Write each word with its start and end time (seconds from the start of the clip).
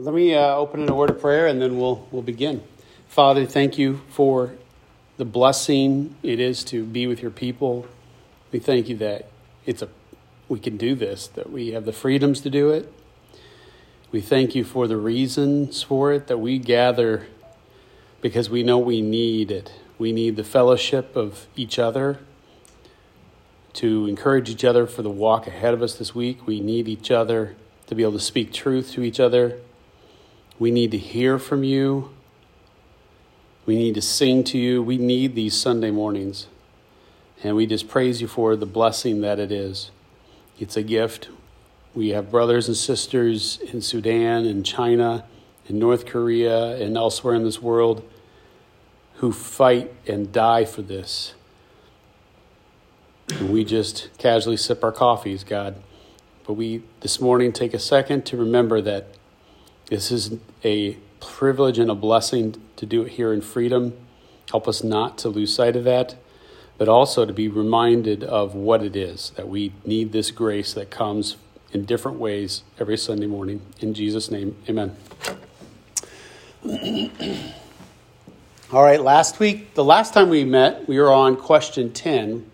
Let 0.00 0.14
me 0.14 0.34
uh, 0.34 0.56
open 0.56 0.80
in 0.80 0.88
a 0.88 0.94
word 0.94 1.10
of 1.10 1.20
prayer 1.20 1.46
and 1.46 1.60
then 1.60 1.78
we'll, 1.78 2.08
we'll 2.10 2.22
begin. 2.22 2.62
Father, 3.06 3.44
thank 3.44 3.76
you 3.76 4.00
for 4.08 4.54
the 5.18 5.26
blessing 5.26 6.16
it 6.22 6.40
is 6.40 6.64
to 6.64 6.86
be 6.86 7.06
with 7.06 7.20
your 7.20 7.30
people. 7.30 7.86
We 8.50 8.60
thank 8.60 8.88
you 8.88 8.96
that 8.96 9.28
it's 9.66 9.82
a 9.82 9.90
we 10.48 10.58
can 10.58 10.78
do 10.78 10.94
this, 10.94 11.26
that 11.26 11.52
we 11.52 11.72
have 11.72 11.84
the 11.84 11.92
freedoms 11.92 12.40
to 12.40 12.50
do 12.50 12.70
it. 12.70 12.90
We 14.10 14.22
thank 14.22 14.54
you 14.54 14.64
for 14.64 14.88
the 14.88 14.96
reasons 14.96 15.82
for 15.82 16.14
it, 16.14 16.28
that 16.28 16.38
we 16.38 16.58
gather 16.58 17.26
because 18.22 18.48
we 18.48 18.62
know 18.62 18.78
we 18.78 19.02
need 19.02 19.50
it. 19.50 19.70
We 19.98 20.12
need 20.12 20.36
the 20.36 20.44
fellowship 20.44 21.14
of 21.14 21.46
each 21.56 21.78
other 21.78 22.20
to 23.74 24.06
encourage 24.06 24.48
each 24.48 24.64
other 24.64 24.86
for 24.86 25.02
the 25.02 25.10
walk 25.10 25.46
ahead 25.46 25.74
of 25.74 25.82
us 25.82 25.94
this 25.96 26.14
week. 26.14 26.46
We 26.46 26.60
need 26.60 26.88
each 26.88 27.10
other 27.10 27.54
to 27.86 27.94
be 27.94 28.02
able 28.02 28.12
to 28.12 28.20
speak 28.20 28.50
truth 28.50 28.92
to 28.92 29.02
each 29.02 29.20
other 29.20 29.58
we 30.60 30.70
need 30.70 30.90
to 30.90 30.98
hear 30.98 31.38
from 31.38 31.64
you. 31.64 32.10
We 33.64 33.76
need 33.76 33.94
to 33.94 34.02
sing 34.02 34.44
to 34.44 34.58
you. 34.58 34.82
We 34.82 34.98
need 34.98 35.34
these 35.34 35.58
Sunday 35.58 35.90
mornings. 35.90 36.46
And 37.42 37.56
we 37.56 37.66
just 37.66 37.88
praise 37.88 38.20
you 38.20 38.28
for 38.28 38.54
the 38.54 38.66
blessing 38.66 39.22
that 39.22 39.38
it 39.38 39.50
is. 39.50 39.90
It's 40.58 40.76
a 40.76 40.82
gift. 40.82 41.30
We 41.94 42.10
have 42.10 42.30
brothers 42.30 42.68
and 42.68 42.76
sisters 42.76 43.58
in 43.72 43.80
Sudan 43.80 44.44
and 44.44 44.64
China 44.64 45.24
and 45.66 45.78
North 45.78 46.04
Korea 46.04 46.76
and 46.76 46.94
elsewhere 46.94 47.34
in 47.34 47.42
this 47.42 47.62
world 47.62 48.06
who 49.14 49.32
fight 49.32 49.90
and 50.06 50.30
die 50.30 50.66
for 50.66 50.82
this. 50.82 51.32
And 53.30 53.50
we 53.50 53.64
just 53.64 54.10
casually 54.18 54.58
sip 54.58 54.84
our 54.84 54.92
coffees, 54.92 55.42
God. 55.42 55.76
But 56.46 56.54
we 56.54 56.82
this 57.00 57.18
morning 57.18 57.52
take 57.52 57.72
a 57.72 57.78
second 57.78 58.26
to 58.26 58.36
remember 58.36 58.82
that 58.82 59.14
this 59.90 60.10
is 60.12 60.38
a 60.64 60.96
privilege 61.20 61.78
and 61.78 61.90
a 61.90 61.94
blessing 61.96 62.54
to 62.76 62.86
do 62.86 63.02
it 63.02 63.12
here 63.12 63.32
in 63.32 63.40
freedom. 63.40 63.96
Help 64.50 64.68
us 64.68 64.84
not 64.84 65.18
to 65.18 65.28
lose 65.28 65.52
sight 65.54 65.74
of 65.74 65.82
that, 65.84 66.14
but 66.78 66.88
also 66.88 67.26
to 67.26 67.32
be 67.32 67.48
reminded 67.48 68.22
of 68.22 68.54
what 68.54 68.84
it 68.84 68.94
is 68.94 69.30
that 69.36 69.48
we 69.48 69.72
need 69.84 70.12
this 70.12 70.30
grace 70.30 70.72
that 70.74 70.90
comes 70.90 71.36
in 71.72 71.84
different 71.84 72.18
ways 72.18 72.62
every 72.78 72.96
Sunday 72.96 73.26
morning. 73.26 73.62
In 73.80 73.92
Jesus' 73.92 74.30
name, 74.30 74.56
amen. 74.68 74.96
All 78.72 78.84
right, 78.84 79.00
last 79.00 79.40
week, 79.40 79.74
the 79.74 79.84
last 79.84 80.14
time 80.14 80.28
we 80.28 80.44
met, 80.44 80.88
we 80.88 81.00
were 81.00 81.10
on 81.10 81.36
question 81.36 81.92
10 81.92 82.48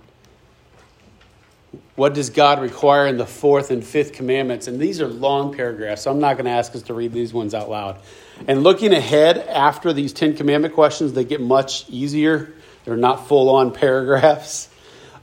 what 1.97 2.13
does 2.13 2.29
God 2.29 2.61
require 2.61 3.07
in 3.07 3.17
the 3.17 3.27
fourth 3.27 3.71
and 3.71 3.83
fifth 3.83 4.13
commandments? 4.13 4.69
And 4.69 4.79
these 4.79 5.01
are 5.01 5.09
long 5.09 5.55
paragraphs, 5.55 6.03
so 6.03 6.11
I'm 6.11 6.21
not 6.21 6.35
going 6.35 6.45
to 6.45 6.51
ask 6.51 6.75
us 6.75 6.83
to 6.83 6.95
read 6.95 7.13
these 7.13 7.33
ones 7.33 7.55
out 7.55 7.71
loud. 7.71 7.99
And 8.47 8.63
looking 8.63 8.93
ahead 8.93 9.39
after 9.39 9.95
these 9.95 10.13
Ten 10.13 10.37
Commandment 10.37 10.75
questions, 10.75 11.15
they 11.15 11.25
get 11.25 11.41
much 11.41 11.89
easier. 11.89 12.53
They're 12.85 12.99
not 12.99 13.27
full 13.27 13.49
on 13.49 13.73
paragraphs. 13.73 14.69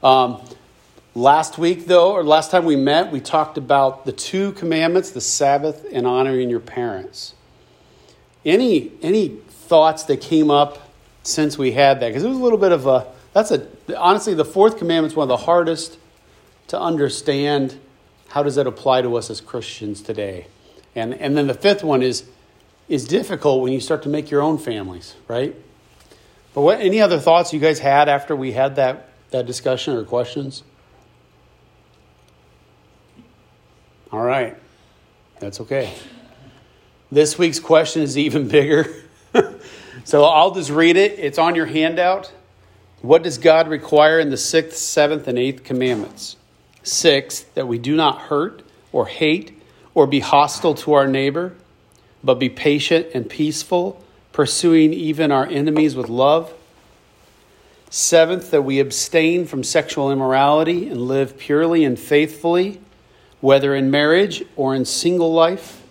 Um, 0.02 0.42
last 1.14 1.58
week, 1.58 1.86
though, 1.86 2.12
or 2.12 2.24
last 2.24 2.50
time 2.50 2.64
we 2.64 2.74
met, 2.74 3.12
we 3.12 3.20
talked 3.20 3.56
about 3.56 4.04
the 4.04 4.12
two 4.12 4.50
commandments 4.52 5.12
the 5.12 5.20
Sabbath 5.20 5.86
and 5.92 6.08
honoring 6.08 6.50
your 6.50 6.60
parents. 6.60 7.34
Any, 8.44 8.90
any 9.00 9.28
thoughts 9.28 10.02
that 10.04 10.20
came 10.20 10.50
up 10.50 10.90
since 11.22 11.56
we 11.56 11.70
had 11.70 12.00
that? 12.00 12.08
Because 12.08 12.24
it 12.24 12.28
was 12.28 12.36
a 12.36 12.42
little 12.42 12.58
bit 12.58 12.72
of 12.72 12.86
a, 12.88 13.06
that's 13.32 13.52
a, 13.52 13.66
honestly, 13.96 14.34
the 14.34 14.44
fourth 14.44 14.76
commandment 14.76 15.12
is 15.12 15.16
one 15.16 15.24
of 15.24 15.28
the 15.28 15.44
hardest 15.44 15.98
to 16.68 16.80
understand 16.80 17.78
how 18.28 18.42
does 18.42 18.56
that 18.56 18.66
apply 18.66 19.02
to 19.02 19.16
us 19.16 19.30
as 19.30 19.40
Christians 19.40 20.00
today. 20.02 20.46
And, 20.94 21.14
and 21.14 21.36
then 21.36 21.46
the 21.46 21.54
fifth 21.54 21.84
one 21.84 22.02
is, 22.02 22.24
is 22.88 23.06
difficult 23.06 23.62
when 23.62 23.72
you 23.72 23.80
start 23.80 24.02
to 24.04 24.08
make 24.08 24.30
your 24.30 24.42
own 24.42 24.58
families, 24.58 25.14
right? 25.28 25.54
But 26.54 26.62
what, 26.62 26.80
any 26.80 27.00
other 27.00 27.18
thoughts 27.18 27.52
you 27.52 27.60
guys 27.60 27.80
had 27.80 28.08
after 28.08 28.34
we 28.36 28.52
had 28.52 28.76
that, 28.76 29.08
that 29.30 29.46
discussion 29.46 29.96
or 29.96 30.04
questions? 30.04 30.62
All 34.12 34.22
right, 34.22 34.56
that's 35.40 35.60
okay. 35.60 35.92
This 37.10 37.36
week's 37.36 37.58
question 37.58 38.02
is 38.02 38.16
even 38.16 38.48
bigger. 38.48 38.94
so 40.04 40.24
I'll 40.24 40.52
just 40.52 40.70
read 40.70 40.96
it. 40.96 41.18
It's 41.18 41.38
on 41.38 41.56
your 41.56 41.66
handout. 41.66 42.32
What 43.02 43.22
does 43.22 43.38
God 43.38 43.68
require 43.68 44.20
in 44.20 44.30
the 44.30 44.36
sixth, 44.36 44.78
seventh, 44.78 45.28
and 45.28 45.38
eighth 45.38 45.64
commandments? 45.64 46.36
Six, 46.84 47.40
that 47.54 47.66
we 47.66 47.78
do 47.78 47.96
not 47.96 48.18
hurt 48.18 48.62
or 48.92 49.06
hate 49.06 49.60
or 49.94 50.06
be 50.06 50.20
hostile 50.20 50.74
to 50.74 50.92
our 50.92 51.08
neighbor, 51.08 51.54
but 52.22 52.34
be 52.34 52.48
patient 52.48 53.08
and 53.14 53.28
peaceful, 53.28 54.04
pursuing 54.32 54.92
even 54.92 55.32
our 55.32 55.46
enemies 55.46 55.96
with 55.96 56.08
love. 56.08 56.52
Seventh, 57.88 58.50
that 58.50 58.62
we 58.62 58.80
abstain 58.80 59.46
from 59.46 59.64
sexual 59.64 60.10
immorality 60.10 60.88
and 60.88 61.02
live 61.02 61.38
purely 61.38 61.84
and 61.84 61.98
faithfully, 61.98 62.80
whether 63.40 63.74
in 63.74 63.90
marriage 63.90 64.44
or 64.56 64.74
in 64.74 64.84
single 64.84 65.32
life, 65.32 65.82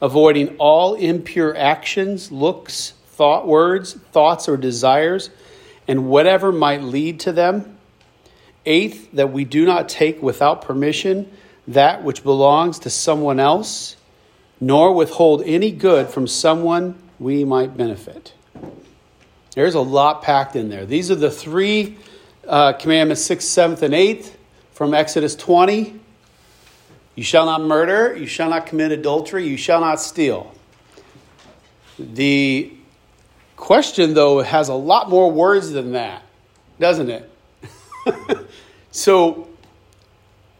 avoiding 0.00 0.56
all 0.56 0.94
impure 0.94 1.56
actions, 1.56 2.32
looks, 2.32 2.94
thought, 3.08 3.46
words, 3.46 3.94
thoughts, 4.12 4.48
or 4.48 4.56
desires, 4.56 5.28
and 5.86 6.08
whatever 6.08 6.50
might 6.52 6.82
lead 6.82 7.20
to 7.20 7.32
them 7.32 7.76
Eighth, 8.66 9.10
that 9.12 9.32
we 9.32 9.44
do 9.44 9.64
not 9.64 9.88
take 9.88 10.22
without 10.22 10.62
permission 10.62 11.30
that 11.68 12.02
which 12.02 12.22
belongs 12.22 12.80
to 12.80 12.90
someone 12.90 13.38
else, 13.38 13.96
nor 14.60 14.92
withhold 14.92 15.42
any 15.46 15.70
good 15.70 16.08
from 16.08 16.26
someone 16.26 17.00
we 17.18 17.44
might 17.44 17.76
benefit. 17.76 18.32
There's 19.54 19.74
a 19.74 19.80
lot 19.80 20.22
packed 20.22 20.56
in 20.56 20.68
there. 20.68 20.84
These 20.86 21.10
are 21.10 21.16
the 21.16 21.30
three 21.30 21.96
uh, 22.46 22.72
commandments, 22.74 23.22
sixth, 23.22 23.48
seventh, 23.48 23.82
and 23.82 23.94
eighth 23.94 24.36
from 24.72 24.94
Exodus 24.94 25.36
20. 25.36 25.98
You 27.14 27.24
shall 27.24 27.46
not 27.46 27.62
murder, 27.62 28.16
you 28.16 28.26
shall 28.26 28.50
not 28.50 28.66
commit 28.66 28.92
adultery, 28.92 29.46
you 29.46 29.56
shall 29.56 29.80
not 29.80 30.00
steal. 30.00 30.54
The 31.98 32.72
question, 33.56 34.14
though, 34.14 34.40
has 34.40 34.68
a 34.68 34.74
lot 34.74 35.10
more 35.10 35.30
words 35.30 35.70
than 35.70 35.92
that, 35.92 36.22
doesn't 36.78 37.10
it? 37.10 37.30
so, 38.92 39.48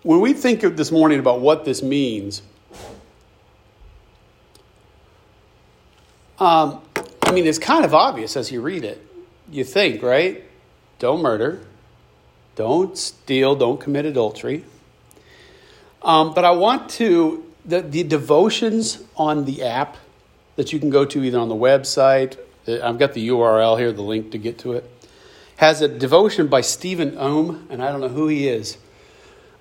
when 0.03 0.21
we 0.21 0.33
think 0.33 0.63
of 0.63 0.77
this 0.77 0.93
morning 0.93 1.19
about 1.19 1.41
what 1.41 1.65
this 1.65 1.83
means, 1.83 2.43
um, 6.39 6.81
I 7.23 7.33
mean, 7.33 7.47
it's 7.47 7.59
kind 7.59 7.85
of 7.85 7.93
obvious 7.93 8.37
as 8.37 8.53
you 8.53 8.61
read 8.61 8.85
it. 8.85 9.05
You 9.51 9.65
think, 9.65 10.03
right? 10.03 10.45
Don't 11.01 11.23
murder, 11.23 11.61
don't 12.55 12.97
steal, 12.97 13.57
don't 13.57 13.81
commit 13.81 14.07
adultery. 14.07 14.65
Um, 16.03 16.33
but 16.33 16.45
I 16.45 16.53
want 16.53 16.89
to, 16.91 17.45
the, 17.65 17.83
the 17.83 18.05
devotions 18.05 19.03
on 19.17 19.45
the 19.45 19.65
app 19.65 19.97
that 20.55 20.73
you 20.73 20.79
can 20.79 20.91
go 20.91 21.05
to 21.05 21.23
either 21.25 21.39
on 21.39 21.49
the 21.49 21.55
website, 21.55 22.39
I've 22.69 22.99
got 22.99 23.13
the 23.13 23.29
URL 23.29 23.77
here, 23.79 23.93
the 23.93 24.03
link 24.03 24.31
to 24.33 24.39
get 24.39 24.59
to 24.59 24.75
it 24.75 24.89
has 25.61 25.83
a 25.83 25.89
devotion 25.89 26.47
by 26.47 26.63
Stephen 26.63 27.19
Ohm, 27.19 27.67
and 27.69 27.83
I 27.83 27.93
don't 27.93 28.01
know 28.01 28.09
who 28.09 28.29
he 28.29 28.49
is. 28.49 28.79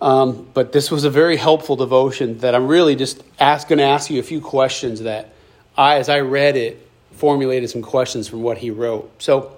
Um, 0.02 0.48
but 0.54 0.72
this 0.72 0.90
was 0.90 1.04
a 1.04 1.10
very 1.10 1.36
helpful 1.36 1.76
devotion 1.76 2.38
that 2.38 2.56
I'm 2.56 2.68
really 2.68 2.96
just 2.96 3.22
going 3.38 3.80
to 3.80 3.84
ask 3.84 4.10
you 4.10 4.18
a 4.18 4.24
few 4.24 4.40
questions 4.40 5.02
that 5.02 5.34
I, 5.76 5.98
as 5.98 6.08
I 6.08 6.22
read 6.22 6.56
it, 6.56 6.88
formulated 7.12 7.70
some 7.70 7.82
questions 7.82 8.30
from 8.30 8.44
what 8.44 8.58
he 8.60 8.72
wrote. 8.72 9.12
So 9.22 9.58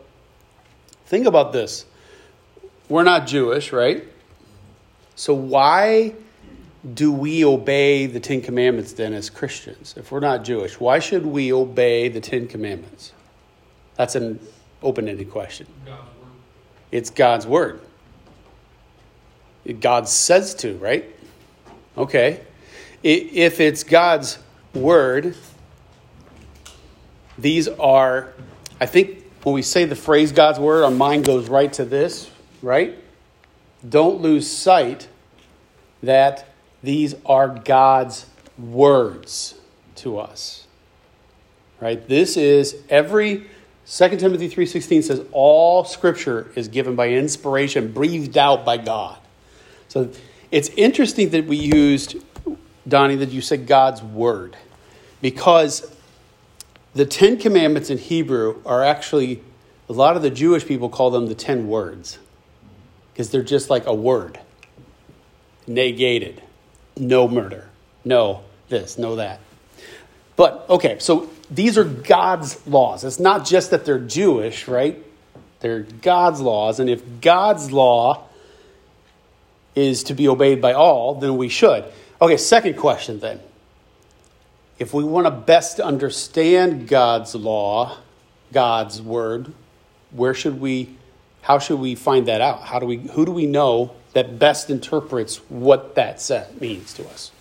think 1.05 1.27
about 1.27 1.53
this. 1.53 1.85
We're 2.89 3.03
not 3.03 3.27
Jewish, 3.27 3.71
right? 3.71 4.03
So 5.15 5.35
why 5.35 6.15
do 6.91 7.11
we 7.11 7.45
obey 7.45 8.07
the 8.07 8.19
Ten 8.19 8.41
Commandments 8.41 8.93
then 8.93 9.13
as 9.13 9.29
Christians? 9.29 9.93
If 9.95 10.11
we're 10.11 10.21
not 10.21 10.43
Jewish, 10.43 10.79
why 10.79 10.97
should 10.97 11.23
we 11.23 11.53
obey 11.53 12.09
the 12.09 12.19
Ten 12.19 12.47
Commandments? 12.47 13.11
That's 13.95 14.15
an 14.15 14.39
open 14.81 15.07
ended 15.07 15.29
question. 15.29 15.67
It's 16.91 17.09
God's 17.09 17.47
word. 17.47 17.81
God 19.79 20.07
says 20.07 20.55
to, 20.55 20.75
right? 20.77 21.05
Okay. 21.97 22.41
If 23.03 23.59
it's 23.59 23.83
God's 23.83 24.39
word, 24.73 25.35
these 27.37 27.67
are, 27.67 28.33
I 28.79 28.85
think 28.85 29.23
when 29.43 29.55
we 29.55 29.61
say 29.61 29.85
the 29.85 29.95
phrase 29.95 30.31
God's 30.31 30.59
word, 30.59 30.83
our 30.83 30.91
mind 30.91 31.25
goes 31.25 31.49
right 31.49 31.71
to 31.73 31.85
this, 31.85 32.29
right? 32.61 32.97
Don't 33.87 34.21
lose 34.21 34.47
sight 34.47 35.07
that 36.03 36.47
these 36.83 37.15
are 37.25 37.47
God's 37.47 38.25
words 38.57 39.59
to 39.95 40.19
us. 40.19 40.67
Right? 41.79 42.07
This 42.07 42.37
is 42.37 42.77
every 42.89 43.47
2 43.91 44.07
Timothy 44.17 44.47
3:16 44.47 45.03
says 45.03 45.21
all 45.33 45.83
scripture 45.83 46.49
is 46.55 46.69
given 46.69 46.95
by 46.95 47.09
inspiration 47.09 47.91
breathed 47.91 48.37
out 48.37 48.63
by 48.63 48.77
God. 48.77 49.17
So 49.89 50.09
it's 50.49 50.69
interesting 50.77 51.31
that 51.31 51.45
we 51.45 51.57
used 51.57 52.15
Donnie 52.87 53.17
that 53.17 53.31
you 53.31 53.41
said 53.41 53.67
God's 53.67 54.01
word 54.01 54.55
because 55.21 55.93
the 56.93 57.05
Ten 57.05 57.37
Commandments 57.37 57.89
in 57.89 57.97
Hebrew 57.97 58.61
are 58.65 58.81
actually, 58.81 59.43
a 59.89 59.93
lot 59.93 60.15
of 60.15 60.21
the 60.21 60.29
Jewish 60.29 60.65
people 60.65 60.87
call 60.87 61.11
them 61.11 61.27
the 61.27 61.35
Ten 61.35 61.67
Words 61.67 62.17
because 63.11 63.29
they're 63.29 63.43
just 63.43 63.69
like 63.69 63.87
a 63.87 63.93
word 63.93 64.39
negated, 65.67 66.41
no 66.95 67.27
murder, 67.27 67.67
no 68.05 68.43
this, 68.69 68.97
no 68.97 69.17
that. 69.17 69.41
But, 70.37 70.65
okay, 70.69 70.97
so 70.99 71.29
these 71.51 71.77
are 71.77 71.83
God's 71.83 72.65
laws. 72.65 73.03
It's 73.03 73.19
not 73.19 73.45
just 73.45 73.71
that 73.71 73.83
they're 73.83 73.99
Jewish, 73.99 74.69
right? 74.69 75.03
They're 75.59 75.81
God's 75.81 76.39
laws. 76.39 76.79
And 76.79 76.89
if 76.89 77.03
God's 77.19 77.71
law 77.71 78.23
is 79.75 80.03
to 80.05 80.13
be 80.13 80.27
obeyed 80.27 80.61
by 80.61 80.73
all, 80.73 81.15
then 81.15 81.35
we 81.35 81.49
should. 81.49 81.85
Okay, 82.21 82.37
second 82.37 82.77
question 82.77 83.19
then. 83.19 83.41
If 84.79 84.93
we 84.93 85.03
want 85.03 85.27
to 85.27 85.31
best 85.31 85.79
understand 85.79 86.87
God's 86.87 87.35
law, 87.35 87.97
God's 88.53 89.01
word, 89.01 89.53
where 90.11 90.33
should 90.33 90.59
we 90.59 90.95
how 91.41 91.57
should 91.57 91.79
we 91.79 91.95
find 91.95 92.27
that 92.27 92.41
out? 92.41 92.61
How 92.61 92.79
do 92.79 92.85
we 92.85 92.97
who 92.97 93.25
do 93.25 93.31
we 93.31 93.45
know 93.45 93.93
that 94.13 94.39
best 94.39 94.69
interprets 94.69 95.37
what 95.49 95.95
that 95.95 96.21
set 96.21 96.59
means 96.61 96.93
to 96.95 97.07
us? 97.09 97.31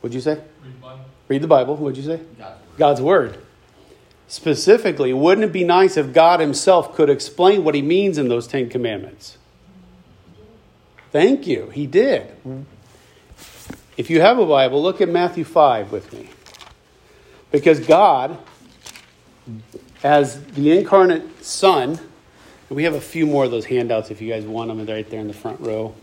What'd 0.00 0.14
you 0.14 0.20
say? 0.20 0.40
Read 1.28 1.42
the 1.42 1.48
Bible. 1.48 1.76
What'd 1.76 1.96
you 1.96 2.04
say? 2.04 2.20
God's 2.38 2.40
word. 2.40 2.78
God's 2.78 3.00
word. 3.00 3.38
Specifically, 4.28 5.12
wouldn't 5.12 5.44
it 5.44 5.52
be 5.52 5.64
nice 5.64 5.96
if 5.96 6.12
God 6.12 6.40
Himself 6.40 6.94
could 6.94 7.08
explain 7.08 7.64
what 7.64 7.74
He 7.74 7.82
means 7.82 8.18
in 8.18 8.28
those 8.28 8.46
Ten 8.46 8.68
Commandments? 8.68 9.38
Thank 11.12 11.46
you. 11.46 11.70
He 11.70 11.86
did. 11.86 12.32
If 13.96 14.10
you 14.10 14.20
have 14.20 14.38
a 14.38 14.46
Bible, 14.46 14.82
look 14.82 15.00
at 15.00 15.08
Matthew 15.08 15.44
5 15.44 15.92
with 15.92 16.12
me. 16.12 16.28
Because 17.50 17.80
God, 17.80 18.36
as 20.02 20.44
the 20.44 20.76
incarnate 20.76 21.44
Son, 21.44 21.98
we 22.68 22.82
have 22.82 22.94
a 22.94 23.00
few 23.00 23.26
more 23.26 23.44
of 23.44 23.50
those 23.50 23.66
handouts 23.66 24.10
if 24.10 24.20
you 24.20 24.28
guys 24.28 24.44
want 24.44 24.68
them, 24.68 24.84
they're 24.84 24.96
right 24.96 25.08
there 25.08 25.20
in 25.20 25.28
the 25.28 25.34
front 25.34 25.60
row. 25.60 25.94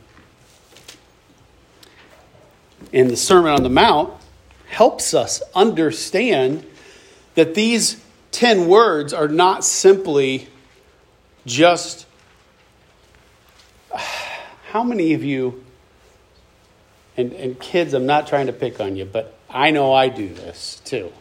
In 2.92 3.10
the 3.10 3.18
Sermon 3.18 3.52
on 3.52 3.64
the 3.64 3.70
Mount 3.70 4.14
helps 4.74 5.14
us 5.14 5.42
understand 5.54 6.66
that 7.36 7.54
these 7.54 8.04
10 8.31 8.68
words 8.68 9.14
are 9.14 9.28
not 9.28 9.64
simply 9.64 10.48
just. 11.46 12.08
How 14.72 14.84
many 14.84 15.14
of 15.14 15.24
you, 15.24 15.64
and, 17.16 17.31
and 17.34 17.60
kids, 17.60 17.94
I'm 17.94 18.08
not 18.08 18.25
trying 18.25 18.48
to 18.48 18.54
pick 18.54 18.80
on 18.80 18.96
you, 18.96 19.06
but 19.06 19.38
I 19.48 19.70
know 19.70 19.94
I 19.94 20.10
do 20.10 20.34
this 20.34 20.81
too. 20.84 21.14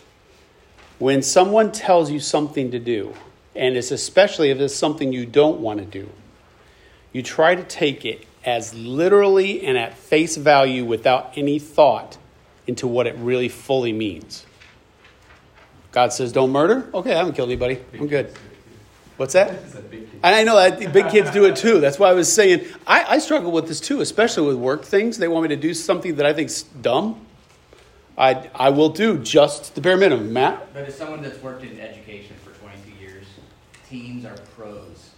When 0.99 1.21
someone 1.21 1.71
tells 1.71 2.11
you 2.11 2.19
something 2.19 2.71
to 2.71 2.79
do, 2.79 3.15
and 3.55 3.77
it's 3.77 3.91
especially 3.91 4.49
if 4.49 4.59
it's 4.59 4.75
something 4.75 5.13
you 5.13 5.27
don't 5.27 5.61
want 5.61 5.81
to 5.81 5.85
do, 5.85 6.09
you 7.13 7.23
try 7.23 7.55
to 7.55 7.63
take 7.63 8.07
it 8.07 8.27
as 8.47 8.73
literally 8.73 9.63
and 9.67 9.77
at 9.77 9.99
face 9.99 10.39
value 10.39 10.87
without 10.87 11.33
any 11.37 11.59
thought 11.59 12.17
into 12.67 12.87
what 12.87 13.07
it 13.07 13.17
really 13.17 13.49
fully 13.49 13.93
means. 13.93 14.47
God 15.91 16.13
says, 16.13 16.33
don't 16.33 16.51
murder? 16.51 16.89
Okay, 16.95 17.13
I 17.13 17.19
haven't 17.19 17.35
killed 17.35 17.51
anybody. 17.51 17.81
I'm 17.93 18.07
good. 18.07 18.33
What's 19.19 19.35
that? 19.35 19.51
And 19.51 20.35
I 20.35 20.43
know 20.43 20.57
that 20.57 20.93
big 20.93 21.11
kids 21.11 21.31
do 21.31 21.45
it 21.45 21.57
too. 21.57 21.81
That's 21.81 21.99
why 21.99 22.09
I 22.09 22.15
was 22.15 22.33
saying 22.33 22.67
I, 22.87 23.05
I 23.05 23.19
struggle 23.19 23.53
with 23.53 23.69
this 23.69 23.79
too, 23.79 24.01
especially 24.01 24.49
with 24.49 24.57
work 24.57 24.85
things. 24.85 25.19
They 25.19 25.29
want 25.29 25.43
me 25.43 25.49
to 25.51 25.61
do 25.61 25.75
something 25.75 26.17
that 26.17 26.27
I 26.27 26.33
think's 26.33 26.63
dumb. 26.63 27.25
I, 28.17 28.51
I 28.55 28.71
will 28.71 28.89
do 28.89 29.19
just 29.19 29.75
the 29.75 29.81
bare 29.81 29.97
minimum. 29.97 30.33
Matt? 30.33 30.73
But 30.73 30.85
as 30.89 30.97
someone 30.97 31.23
that's 31.23 31.41
worked 31.43 31.63
in 31.63 31.79
education 31.79 32.37
for 32.43 32.51
22 32.61 33.03
years, 33.03 33.27
teams 33.89 34.25
are 34.25 34.37
pros. 34.57 35.11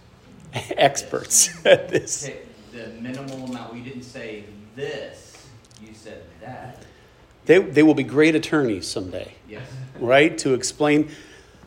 Experts 0.53 1.65
at 1.65 1.89
this. 1.89 2.29
The 2.73 2.87
minimal 2.99 3.45
amount. 3.45 3.73
We 3.73 3.81
didn't 3.81 4.03
say 4.03 4.45
this. 4.75 5.47
You 5.81 5.93
said 5.93 6.23
that. 6.41 6.83
They, 7.45 7.59
they 7.59 7.83
will 7.83 7.93
be 7.93 8.03
great 8.03 8.35
attorneys 8.35 8.87
someday. 8.87 9.33
Yes. 9.47 9.67
right? 9.99 10.37
To 10.39 10.53
explain. 10.53 11.09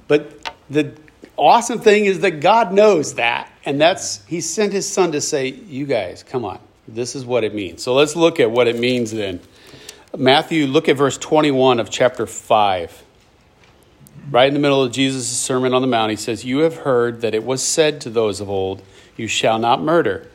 But 0.09 0.53
the 0.69 0.95
awesome 1.37 1.81
thing 1.81 2.07
is 2.07 2.21
that 2.21 2.41
God 2.41 2.73
knows 2.73 3.15
that. 3.15 3.51
And 3.65 3.81
that's, 3.81 4.25
He 4.27 4.41
sent 4.41 4.73
His 4.73 4.91
Son 4.91 5.13
to 5.13 5.21
say, 5.21 5.49
you 5.49 5.87
guys, 5.87 6.23
come 6.23 6.45
on. 6.45 6.59
This 6.87 7.15
is 7.15 7.25
what 7.25 7.45
it 7.45 7.55
means. 7.55 7.83
So 7.83 7.95
let's 7.95 8.17
look 8.17 8.41
at 8.41 8.51
what 8.51 8.67
it 8.67 8.79
means 8.79 9.13
then. 9.13 9.41
Matthew, 10.17 10.67
look 10.67 10.89
at 10.89 10.97
verse 10.97 11.19
21 11.19 11.81
of 11.81 11.91
chapter 11.91 12.27
5. 12.27 13.05
Right 14.31 14.49
in 14.49 14.55
the 14.55 14.61
middle 14.61 14.83
of 14.83 14.93
Jesus' 14.93 15.29
Sermon 15.29 15.75
on 15.75 15.83
the 15.83 15.89
Mount, 15.89 16.11
he 16.11 16.17
says, 16.17 16.45
You 16.45 16.59
have 16.59 16.79
heard 16.79 17.21
that 17.21 17.35
it 17.35 17.45
was 17.45 17.63
said 17.63 18.01
to 18.03 18.11
those 18.11 18.41
of 18.41 18.49
old, 18.49 18.83
You 19.17 19.27
shall 19.27 19.59
not 19.59 19.83
murder, 19.83 20.27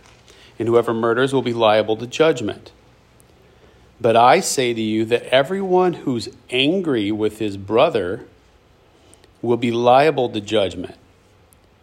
and 0.57 0.67
whoever 0.67 0.93
murders 0.93 1.33
will 1.33 1.41
be 1.41 1.53
liable 1.53 1.97
to 1.97 2.07
judgment. 2.07 2.71
But 4.03 4.17
I 4.17 4.41
say 4.41 4.73
to 4.73 4.81
you 4.81 5.05
that 5.05 5.23
everyone 5.27 5.93
who's 5.93 6.27
angry 6.49 7.09
with 7.09 7.39
his 7.39 7.55
brother 7.55 8.25
will 9.41 9.55
be 9.55 9.71
liable 9.71 10.27
to 10.31 10.41
judgment. 10.41 10.95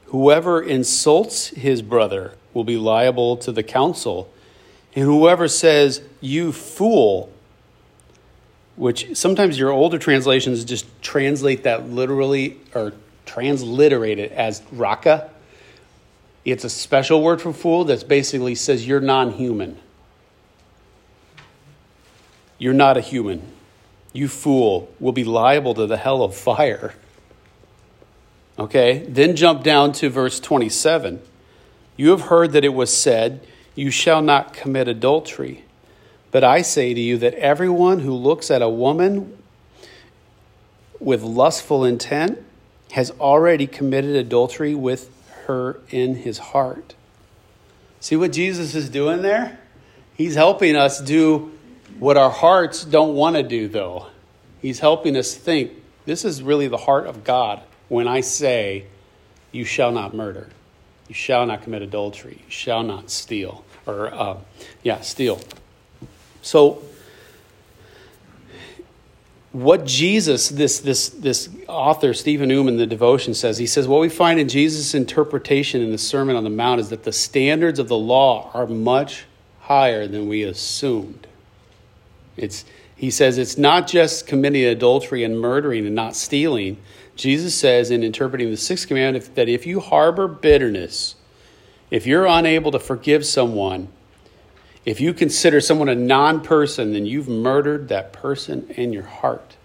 Whoever 0.05 0.61
insults 0.61 1.47
his 1.49 1.81
brother 1.81 2.35
will 2.53 2.65
be 2.65 2.77
liable 2.77 3.39
to 3.39 3.53
the 3.53 3.63
council. 3.63 4.31
And 4.95 5.07
whoever 5.07 5.49
says, 5.49 6.03
You 6.21 6.53
fool, 6.53 7.33
which 8.77 9.17
sometimes 9.17 9.59
your 9.59 9.71
older 9.71 9.99
translations 9.99 10.63
just 10.67 10.85
translate 11.01 11.63
that 11.63 11.89
literally 11.89 12.59
or 12.75 12.93
transliterate 13.25 14.19
it 14.19 14.33
as 14.33 14.61
raka. 14.73 15.31
It's 16.45 16.65
a 16.65 16.71
special 16.71 17.23
word 17.23 17.41
for 17.41 17.55
fool 17.55 17.85
that 17.85 18.07
basically 18.07 18.57
says 18.57 18.87
you're 18.87 19.01
non 19.01 19.33
human. 19.33 19.79
You're 22.61 22.75
not 22.75 22.99
a 22.99 23.01
human. 23.01 23.43
You 24.13 24.29
fool 24.29 24.93
will 25.01 25.13
be 25.13 25.25
liable 25.25 25.75
to 25.75 25.87
the 25.87 25.97
hell 25.97 26.23
of 26.23 26.37
fire. 26.37 26.95
Okay, 28.59 29.07
then 29.09 29.35
jump 29.35 29.65
down 29.65 29.93
to 29.95 30.11
verse 30.11 30.39
27. 30.39 31.23
You 31.97 32.11
have 32.11 32.23
heard 32.23 32.53
that 32.53 32.65
it 32.65 32.75
was 32.75 32.95
said, 32.95 33.41
You 33.75 33.91
shall 33.91 34.21
not 34.21 34.53
commit 34.53 34.89
adultery. 34.89 35.65
But 36.31 36.45
I 36.45 36.61
say 36.61 36.93
to 36.93 37.01
you 37.01 37.17
that 37.19 37.35
everyone 37.35 38.01
who 38.01 38.13
looks 38.13 38.51
at 38.51 38.61
a 38.61 38.69
woman 38.69 39.37
with 41.01 41.23
lustful 41.23 41.83
intent 41.85 42.39
has 42.93 43.11
already 43.13 43.67
committed 43.67 44.15
adultery 44.15 44.75
with 44.75 45.11
her 45.47 45.81
in 45.89 46.17
his 46.17 46.39
heart. 46.39 46.95
See 48.01 48.17
what 48.17 48.33
Jesus 48.33 48.75
is 48.75 48.91
doing 48.91 49.23
there? 49.23 49.59
He's 50.15 50.35
helping 50.35 50.77
us 50.77 51.01
do 51.01 51.53
what 52.01 52.17
our 52.17 52.31
hearts 52.31 52.85
don't 52.85 53.15
want 53.15 53.37
to 53.37 53.43
do, 53.43 53.69
though. 53.69 54.07
He's 54.61 54.81
helping 54.81 55.17
us 55.17 55.35
think 55.35 55.73
this 56.07 56.25
is 56.25 56.43
really 56.43 56.67
the 56.67 56.79
heart 56.79 57.07
of 57.07 57.25
God 57.25 57.63
when 57.89 58.09
I 58.09 58.23
say, 58.23 58.87
You 59.53 59.65
shall 59.65 59.93
not 59.93 60.15
murder, 60.15 60.49
you 61.09 61.15
shall 61.15 61.47
not 61.47 61.63
commit 61.63 61.83
adultery, 61.83 62.41
you 62.45 62.51
shall 62.51 62.83
not 62.83 63.11
steal, 63.11 63.65
or, 63.87 64.13
uh, 64.13 64.39
yeah, 64.83 65.01
steal. 65.03 65.41
So, 66.41 66.83
what 69.53 69.85
Jesus, 69.85 70.49
this, 70.49 70.79
this, 70.79 71.09
this 71.11 71.51
author, 71.69 72.15
Stephen 72.15 72.49
Newman, 72.49 72.77
the 72.77 72.87
devotion 72.87 73.35
says, 73.35 73.59
he 73.59 73.67
says, 73.67 73.89
what 73.89 74.01
we 74.01 74.09
find 74.09 74.39
in 74.39 74.49
Jesus' 74.49 74.95
interpretation 74.95 75.83
in 75.83 75.91
the 75.91 75.99
Sermon 75.99 76.37
on 76.37 76.45
the 76.45 76.51
Mount 76.51 76.81
is 76.81 76.89
that 76.91 77.03
the 77.03 77.13
standards 77.13 77.81
of 77.81 77.89
the 77.89 77.99
law 77.99 78.51
are 78.55 78.67
much 78.67 79.25
higher 79.63 80.07
than 80.07 80.29
we 80.29 80.45
assumed. 80.45 81.27
It's, 82.41 82.65
he 82.97 83.11
says 83.11 83.39
it's 83.39 83.59
not 83.59 83.87
just 83.87 84.27
committing 84.27 84.65
adultery 84.65 85.25
and 85.25 85.39
murdering 85.39 85.87
and 85.87 85.95
not 85.95 86.17
stealing. 86.17 86.79
Jesus 87.17 87.55
says 87.55 87.91
in 87.91 88.03
interpreting 88.03 88.51
the 88.51 88.57
sixth 88.57 88.89
commandment 88.89 89.35
that 89.35 89.49
if 89.49 89.67
you 89.67 89.81
harbor 89.81 90.27
bitterness, 90.27 91.17
if 91.91 92.07
you're 92.07 92.27
unable 92.27 92.71
to 92.71 92.79
forgive 92.79 93.27
someone, 93.27 93.89
if 94.87 95.01
you 95.01 95.13
consider 95.13 95.61
someone 95.61 95.91
a 95.91 95.95
non 95.95 96.41
person, 96.41 96.95
then 96.95 97.05
you've 97.05 97.29
murdered 97.29 97.89
that 97.89 98.13
person 98.13 98.67
in 98.71 98.93
your 98.93 99.03
heart. 99.03 99.57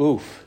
Oof, 0.00 0.44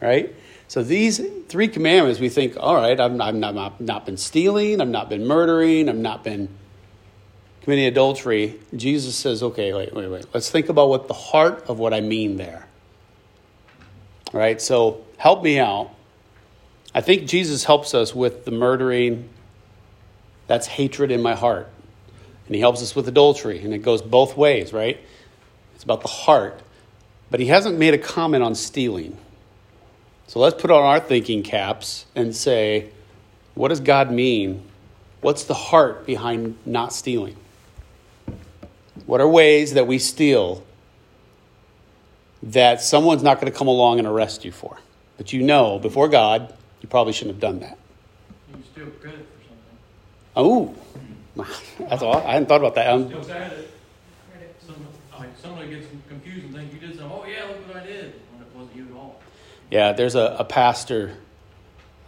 right? 0.00 0.34
So 0.68 0.82
these 0.82 1.22
three 1.48 1.68
commandments, 1.68 2.20
we 2.20 2.28
think, 2.28 2.56
all 2.58 2.74
right, 2.74 2.98
I've, 2.98 3.12
not, 3.12 3.34
I've 3.56 3.80
not 3.80 4.04
been 4.04 4.16
stealing, 4.16 4.80
I've 4.80 4.88
not 4.88 5.08
been 5.08 5.24
murdering, 5.26 5.88
I've 5.88 5.96
not 5.96 6.24
been 6.24 6.48
committing 7.66 7.86
adultery. 7.86 8.60
Jesus 8.76 9.16
says, 9.16 9.42
okay, 9.42 9.72
wait, 9.72 9.92
wait, 9.92 10.08
wait. 10.08 10.24
Let's 10.32 10.48
think 10.48 10.68
about 10.68 10.88
what 10.88 11.08
the 11.08 11.14
heart 11.14 11.64
of 11.66 11.80
what 11.80 11.92
I 11.92 12.00
mean 12.00 12.36
there. 12.36 12.64
All 14.32 14.38
right, 14.38 14.62
so 14.62 15.04
help 15.16 15.42
me 15.42 15.58
out. 15.58 15.90
I 16.94 17.00
think 17.00 17.26
Jesus 17.26 17.64
helps 17.64 17.92
us 17.92 18.14
with 18.14 18.44
the 18.44 18.52
murdering. 18.52 19.28
That's 20.46 20.68
hatred 20.68 21.10
in 21.10 21.20
my 21.22 21.34
heart. 21.34 21.68
And 22.46 22.54
he 22.54 22.60
helps 22.60 22.82
us 22.82 22.94
with 22.94 23.08
adultery, 23.08 23.60
and 23.60 23.74
it 23.74 23.78
goes 23.78 24.00
both 24.00 24.36
ways, 24.36 24.72
right? 24.72 25.00
It's 25.74 25.82
about 25.82 26.02
the 26.02 26.08
heart. 26.08 26.62
but 27.30 27.40
he 27.40 27.46
hasn't 27.46 27.78
made 27.78 27.94
a 27.94 27.98
comment 27.98 28.42
on 28.42 28.54
stealing. 28.54 29.16
So 30.26 30.40
let's 30.40 30.60
put 30.60 30.70
on 30.70 30.82
our 30.82 31.00
thinking 31.00 31.42
caps 31.42 32.06
and 32.14 32.34
say, 32.34 32.90
what 33.54 33.68
does 33.68 33.80
God 33.80 34.10
mean? 34.10 34.62
What's 35.20 35.44
the 35.44 35.54
heart 35.54 36.06
behind 36.06 36.56
not 36.64 36.92
stealing? 36.92 37.36
What 39.04 39.20
are 39.20 39.28
ways 39.28 39.74
that 39.74 39.86
we 39.86 39.98
steal 39.98 40.64
that 42.42 42.80
someone's 42.80 43.22
not 43.22 43.40
going 43.40 43.52
to 43.52 43.56
come 43.56 43.68
along 43.68 43.98
and 43.98 44.08
arrest 44.08 44.44
you 44.44 44.52
for? 44.52 44.78
But 45.16 45.32
you 45.32 45.42
know, 45.42 45.78
before 45.78 46.08
God, 46.08 46.54
you 46.80 46.88
probably 46.88 47.12
shouldn't 47.12 47.34
have 47.34 47.40
done 47.40 47.60
that. 47.60 47.78
You 48.48 48.62
steal 48.72 48.86
credit 49.00 49.26
for 49.26 49.48
something. 49.48 50.74
Oh, 51.78 51.78
that's 51.88 52.02
all. 52.02 52.16
I 52.16 52.32
hadn't 52.32 52.46
thought 52.46 52.60
about 52.60 52.74
that. 52.76 52.88
Um, 52.88 53.08
Still 53.08 53.22
got 53.22 53.52
it. 53.52 53.72
Some, 54.66 54.86
like 55.18 55.30
somebody 55.40 55.70
gets 55.70 55.86
confused 56.08 56.46
and 56.46 56.54
thinks 56.54 56.74
you 56.74 56.80
did 56.80 56.96
something. 56.96 57.10
Oh 57.12 57.26
yeah, 57.26 57.44
look 57.44 57.66
what 57.68 57.76
I 57.76 57.86
did, 57.86 58.14
when 58.32 58.42
it 58.42 58.54
wasn't 58.54 58.76
you 58.76 58.86
at 58.86 58.92
all. 58.92 59.20
Yeah, 59.70 59.92
there's 59.92 60.14
a, 60.14 60.36
a 60.38 60.44
pastor, 60.44 61.14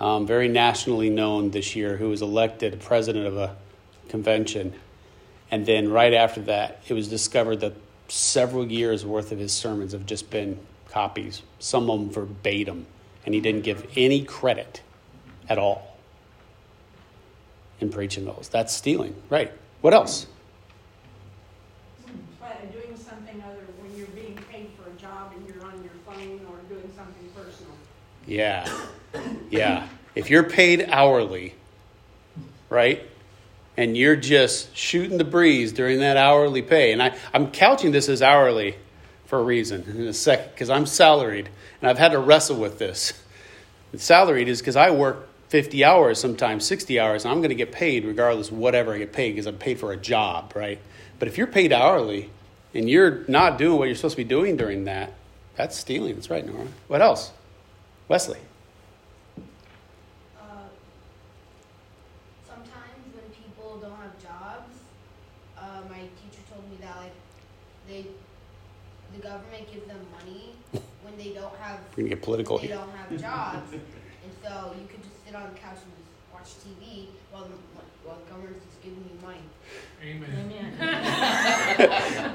um, 0.00 0.26
very 0.26 0.48
nationally 0.48 1.10
known 1.10 1.50
this 1.50 1.76
year, 1.76 1.96
who 1.96 2.08
was 2.08 2.22
elected 2.22 2.80
president 2.80 3.26
of 3.26 3.36
a 3.36 3.56
convention. 4.08 4.74
And 5.50 5.64
then 5.64 5.90
right 5.90 6.12
after 6.12 6.42
that, 6.42 6.82
it 6.88 6.94
was 6.94 7.08
discovered 7.08 7.60
that 7.60 7.74
several 8.08 8.70
years 8.70 9.04
worth 9.04 9.32
of 9.32 9.38
his 9.38 9.52
sermons 9.52 9.92
have 9.92 10.06
just 10.06 10.30
been 10.30 10.58
copies, 10.90 11.42
some 11.58 11.88
of 11.90 11.98
them 11.98 12.10
verbatim, 12.10 12.86
and 13.24 13.34
he 13.34 13.40
didn't 13.40 13.62
give 13.62 13.86
any 13.96 14.24
credit 14.24 14.82
at 15.48 15.58
all 15.58 15.96
in 17.80 17.90
preaching 17.90 18.24
those. 18.24 18.48
That's 18.50 18.74
stealing, 18.74 19.14
right? 19.30 19.52
What 19.80 19.94
else? 19.94 20.26
But 22.40 22.72
doing 22.72 22.96
something 22.96 23.42
other, 23.42 23.64
when 23.80 23.96
you're 23.96 24.06
being 24.08 24.38
paid 24.50 24.70
for 24.76 24.90
a 24.90 24.94
job 24.94 25.32
and 25.34 25.46
you're 25.46 25.64
on 25.64 25.82
your 25.82 25.92
phone 26.06 26.40
or 26.50 26.58
doing 26.68 26.90
something 26.96 27.28
personal. 27.34 27.72
Yeah. 28.26 28.68
Yeah. 29.50 29.88
If 30.14 30.30
you're 30.30 30.44
paid 30.44 30.88
hourly, 30.90 31.54
right? 32.68 33.02
And 33.78 33.96
you're 33.96 34.16
just 34.16 34.76
shooting 34.76 35.16
the 35.16 35.24
breeze 35.24 35.72
during 35.72 36.00
that 36.00 36.16
hourly 36.16 36.60
pay. 36.62 36.92
And 36.92 37.02
I, 37.02 37.16
I'm 37.32 37.50
couching 37.50 37.92
this 37.92 38.08
as 38.08 38.20
hourly 38.20 38.74
for 39.24 39.38
a 39.38 39.42
reason 39.42 39.84
in 39.88 40.06
a 40.06 40.12
second, 40.12 40.50
because 40.50 40.68
I'm 40.68 40.84
salaried 40.84 41.48
and 41.80 41.88
I've 41.88 41.98
had 41.98 42.12
to 42.12 42.18
wrestle 42.18 42.58
with 42.58 42.78
this. 42.78 43.12
Salaried 43.96 44.48
is 44.48 44.60
because 44.60 44.76
I 44.76 44.90
work 44.90 45.28
50 45.48 45.84
hours, 45.84 46.20
sometimes 46.20 46.64
60 46.66 47.00
hours, 47.00 47.24
and 47.24 47.32
I'm 47.32 47.38
going 47.38 47.48
to 47.48 47.54
get 47.54 47.72
paid 47.72 48.04
regardless 48.04 48.50
of 48.50 48.58
whatever 48.58 48.92
I 48.92 48.98
get 48.98 49.12
paid 49.12 49.32
because 49.32 49.46
I'm 49.46 49.56
paid 49.56 49.78
for 49.80 49.92
a 49.92 49.96
job, 49.96 50.52
right? 50.54 50.78
But 51.18 51.28
if 51.28 51.38
you're 51.38 51.46
paid 51.46 51.72
hourly 51.72 52.30
and 52.74 52.88
you're 52.88 53.24
not 53.28 53.56
doing 53.56 53.78
what 53.78 53.86
you're 53.86 53.94
supposed 53.94 54.16
to 54.16 54.22
be 54.22 54.28
doing 54.28 54.56
during 54.56 54.84
that, 54.84 55.14
that's 55.56 55.76
stealing. 55.76 56.14
That's 56.14 56.30
right, 56.30 56.46
Nora. 56.46 56.68
What 56.86 57.00
else? 57.00 57.32
Wesley. 58.08 58.38
Uh, 60.38 60.68
sometimes 62.46 62.68
when 63.14 63.24
people 63.30 63.78
don't 63.80 63.96
have 63.96 64.22
jobs, 64.22 64.76
uh, 65.58 65.80
my 65.88 65.98
teacher 65.98 66.42
told 66.52 66.70
me 66.70 66.76
that 66.80 66.96
like 66.96 67.12
they, 67.88 68.06
the 69.14 69.17
government 69.28 69.70
gives 69.70 69.86
them 69.86 70.00
money 70.18 70.54
when 71.02 71.16
they 71.18 71.30
don't 71.30 71.54
have 71.56 71.80
We're 71.90 72.02
going 72.02 72.10
to 72.10 72.16
get 72.16 72.22
political 72.22 72.58
they 72.58 72.68
here. 72.68 72.76
don't 72.76 72.90
have 72.90 73.20
jobs, 73.20 73.72
and 73.72 73.82
so 74.42 74.74
you 74.78 74.86
could 74.88 75.02
just 75.02 75.24
sit 75.26 75.34
on 75.34 75.52
the 75.52 75.58
couch 75.58 75.78
and 75.84 75.92
just 75.98 76.08
watch 76.32 76.48
TV 76.64 77.08
while 77.30 77.44
the 77.44 77.50
while 78.04 78.18
the 78.24 78.30
government's 78.30 78.64
just 78.64 78.82
giving 78.82 79.04
you 79.04 79.18
money. 79.26 79.44
Amen. 80.02 80.76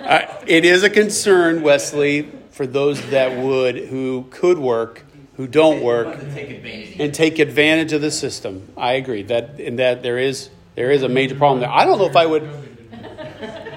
Uh, 0.06 0.44
it 0.48 0.66
is 0.66 0.84
a 0.84 0.90
concern, 0.90 1.64
Wesley, 1.64 2.32
for 2.52 2.68
those 2.68 3.10
that 3.10 3.38
would, 3.44 3.76
who 3.76 4.28
could 4.30 4.60
work, 4.60 5.04
who 5.38 5.48
don't 5.48 5.82
work, 5.82 6.20
take 6.34 7.00
and 7.00 7.14
take 7.14 7.40
advantage 7.40 7.94
of 7.94 8.02
the 8.02 8.12
system. 8.12 8.68
I 8.78 8.94
agree 8.94 9.24
that, 9.24 9.60
and 9.60 9.80
that 9.80 10.04
there 10.04 10.20
is 10.20 10.50
there 10.76 10.92
is 10.92 11.04
a 11.04 11.10
major 11.10 11.36
problem 11.36 11.62
there. 11.62 11.70
I 11.70 11.86
don't 11.86 11.98
know 12.00 12.06
if 12.08 12.16
I 12.16 12.26
would, 12.26 12.73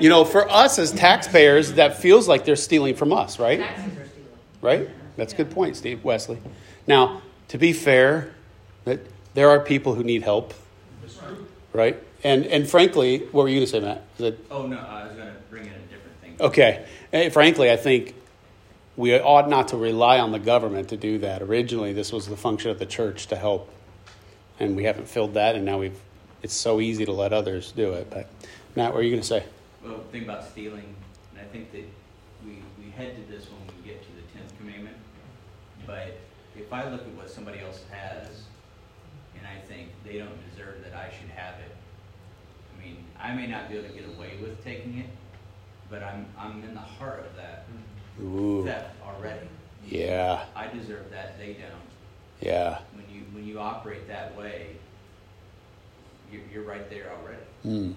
you 0.01 0.09
know, 0.09 0.25
for 0.25 0.49
us 0.51 0.79
as 0.79 0.93
taxpayers, 0.93 1.75
that 1.75 1.99
feels 1.99 2.29
like 2.29 2.45
they're 2.45 2.57
stealing 2.57 2.95
from 2.95 3.13
us, 3.13 3.39
right? 3.39 3.65
Right? 4.61 4.89
That's 5.17 5.33
a 5.33 5.37
good 5.37 5.51
point, 5.51 5.77
Steve 5.77 6.05
Wesley. 6.05 6.39
Now, 6.87 7.23
to 7.49 7.59
be 7.59 7.73
fair, 7.73 8.35
that 8.85 9.01
there 9.35 9.51
are 9.51 9.61
people 9.61 9.95
who 9.95 10.05
need 10.05 10.23
help, 10.23 10.55
right? 11.73 12.03
And 12.25 12.47
and 12.47 12.69
frankly, 12.69 13.19
what 13.19 13.43
were 13.43 13.49
you 13.49 13.57
going 13.57 13.67
to 13.67 13.71
say, 13.71 13.81
Matt? 13.81 14.03
Is 14.19 14.25
it 14.25 14.47
Oh, 14.51 14.67
no, 14.67 14.79
I 14.79 15.05
was 15.05 15.13
going 15.17 15.29
to 15.29 15.35
bring 15.51 15.65
in 15.65 15.73
a 15.73 15.79
different 15.79 16.21
thing. 16.21 16.37
Okay. 16.41 16.87
Eh, 17.13 17.29
frankly, 17.29 17.71
I 17.71 17.77
think 17.77 18.15
we 18.97 19.19
ought 19.19 19.49
not 19.49 19.69
to 19.69 19.77
rely 19.77 20.19
on 20.19 20.33
the 20.33 20.39
government 20.39 20.89
to 20.89 20.97
do 20.97 21.19
that. 21.19 21.43
Originally, 21.43 21.93
this 21.93 22.13
was 22.13 22.27
the 22.27 22.37
function 22.37 22.71
of 22.71 22.79
the 22.79 22.87
church 22.87 23.27
to 23.29 23.37
help, 23.37 23.71
and 24.59 24.77
we 24.77 24.85
haven't 24.85 25.09
filled 25.09 25.35
that, 25.35 25.55
and 25.55 25.65
now 25.65 25.79
we've. 25.79 25.99
It's 26.43 26.55
so 26.55 26.81
easy 26.81 27.05
to 27.07 27.13
let 27.13 27.33
others 27.33 27.73
do 27.73 27.93
it. 27.95 28.09
But 28.11 28.29
Matt, 28.77 28.93
what 28.93 29.01
are 29.01 29.03
you 29.03 29.11
going 29.11 29.23
to 29.23 29.27
say? 29.27 29.45
Well, 29.87 30.03
think 30.11 30.25
about 30.25 30.45
stealing, 30.45 30.97
and 31.31 31.41
I 31.41 31.45
think 31.53 31.71
that 31.71 31.85
we, 32.45 32.59
we 32.83 32.91
head 32.91 33.15
to 33.15 33.33
this 33.33 33.47
when 33.49 33.61
we 33.77 33.89
get 33.89 34.03
to 34.03 34.09
the 34.17 34.23
tenth 34.37 34.57
commandment. 34.59 34.97
But 35.87 36.19
if 36.57 36.73
I 36.73 36.89
look 36.91 37.03
at 37.03 37.15
what 37.15 37.31
somebody 37.31 37.61
else 37.61 37.83
has, 37.93 38.43
and 39.39 39.47
I 39.47 39.61
think 39.69 39.91
they 40.05 40.19
don't 40.19 40.37
deserve 40.51 40.83
that 40.83 40.93
I 40.97 41.11
should 41.13 41.31
have 41.31 41.55
it, 41.61 41.77
I 42.77 42.85
mean, 42.85 42.97
I 43.17 43.33
may 43.35 43.47
not 43.47 43.69
be 43.69 43.77
able 43.77 43.89
to 43.89 43.95
get 43.95 44.09
away 44.09 44.33
with 44.43 44.63
taking 44.65 44.99
it, 44.99 45.07
but 45.89 46.03
I'm, 46.03 46.27
I'm 46.37 46.65
in 46.65 46.75
the 46.75 46.81
heart 46.81 47.21
of 47.21 47.37
that 47.37 47.67
Ooh, 48.21 48.65
theft 48.65 48.97
already. 49.07 49.47
yeah, 49.87 50.47
I 50.57 50.67
deserve 50.67 51.11
that, 51.13 51.39
they 51.39 51.53
don't. 51.53 52.41
yeah. 52.41 52.79
When 52.95 53.05
you, 53.15 53.23
when 53.33 53.47
you 53.47 53.61
operate 53.61 54.09
that 54.09 54.37
way, 54.37 54.71
you're, 56.33 56.43
you're 56.53 56.65
right 56.65 56.91
there 56.91 57.13
already. 57.23 57.43
Mm, 57.65 57.95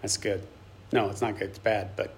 that's 0.00 0.16
good. 0.16 0.46
No, 0.94 1.10
it's 1.10 1.20
not 1.20 1.36
good. 1.36 1.48
It's 1.48 1.58
bad, 1.58 1.96
but 1.96 2.14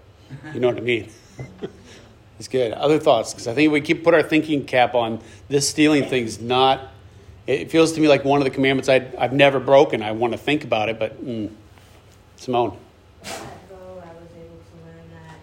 you 0.53 0.61
know 0.61 0.69
what 0.69 0.77
I 0.77 0.81
mean. 0.81 1.09
it's 2.39 2.47
good. 2.47 2.73
Other 2.73 2.99
thoughts? 2.99 3.33
Because 3.33 3.49
I 3.49 3.55
think 3.55 3.73
we 3.73 3.81
keep 3.81 4.05
put 4.05 4.13
our 4.13 4.23
thinking 4.23 4.67
cap 4.67 4.95
on 4.95 5.23
this 5.49 5.67
stealing 5.67 6.05
thing's 6.05 6.39
not. 6.43 6.93
It 7.47 7.71
feels 7.71 7.93
to 7.93 8.01
me 8.03 8.07
like 8.07 8.23
one 8.27 8.39
of 8.39 8.45
the 8.45 8.51
commandments 8.51 8.91
i 8.91 8.97
I've 9.19 9.33
never 9.33 9.61
broken. 9.61 10.03
I 10.03 10.13
want 10.13 10.35
to 10.35 10.39
think 10.39 10.63
about 10.63 10.91
it, 10.91 10.99
but 10.99 11.25
mm, 11.25 11.49
Simone. 12.37 12.77
ago, 13.25 14.03
I 14.05 14.13
was 14.21 14.29
able 14.37 14.61
to 14.61 14.75
learn 14.85 15.09
that 15.25 15.41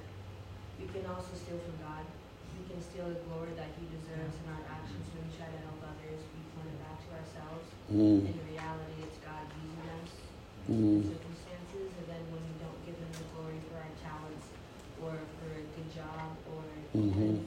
you 0.77 0.85
can 0.93 1.01
also 1.09 1.33
steal 1.33 1.57
from 1.57 1.73
God. 1.81 2.05
We 2.53 2.69
can 2.69 2.77
steal 2.85 3.09
the 3.09 3.17
glory 3.25 3.57
that 3.57 3.73
He 3.81 3.89
deserves 3.97 4.35
in 4.45 4.45
our 4.53 4.61
actions 4.69 5.09
when 5.09 5.25
we 5.25 5.33
try 5.33 5.49
to 5.49 5.59
help 5.65 5.81
others. 5.89 6.21
We 6.37 6.41
point 6.53 6.69
it 6.69 6.77
back 6.85 7.01
to 7.01 7.09
ourselves. 7.17 7.65
Mm, 7.89 8.29
In 8.29 8.37
reality, 8.45 9.09
it's 9.09 9.17
God 9.25 9.41
using 9.57 9.89
us 9.89 10.11
mm, 10.69 11.01
in 11.01 11.17
circumstances, 11.17 11.89
and 11.97 12.05
then 12.13 12.21
when 12.29 12.43
we 12.45 12.53
don't 12.61 12.77
give 12.85 12.99
Him 12.99 13.09
the 13.15 13.25
glory 13.31 13.63
for 13.71 13.79
our 13.79 13.95
talents 14.03 14.47
or 14.99 15.15
for 15.39 15.49
a 15.55 15.63
good 15.71 15.89
job 15.95 16.35
or 16.51 16.63
Mhm. 16.93 17.41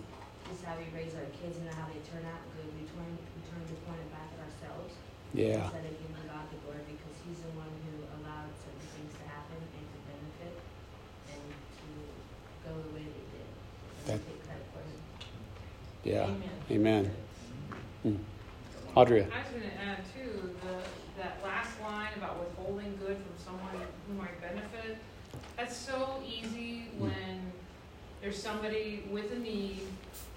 just 0.49 0.65
how 0.65 0.75
we 0.81 0.89
raise 0.97 1.15
our 1.15 1.29
kids 1.39 1.57
and 1.61 1.69
how 1.77 1.87
they 1.93 2.01
turn 2.09 2.25
out 2.27 2.43
good, 2.57 2.67
we 2.75 2.83
turn 2.91 3.07
we 3.15 3.41
turn 3.47 3.63
to 3.63 3.77
point 3.87 4.01
it 4.03 4.11
back 4.11 4.27
at 4.35 4.41
ourselves 4.43 4.93
yeah. 5.37 5.69
instead 5.69 5.85
of 5.85 5.95
giving 6.01 6.25
God 6.27 6.45
the 6.49 6.59
glory 6.65 6.81
because 6.89 7.17
He's 7.29 7.41
the 7.45 7.53
one 7.53 7.69
who 7.85 7.93
allowed 8.17 8.49
certain 8.57 8.87
things 8.97 9.13
to 9.21 9.25
happen 9.29 9.59
and 9.61 9.87
to 9.93 9.99
benefit 10.09 10.55
and 11.33 11.43
to 11.77 11.87
go 12.65 12.73
the 12.81 12.91
way 12.97 13.05
they 13.05 13.25
did. 13.37 13.47
And 13.47 14.17
That- 14.17 14.25
take 14.25 14.41
credit 14.49 14.67
for. 14.73 14.81
Yeah. 16.09 16.33
Amen. 16.33 16.57
Amen. 16.71 17.05
Mm. 18.07 18.19
Audrey. 18.95 19.23
I 19.23 19.43
was 19.45 19.51
going 19.53 19.69
to 19.69 19.77
add 19.77 19.99
too, 20.17 20.55
the, 20.65 20.81
that 21.21 21.39
last 21.45 21.79
line 21.83 22.13
about 22.17 22.39
withholding 22.41 22.97
good 22.97 23.17
from 23.17 23.37
someone 23.45 23.77
who 24.09 24.15
might 24.15 24.41
benefit. 24.41 24.97
That's 25.57 25.77
so 25.77 26.23
easy 26.27 26.89
when 26.97 27.53
there's 28.23 28.41
somebody 28.43 29.05
with 29.11 29.33
a 29.33 29.39
need, 29.39 29.81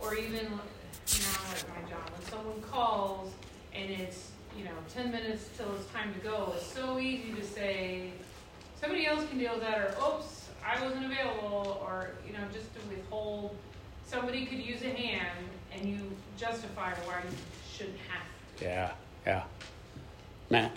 or 0.01 0.13
even 0.15 0.45
now 0.45 1.39
at 1.51 1.65
my 1.69 1.89
job, 1.89 2.09
when 2.17 2.29
someone 2.29 2.61
calls 2.61 3.31
and 3.73 3.89
it's, 3.89 4.31
you 4.57 4.63
know, 4.65 4.71
ten 4.93 5.11
minutes 5.11 5.49
till 5.57 5.73
it's 5.75 5.85
time 5.91 6.13
to 6.13 6.19
go, 6.19 6.53
it's 6.55 6.65
so 6.65 6.99
easy 6.99 7.33
to 7.33 7.43
say, 7.43 8.11
somebody 8.79 9.05
else 9.05 9.27
can 9.29 9.37
deal 9.37 9.53
with 9.53 9.61
that, 9.61 9.77
or 9.77 9.95
oops, 10.05 10.49
I 10.65 10.81
wasn't 10.83 11.05
available, 11.05 11.81
or, 11.85 12.11
you 12.27 12.33
know, 12.33 12.39
just 12.53 12.73
to 12.75 12.79
withhold. 12.89 13.55
Somebody 14.05 14.45
could 14.45 14.59
use 14.59 14.81
a 14.81 14.89
hand 14.89 15.47
and 15.73 15.85
you 15.87 15.99
justify 16.37 16.93
why 17.05 17.21
you 17.23 17.35
shouldn't 17.71 17.97
have 18.09 18.23
to. 18.57 18.65
Yeah. 18.65 18.91
Yeah. 19.25 19.43
Matt. 20.49 20.71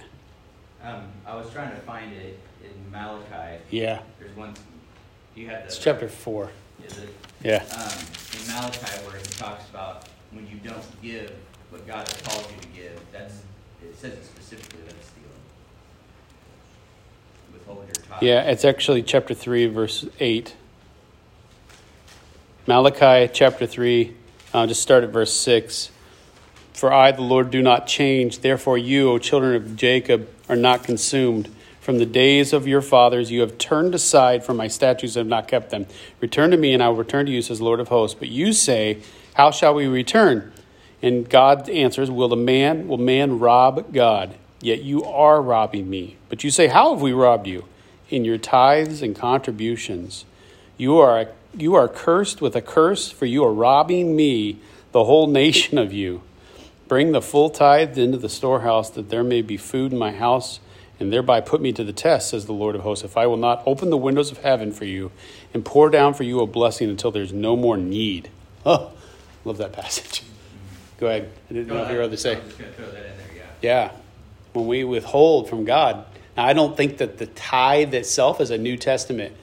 Um, 0.83 1.05
I 1.27 1.35
was 1.37 1.51
trying 1.51 1.71
to 1.71 1.81
find 1.81 2.13
it 2.13 2.39
in 2.63 2.91
Malachi. 2.91 3.63
Yeah. 3.71 4.03
There's 4.19 4.37
one, 4.37 4.55
you 5.35 5.47
have 5.49 5.61
the. 5.61 5.67
It's 5.67 5.79
chapter 5.79 6.09
four. 6.09 6.51
Is 6.85 6.99
it? 6.99 7.09
Yeah. 7.43 7.65
um, 7.75 7.99
in 8.39 8.47
Malachi 8.55 9.07
where 9.07 9.17
he 9.17 9.25
talks 9.25 9.69
about 9.71 10.09
when 10.33 10.47
you 10.47 10.57
don't 10.57 11.03
give 11.03 11.33
what 11.71 11.87
God 11.87 12.07
has 12.07 12.21
called 12.23 12.47
you 12.55 12.61
to 12.61 12.69
give, 12.69 13.01
that's, 13.13 13.41
it 13.85 13.99
says 13.99 14.13
it 14.13 14.25
specifically 14.25 14.81
that's 14.87 15.07
stealing. 15.09 15.31
Withhold 17.53 17.87
your. 17.87 18.19
Yeah, 18.21 18.51
it's 18.51 18.65
actually 18.65 19.03
chapter 19.03 19.35
3, 19.35 19.67
verse 19.67 20.07
8. 20.21 20.55
Malachi 22.67 23.31
chapter 23.33 23.67
3, 23.67 24.15
Uh, 24.55 24.67
just 24.67 24.83
start 24.83 25.03
at 25.03 25.11
verse 25.11 25.33
6. 25.33 25.91
For 26.73 26.93
I, 26.93 27.11
the 27.13 27.23
Lord, 27.23 27.51
do 27.51 27.63
not 27.63 27.87
change. 27.87 28.41
Therefore, 28.41 28.77
you, 28.77 29.11
O 29.11 29.19
children 29.19 29.55
of 29.55 29.77
Jacob, 29.77 30.29
are 30.49 30.57
not 30.57 30.85
consumed. 30.85 31.49
From 31.81 31.99
the 31.99 32.07
days 32.07 32.53
of 32.53 32.69
your 32.69 32.81
fathers, 32.81 33.31
you 33.31 33.41
have 33.41 33.59
turned 33.59 33.95
aside 33.95 34.45
from 34.45 34.57
my 34.57 34.69
statutes 34.69 35.17
and 35.17 35.27
have 35.27 35.27
not 35.27 35.49
kept 35.49 35.71
them. 35.71 35.87
Return 36.21 36.53
to 36.53 36.57
me, 36.57 36.73
and 36.73 36.83
I 36.83 36.89
will 36.89 36.97
return 36.97 37.27
to 37.27 37.33
you, 37.33 37.43
says 37.43 37.61
Lord 37.61 37.81
of 37.81 37.89
hosts. 37.89 38.17
But 38.19 38.29
you 38.29 38.53
say, 38.53 38.99
How 39.35 39.51
shall 39.51 39.75
we 39.75 39.87
return? 39.87 40.52
And 41.03 41.29
God 41.29 41.69
answers, 41.69 42.11
Will 42.11 42.29
the 42.29 42.37
man 42.37 42.89
will 42.89 42.99
man 42.99 43.39
rob 43.39 43.93
God? 43.93 44.37
Yet 44.61 44.83
you 44.83 45.05
are 45.05 45.43
robbing 45.43 45.91
me. 45.91 46.17
But 46.29 46.45
you 46.45 46.51
say, 46.51 46.69
How 46.69 46.93
have 46.93 47.03
we 47.03 47.13
robbed 47.13 47.47
you? 47.47 47.67
In 48.09 48.25
your 48.25 48.39
tithes 48.39 49.03
and 49.03 49.17
contributions. 49.17 50.25
You 50.77 50.99
are 50.99 51.29
you 51.57 51.75
are 51.75 51.89
cursed 51.89 52.41
with 52.41 52.57
a 52.57 52.63
curse, 52.63 53.11
for 53.11 53.27
you 53.27 53.45
are 53.45 53.53
robbing 53.53 54.17
me, 54.17 54.59
the 54.93 55.05
whole 55.05 55.27
nation 55.27 55.77
of 55.79 55.93
you. 55.93 56.23
Bring 56.89 57.13
the 57.13 57.23
full 57.23 57.51
tithe 57.51 57.99
into 57.99 58.19
the 58.19 58.29
storehouse, 58.29 58.91
that 58.91 59.11
there 59.11 59.25
may 59.25 59.43
be 59.43 59.57
food 59.57 59.93
in 59.93 59.99
my 59.99 60.13
house, 60.13 60.61
and 60.99 61.13
thereby 61.13 61.41
put 61.41 61.61
me 61.61 61.73
to 61.73 61.85
the 61.85 61.93
test, 61.93 62.31
says 62.31 62.47
the 62.47 62.53
Lord 62.53 62.75
of 62.75 62.83
hosts, 62.83 63.05
if 63.05 63.17
I 63.17 63.27
will 63.27 63.37
not 63.37 63.63
open 63.67 63.91
the 63.91 63.97
windows 63.97 64.31
of 64.31 64.39
heaven 64.39 64.73
for 64.73 64.85
you 64.85 65.11
and 65.53 65.65
pour 65.65 65.91
down 65.91 66.15
for 66.15 66.23
you 66.23 66.41
a 66.41 66.47
blessing 66.47 66.89
until 66.89 67.11
there's 67.11 67.33
no 67.33 67.57
more 67.57 67.77
need. 67.77 68.31
Oh, 68.65 68.93
love 69.45 69.59
that 69.59 69.73
passage. 69.73 70.23
Go 71.03 71.09
ahead. 71.09 71.33
I 71.51 71.55
didn't 71.55 71.67
know 71.67 71.83
if 71.83 71.91
you 71.91 71.97
were 71.97 72.07
to 72.07 72.13
I 72.13 72.15
say. 72.15 72.37
just 72.37 72.57
throw 72.59 72.87
that 72.87 72.95
in 72.95 73.19
there, 73.19 73.27
yeah. 73.35 73.43
Yeah. 73.61 73.91
When 74.53 74.69
we 74.69 74.85
withhold 74.85 75.49
from 75.49 75.65
God. 75.65 76.05
Now, 76.37 76.45
I 76.45 76.53
don't 76.53 76.77
think 76.77 76.99
that 76.99 77.19
the 77.19 77.27
tithe 77.27 77.93
itself 77.93 78.41
is 78.41 78.53
a 78.53 78.57
New 78.57 78.77
Testament 78.77 79.35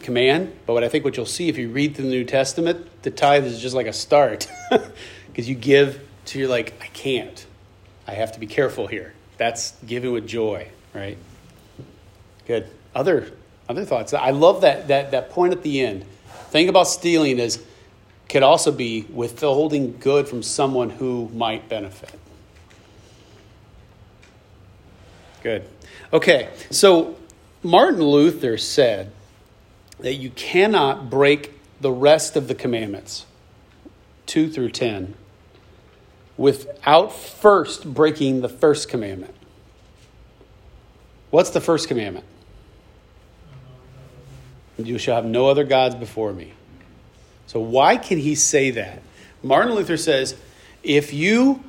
command, 0.00 0.52
but 0.66 0.72
what 0.72 0.82
I 0.82 0.88
think 0.88 1.04
what 1.04 1.16
you'll 1.16 1.26
see 1.26 1.48
if 1.48 1.58
you 1.58 1.68
read 1.68 1.94
through 1.94 2.06
the 2.06 2.10
New 2.10 2.24
Testament, 2.24 2.88
the 3.02 3.12
tithe 3.12 3.46
is 3.46 3.62
just 3.62 3.76
like 3.76 3.86
a 3.86 3.92
start. 3.92 4.48
Because 5.28 5.48
you 5.48 5.54
give 5.54 6.04
to 6.26 6.40
you're 6.40 6.48
like, 6.48 6.74
I 6.82 6.86
can't. 6.86 7.46
I 8.08 8.14
have 8.14 8.32
to 8.32 8.40
be 8.40 8.48
careful 8.48 8.88
here. 8.88 9.14
That's 9.36 9.74
giving 9.86 10.10
with 10.10 10.26
joy, 10.26 10.66
right? 10.92 11.16
Good. 12.48 12.66
Other 12.96 13.30
other 13.68 13.84
thoughts. 13.84 14.12
I 14.12 14.30
love 14.30 14.62
that 14.62 14.88
that 14.88 15.12
that 15.12 15.30
point 15.30 15.52
at 15.52 15.62
the 15.62 15.82
end. 15.82 16.04
Thing 16.48 16.68
about 16.68 16.88
stealing 16.88 17.38
is 17.38 17.62
could 18.30 18.42
also 18.44 18.70
be 18.70 19.02
withholding 19.10 19.98
good 19.98 20.28
from 20.28 20.42
someone 20.42 20.88
who 20.88 21.28
might 21.34 21.68
benefit. 21.68 22.14
Good. 25.42 25.68
Okay, 26.12 26.48
so 26.70 27.16
Martin 27.62 28.00
Luther 28.00 28.56
said 28.56 29.10
that 29.98 30.14
you 30.14 30.30
cannot 30.30 31.10
break 31.10 31.58
the 31.80 31.90
rest 31.90 32.36
of 32.36 32.46
the 32.46 32.54
commandments, 32.54 33.26
2 34.26 34.48
through 34.48 34.70
10, 34.70 35.14
without 36.36 37.12
first 37.12 37.92
breaking 37.92 38.42
the 38.42 38.48
first 38.48 38.88
commandment. 38.88 39.34
What's 41.30 41.50
the 41.50 41.60
first 41.60 41.88
commandment? 41.88 42.26
You 44.78 44.98
shall 44.98 45.16
have 45.16 45.24
no 45.24 45.48
other 45.48 45.64
gods 45.64 45.96
before 45.96 46.32
me. 46.32 46.52
So, 47.50 47.58
why 47.58 47.96
can 47.96 48.18
he 48.18 48.36
say 48.36 48.70
that? 48.70 49.02
Martin 49.42 49.74
Luther 49.74 49.96
says 49.96 50.36
if 50.84 51.12
you 51.12 51.64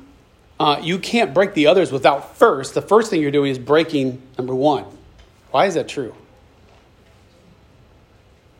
uh, 0.60 0.78
you 0.80 1.00
can't 1.00 1.34
break 1.34 1.54
the 1.54 1.66
others 1.66 1.90
without 1.90 2.36
first, 2.36 2.74
the 2.74 2.80
first 2.80 3.10
thing 3.10 3.20
you're 3.20 3.32
doing 3.32 3.50
is 3.50 3.58
breaking 3.58 4.22
number 4.38 4.54
one. 4.54 4.84
Why 5.50 5.66
is 5.66 5.74
that 5.74 5.88
true? 5.88 6.14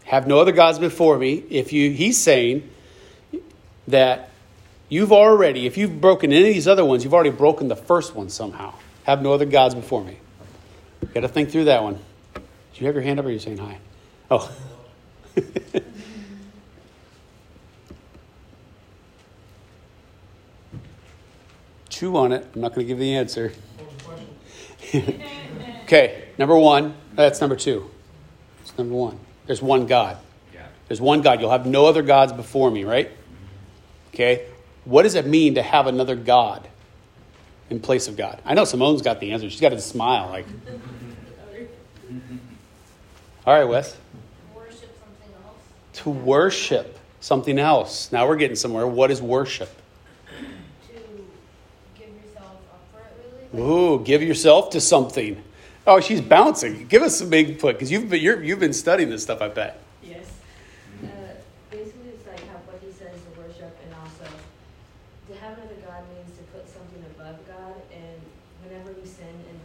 Have 0.03 0.27
no 0.27 0.41
other 0.41 0.51
gods 0.51 0.81
before 0.81 1.17
me. 1.17 1.45
If 1.49 1.73
you, 1.73 1.93
he's 1.93 2.19
saying 2.19 2.69
that 3.87 4.31
you've 4.89 5.13
already, 5.13 5.65
if 5.65 5.77
you've 5.77 6.01
broken 6.01 6.33
any 6.33 6.49
of 6.49 6.55
these 6.55 6.67
other 6.67 6.85
ones, 6.85 7.05
you've 7.05 7.15
already 7.15 7.31
broken 7.31 7.69
the 7.69 7.77
first 7.77 8.17
one 8.17 8.31
somehow. 8.31 8.75
Have 9.05 9.23
no 9.23 9.33
other 9.33 9.47
gods 9.47 9.77
before 9.77 10.03
me. 10.03 10.17
Got 11.15 11.21
to 11.21 11.29
think 11.29 11.53
through 11.53 11.67
that 11.67 11.85
one. 11.85 12.01
Do 12.35 12.41
you 12.81 12.87
have 12.87 12.97
your 12.97 13.05
hand 13.05 13.21
up 13.21 13.27
or 13.27 13.29
are 13.29 13.31
you 13.31 13.39
saying 13.39 13.59
hi? 13.59 13.79
Oh. 14.29 14.53
Chew 22.03 22.17
on 22.17 22.33
it. 22.33 22.45
I'm 22.53 22.61
not 22.61 22.75
going 22.75 22.85
to 22.85 22.89
give 22.89 22.99
the 22.99 23.15
answer. 23.15 23.53
okay, 25.85 26.25
number 26.37 26.59
one. 26.59 26.97
That's 27.13 27.41
number 27.41 27.55
two. 27.55 27.89
It's 28.63 28.77
number 28.77 28.97
one. 28.97 29.21
There's 29.47 29.63
one 29.63 29.87
God. 29.87 30.19
Yeah. 30.53 30.67
There's 30.89 31.01
one 31.01 31.23
God. 31.23 31.41
You'll 31.41 31.53
have 31.53 31.65
no 31.65 31.87
other 31.87 32.03
gods 32.03 32.33
before 32.33 32.73
me, 32.73 32.83
right? 32.83 33.09
Okay. 34.13 34.49
What 34.85 35.05
does 35.05 35.15
it 35.15 35.27
mean 35.27 35.55
to 35.55 35.63
have 35.63 35.87
another 35.87 36.17
God 36.17 36.67
in 37.71 37.79
place 37.79 38.09
of 38.09 38.17
God? 38.17 38.43
I 38.45 38.55
know 38.55 38.65
Simone's 38.65 39.03
got 39.03 39.21
the 39.21 39.31
answer. 39.31 39.49
She's 39.49 39.61
got 39.61 39.73
a 39.73 39.81
smile. 39.81 40.29
Like, 40.29 40.47
all 43.47 43.55
right, 43.55 43.63
Wes. 43.63 43.97
Worship 44.57 44.81
something 44.81 45.35
else. 45.45 45.57
To 46.03 46.11
worship 46.11 46.99
something 47.21 47.61
else. 47.61 48.11
Now 48.11 48.27
we're 48.27 48.35
getting 48.35 48.57
somewhere. 48.57 48.89
What 48.89 49.13
is 49.13 49.23
worship? 49.23 49.79
To 50.89 50.99
give 51.99 52.09
yourself 52.09 52.57
up 52.73 52.83
for 52.93 53.01
it, 53.01 53.13
really. 53.19 53.42
Ooh, 53.55 54.01
give 54.03 54.23
yourself 54.23 54.71
to 54.71 54.81
something. 54.81 55.43
Oh, 55.87 56.01
she's 56.01 56.23
bouncing. 56.23 56.87
Give 56.87 57.03
us 57.03 57.19
some 57.19 57.33
input 57.33 57.75
because 57.75 57.93
you've 57.93 58.09
been, 58.09 58.23
you've 58.23 58.61
been 58.61 58.73
studying 58.73 59.11
this 59.11 59.23
stuff. 59.23 59.43
I 59.43 59.49
bet. 59.49 59.83
Yes. 60.03 60.25
Uh, 61.05 61.37
basically, 61.71 62.17
it's 62.17 62.27
like 62.27 62.41
how 62.49 62.57
what 62.65 62.81
he 62.81 62.89
says 62.97 63.13
to 63.13 63.31
worship, 63.37 63.77
and 63.85 63.93
also 64.01 64.25
to 64.25 65.33
have 65.37 65.59
another 65.59 65.77
God 65.85 66.01
means 66.17 66.33
to 66.39 66.45
put 66.49 66.65
something 66.65 67.05
above 67.13 67.37
God. 67.45 67.77
And 67.93 68.17
whenever 68.65 68.97
we 68.97 69.05
sin 69.05 69.37
in 69.51 69.57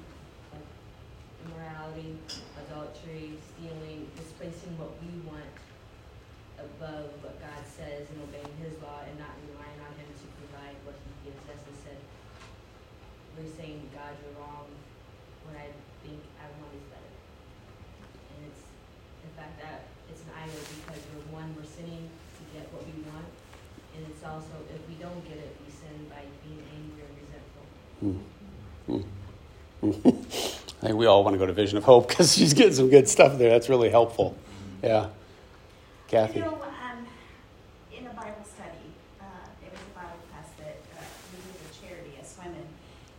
like 0.51 0.67
immorality, 1.47 2.17
adultery, 2.67 3.39
stealing, 3.55 4.11
displacing 4.19 4.75
what 4.75 4.99
we 4.99 5.15
want 5.23 5.47
above 6.59 7.07
what 7.23 7.39
God 7.39 7.63
says 7.63 8.03
and 8.11 8.19
obeying 8.27 8.51
His 8.59 8.75
law, 8.83 8.99
and 9.07 9.15
not 9.15 9.31
relying 9.47 9.79
on 9.79 9.95
Him 9.95 10.11
to 10.11 10.25
provide 10.43 10.75
what 10.83 10.97
He 11.07 11.31
gives 11.31 11.45
us, 11.47 11.61
instead 11.71 12.01
we're 13.37 13.53
saying, 13.53 13.85
God, 13.93 14.17
you're 14.17 14.33
wrong 14.41 14.65
when 15.45 15.53
I 15.61 15.69
think 16.01 16.17
I 16.41 16.49
want 16.57 16.73
is 16.73 16.81
better. 16.89 17.13
And 18.33 18.49
it's 18.49 18.65
the 19.21 19.29
fact 19.37 19.61
that 19.61 19.93
it's 20.09 20.25
an 20.25 20.33
idol 20.33 20.57
because 20.57 21.05
we're 21.13 21.29
one, 21.29 21.53
we're 21.53 21.69
sinning 21.69 22.09
to 22.09 22.41
get 22.49 22.65
what 22.73 22.81
we 22.89 22.97
want. 23.05 23.29
And 23.93 24.09
it's 24.09 24.25
also, 24.25 24.57
if 24.73 24.81
we 24.89 24.97
don't 24.97 25.21
get 25.29 25.37
it, 25.37 25.53
we 25.61 25.69
sin 25.69 26.09
by 26.09 26.25
being 26.41 26.65
angry 26.65 27.05
or 27.05 27.13
resentful. 27.13 27.65
I 30.05 30.87
think 30.87 30.95
we 30.97 31.05
all 31.05 31.23
want 31.23 31.33
to 31.33 31.37
go 31.39 31.45
to 31.45 31.53
Vision 31.53 31.77
of 31.77 31.83
Hope 31.83 32.07
because 32.07 32.35
she's 32.35 32.53
getting 32.53 32.73
some 32.73 32.89
good 32.89 33.07
stuff 33.09 33.37
there. 33.37 33.49
That's 33.51 33.69
really 33.69 33.89
helpful. 33.89 34.37
Yeah. 34.83 35.07
Kathy. 36.07 36.39
You 36.39 36.45
know, 36.45 36.61
um, 36.63 37.05
in 37.91 38.05
a 38.07 38.13
Bible 38.13 38.45
study, 38.45 38.93
uh, 39.19 39.25
it 39.65 39.71
was 39.71 39.81
a 39.81 39.93
Bible 39.97 40.19
class 40.31 40.47
that 40.59 40.77
uh, 40.95 41.01
we 41.33 41.37
did 41.43 41.59
a 41.65 41.71
charity 41.75 42.13
as 42.21 42.35
women, 42.37 42.63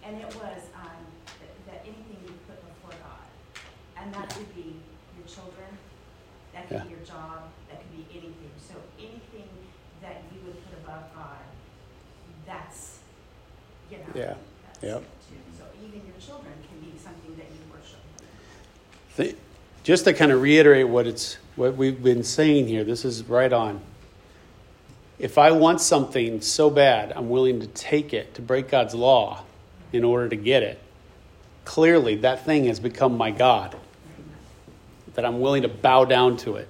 and 0.05 0.17
it 0.17 0.27
was 0.37 0.63
um, 0.79 1.03
that, 1.43 1.53
that 1.67 1.81
anything 1.85 2.17
you 2.25 2.33
put 2.47 2.57
before 2.65 2.95
God, 3.03 3.27
and 4.01 4.15
that 4.15 4.31
could 4.31 4.49
be 4.55 4.81
your 5.19 5.27
children, 5.27 5.69
that 6.55 6.69
could 6.69 6.79
Yeah. 6.79 6.85
be 6.85 6.91
your 6.91 7.05
job, 7.05 7.51
that 7.69 7.83
could 7.83 7.93
be 7.93 8.07
anything. 8.15 8.53
So 8.57 8.75
anything 8.99 9.49
that 10.01 10.23
you 10.33 10.41
would 10.47 10.57
put 10.65 10.79
above 10.81 11.05
God, 11.15 11.43
that's, 12.47 13.01
you 13.91 13.99
know, 13.99 14.05
Yeah. 14.15 14.35
that's 14.65 14.81
Yep. 14.83 15.03
it 15.03 15.05
too. 15.29 15.41
So 15.59 15.65
even 15.85 16.07
your 16.09 16.17
children 16.17 16.55
can 16.65 16.81
be 16.81 16.97
something 16.97 17.37
that 17.37 17.51
you 17.53 17.61
worship. 17.69 18.01
Th- 19.17 19.37
Just 19.89 20.05
to 20.05 20.13
kind 20.13 20.33
of 20.33 20.43
reiterate 20.43 20.87
what 20.87 21.07
it's 21.07 21.39
what 21.57 21.75
we've 21.79 22.03
been 22.03 22.23
saying 22.23 22.69
here, 22.69 22.85
this 22.85 23.07
is 23.07 23.25
right 23.25 23.51
on. 23.51 23.81
If 25.19 25.39
I 25.39 25.53
want 25.53 25.81
something 25.81 26.43
so 26.43 26.69
bad, 26.69 27.11
I'm 27.17 27.31
willing 27.31 27.61
to 27.61 27.67
take 27.69 28.13
it 28.13 28.35
to 28.35 28.43
break 28.43 28.69
God's 28.69 28.95
law 28.95 29.45
in 29.91 30.05
order 30.05 30.29
to 30.29 30.37
get 30.37 30.63
it. 30.63 30.79
Clearly, 31.65 32.17
that 32.17 32.45
thing 32.45 32.67
has 32.67 32.79
become 32.79 33.17
my 33.17 33.31
God. 33.31 33.79
That 35.15 35.25
I'm 35.25 35.41
willing 35.41 35.63
to 35.63 35.69
bow 35.69 36.05
down 36.05 36.37
to 36.39 36.57
it. 36.57 36.69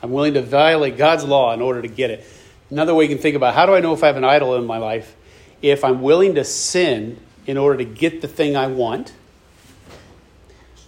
I'm 0.00 0.12
willing 0.12 0.34
to 0.34 0.42
violate 0.42 0.96
God's 0.96 1.24
law 1.24 1.52
in 1.54 1.60
order 1.60 1.82
to 1.82 1.88
get 1.88 2.12
it. 2.12 2.24
Another 2.70 2.94
way 2.94 3.02
you 3.06 3.10
can 3.10 3.18
think 3.18 3.34
about 3.34 3.52
how 3.54 3.66
do 3.66 3.74
I 3.74 3.80
know 3.80 3.94
if 3.94 4.04
I 4.04 4.06
have 4.06 4.16
an 4.16 4.22
idol 4.22 4.54
in 4.54 4.64
my 4.64 4.78
life? 4.78 5.16
If 5.60 5.82
I'm 5.82 6.02
willing 6.02 6.36
to 6.36 6.44
sin 6.44 7.18
in 7.48 7.58
order 7.58 7.78
to 7.78 7.84
get 7.84 8.22
the 8.22 8.28
thing 8.28 8.56
I 8.56 8.68
want, 8.68 9.12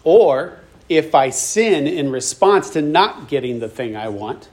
or 0.04 0.60
if 0.88 1.14
I 1.14 1.30
sin 1.30 1.86
in 1.86 2.10
response 2.10 2.70
to 2.70 2.82
not 2.82 3.28
getting 3.28 3.60
the 3.60 3.68
thing 3.68 3.96
I 3.96 4.08
want, 4.08 4.48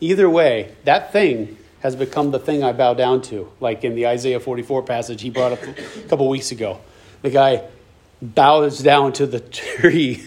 either 0.00 0.28
way, 0.28 0.74
that 0.84 1.12
thing 1.12 1.56
has 1.80 1.94
become 1.94 2.30
the 2.30 2.38
thing 2.38 2.64
I 2.64 2.72
bow 2.72 2.94
down 2.94 3.20
to. 3.22 3.50
Like 3.60 3.84
in 3.84 3.94
the 3.94 4.06
Isaiah 4.06 4.40
44 4.40 4.82
passage 4.82 5.20
he 5.20 5.30
brought 5.30 5.52
up 5.52 5.62
a 5.62 5.74
couple 6.08 6.28
weeks 6.28 6.50
ago. 6.50 6.80
The 7.22 7.30
guy 7.30 7.64
bows 8.22 8.78
down 8.78 9.12
to 9.14 9.26
the 9.26 9.40
tree, 9.40 10.26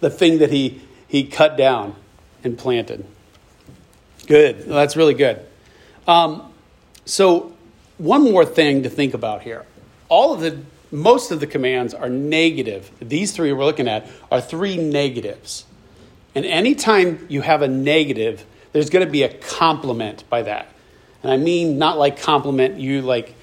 the 0.00 0.10
thing 0.10 0.38
that 0.38 0.50
he, 0.50 0.80
he 1.06 1.24
cut 1.24 1.56
down 1.56 1.94
and 2.42 2.58
planted. 2.58 3.04
Good. 4.26 4.64
That's 4.64 4.96
really 4.96 5.14
good. 5.14 5.44
Um, 6.06 6.52
so, 7.04 7.54
one 7.96 8.24
more 8.24 8.44
thing 8.44 8.82
to 8.82 8.90
think 8.90 9.14
about 9.14 9.42
here. 9.42 9.64
All 10.08 10.34
of 10.34 10.40
the, 10.40 10.58
most 10.90 11.30
of 11.30 11.40
the 11.40 11.46
commands 11.46 11.94
are 11.94 12.08
negative. 12.08 12.90
These 13.00 13.32
three 13.32 13.52
we're 13.52 13.64
looking 13.64 13.88
at 13.88 14.08
are 14.30 14.40
three 14.40 14.76
negatives. 14.76 15.64
And 16.34 16.44
anytime 16.44 17.26
you 17.28 17.42
have 17.42 17.62
a 17.62 17.68
negative, 17.68 18.44
there's 18.72 18.90
going 18.90 19.04
to 19.04 19.10
be 19.10 19.22
a 19.22 19.32
complement 19.32 20.24
by 20.30 20.42
that. 20.42 20.68
And 21.22 21.32
I 21.32 21.36
mean 21.36 21.78
not 21.78 21.98
like 21.98 22.20
compliment 22.20 22.78
you 22.78 23.02
like 23.02 23.34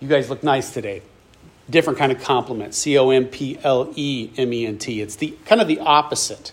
you 0.00 0.08
guys 0.08 0.30
look 0.30 0.42
nice 0.42 0.72
today. 0.72 1.02
Different 1.68 1.98
kind 1.98 2.12
of 2.12 2.20
compliment. 2.20 2.74
C 2.74 2.98
O 2.98 3.10
M 3.10 3.26
P 3.26 3.58
L 3.62 3.92
E 3.96 4.30
M 4.36 4.52
E 4.52 4.66
N 4.66 4.78
T. 4.78 5.00
It's 5.00 5.16
the 5.16 5.36
kind 5.46 5.60
of 5.60 5.68
the 5.68 5.80
opposite. 5.80 6.52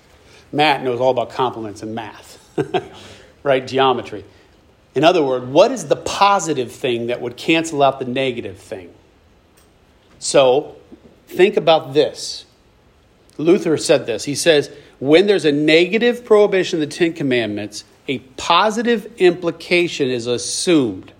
Matt 0.53 0.83
knows 0.83 0.99
all 0.99 1.11
about 1.11 1.31
compliments 1.31 1.81
and 1.81 1.93
math. 1.93 2.39
right? 3.43 3.65
Geometry. 3.65 4.25
In 4.95 5.03
other 5.03 5.23
words, 5.23 5.45
what 5.45 5.71
is 5.71 5.87
the 5.87 5.95
positive 5.95 6.71
thing 6.71 7.07
that 7.07 7.21
would 7.21 7.37
cancel 7.37 7.81
out 7.81 7.99
the 7.99 8.05
negative 8.05 8.57
thing? 8.57 8.93
So, 10.21 10.75
think 11.25 11.57
about 11.57 11.95
this. 11.95 12.45
Luther 13.39 13.75
said 13.75 14.05
this. 14.05 14.23
He 14.23 14.36
says, 14.36 14.69
when 14.99 15.25
there's 15.25 15.45
a 15.45 15.51
negative 15.51 16.23
prohibition 16.23 16.79
of 16.79 16.88
the 16.88 16.95
Ten 16.95 17.13
Commandments, 17.13 17.84
a 18.07 18.19
positive 18.38 19.12
implication 19.17 20.12
is 20.12 20.27
assumed. 20.27 21.12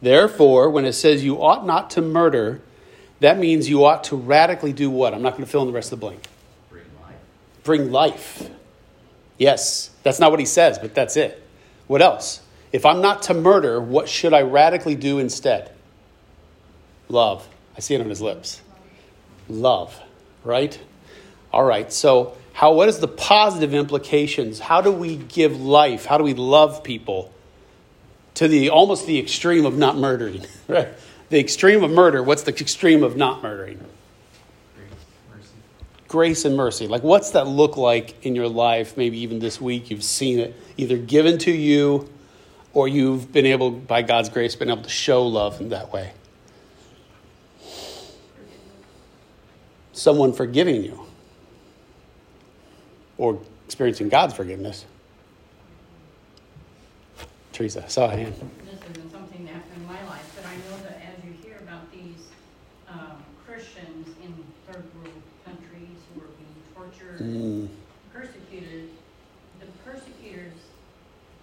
Therefore, 0.00 0.70
when 0.70 0.84
it 0.84 0.92
says 0.92 1.24
you 1.24 1.42
ought 1.42 1.66
not 1.66 1.90
to 1.90 2.00
murder, 2.00 2.62
that 3.18 3.38
means 3.38 3.68
you 3.68 3.84
ought 3.84 4.04
to 4.04 4.14
radically 4.16 4.72
do 4.72 4.88
what? 4.88 5.12
I'm 5.12 5.22
not 5.22 5.32
going 5.32 5.44
to 5.44 5.50
fill 5.50 5.62
in 5.62 5.66
the 5.66 5.74
rest 5.74 5.92
of 5.92 5.98
the 5.98 6.06
blank. 6.06 6.22
Bring 6.70 6.84
life. 7.02 7.16
Bring 7.64 7.90
life. 7.90 8.50
Yes, 9.36 9.90
that's 10.04 10.20
not 10.20 10.30
what 10.30 10.38
he 10.38 10.46
says, 10.46 10.78
but 10.78 10.94
that's 10.94 11.16
it. 11.16 11.42
What 11.88 12.02
else? 12.02 12.40
If 12.70 12.86
I'm 12.86 13.00
not 13.00 13.22
to 13.22 13.34
murder, 13.34 13.80
what 13.80 14.08
should 14.08 14.32
I 14.32 14.42
radically 14.42 14.94
do 14.94 15.18
instead? 15.18 15.72
Love. 17.08 17.48
I 17.76 17.80
see 17.80 17.94
it 17.94 18.00
on 18.00 18.08
his 18.08 18.22
lips. 18.22 18.62
Love, 19.48 19.98
right? 20.44 20.78
All 21.52 21.64
right, 21.64 21.92
so 21.92 22.36
how, 22.52 22.72
what 22.72 22.88
is 22.88 23.00
the 23.00 23.08
positive 23.08 23.74
implications? 23.74 24.58
How 24.58 24.80
do 24.80 24.90
we 24.90 25.16
give 25.16 25.60
life? 25.60 26.06
How 26.06 26.16
do 26.16 26.24
we 26.24 26.34
love 26.34 26.82
people? 26.82 27.32
To 28.34 28.48
the 28.48 28.70
almost 28.70 29.06
the 29.06 29.18
extreme 29.18 29.66
of 29.66 29.76
not 29.76 29.96
murdering, 29.96 30.46
right? 30.68 30.88
The 31.28 31.38
extreme 31.38 31.82
of 31.84 31.90
murder, 31.90 32.22
what's 32.22 32.44
the 32.44 32.52
extreme 32.52 33.02
of 33.02 33.16
not 33.16 33.42
murdering? 33.42 33.84
Grace 36.08 36.44
and 36.44 36.56
mercy. 36.56 36.86
Like, 36.86 37.02
what's 37.02 37.32
that 37.32 37.46
look 37.46 37.76
like 37.76 38.24
in 38.24 38.34
your 38.36 38.48
life? 38.48 38.96
Maybe 38.96 39.18
even 39.18 39.38
this 39.38 39.60
week 39.60 39.90
you've 39.90 40.04
seen 40.04 40.38
it 40.38 40.54
either 40.76 40.96
given 40.96 41.36
to 41.38 41.50
you 41.50 42.08
or 42.72 42.86
you've 42.86 43.32
been 43.32 43.46
able, 43.46 43.70
by 43.70 44.02
God's 44.02 44.28
grace, 44.28 44.54
been 44.54 44.70
able 44.70 44.82
to 44.82 44.88
show 44.88 45.26
love 45.26 45.60
in 45.60 45.70
that 45.70 45.92
way. 45.92 46.12
Someone 49.96 50.34
forgiving 50.34 50.84
you 50.84 51.00
or 53.16 53.40
experiencing 53.64 54.10
God's 54.10 54.34
forgiveness. 54.34 54.84
Teresa, 57.54 57.82
I 57.82 57.88
saw 57.88 58.04
a 58.04 58.10
hand. 58.10 58.34
This 58.66 58.78
isn't 58.94 59.10
something 59.10 59.46
that 59.46 59.54
happened 59.54 59.72
in 59.80 59.86
my 59.86 60.04
life, 60.06 60.30
but 60.36 60.44
I 60.44 60.54
know 60.56 60.76
that 60.84 61.00
as 61.00 61.24
you 61.24 61.32
hear 61.42 61.56
about 61.62 61.90
these 61.90 62.28
um, 62.90 63.24
Christians 63.46 64.08
in 64.22 64.34
third 64.70 64.84
world 65.00 65.22
countries 65.46 65.96
who 66.12 66.20
are 66.20 66.28
being 66.36 66.56
tortured, 66.76 67.20
Mm, 67.24 67.68
persecuted, 68.12 68.90
the 69.60 69.66
persecutors 69.82 70.52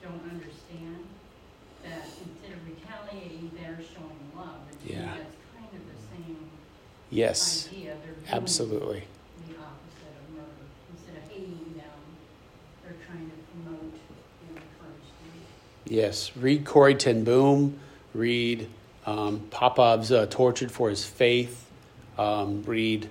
don't 0.04 0.22
understand 0.30 1.02
that 1.84 2.06
instead 2.06 2.54
of 2.54 2.62
retaliating, 2.70 3.50
they're 3.56 3.80
showing 3.82 4.22
love. 4.38 4.62
And 4.70 4.90
Yeah. 4.92 5.18
that's 5.18 5.34
kind 5.58 5.74
of 5.74 5.82
the 5.90 6.00
same 6.16 6.38
yes, 7.10 7.68
idea. 7.68 7.72
They're 7.72 7.73
doing 7.73 7.73
absolutely. 8.34 9.04
the 9.48 9.56
opposite 9.56 10.14
of 10.18 10.36
murder. 10.36 10.48
Instead 10.92 11.18
of 11.18 11.32
hating 11.32 11.74
them, 11.76 11.84
they're 12.84 12.96
trying 13.06 13.30
to 13.30 13.36
promote 13.52 13.82
and 13.82 14.58
encourage 14.58 15.08
them. 15.22 15.42
Yes, 15.86 16.36
read 16.36 16.66
Corrie 16.66 16.96
Ten 16.96 17.24
Boom. 17.24 17.80
Read 18.14 18.68
um, 19.06 19.42
Popov's 19.50 20.12
uh, 20.12 20.28
Tortured 20.30 20.72
for 20.72 20.90
His 20.90 21.06
Faith. 21.06 21.70
Um, 22.18 22.64
read. 22.64 23.10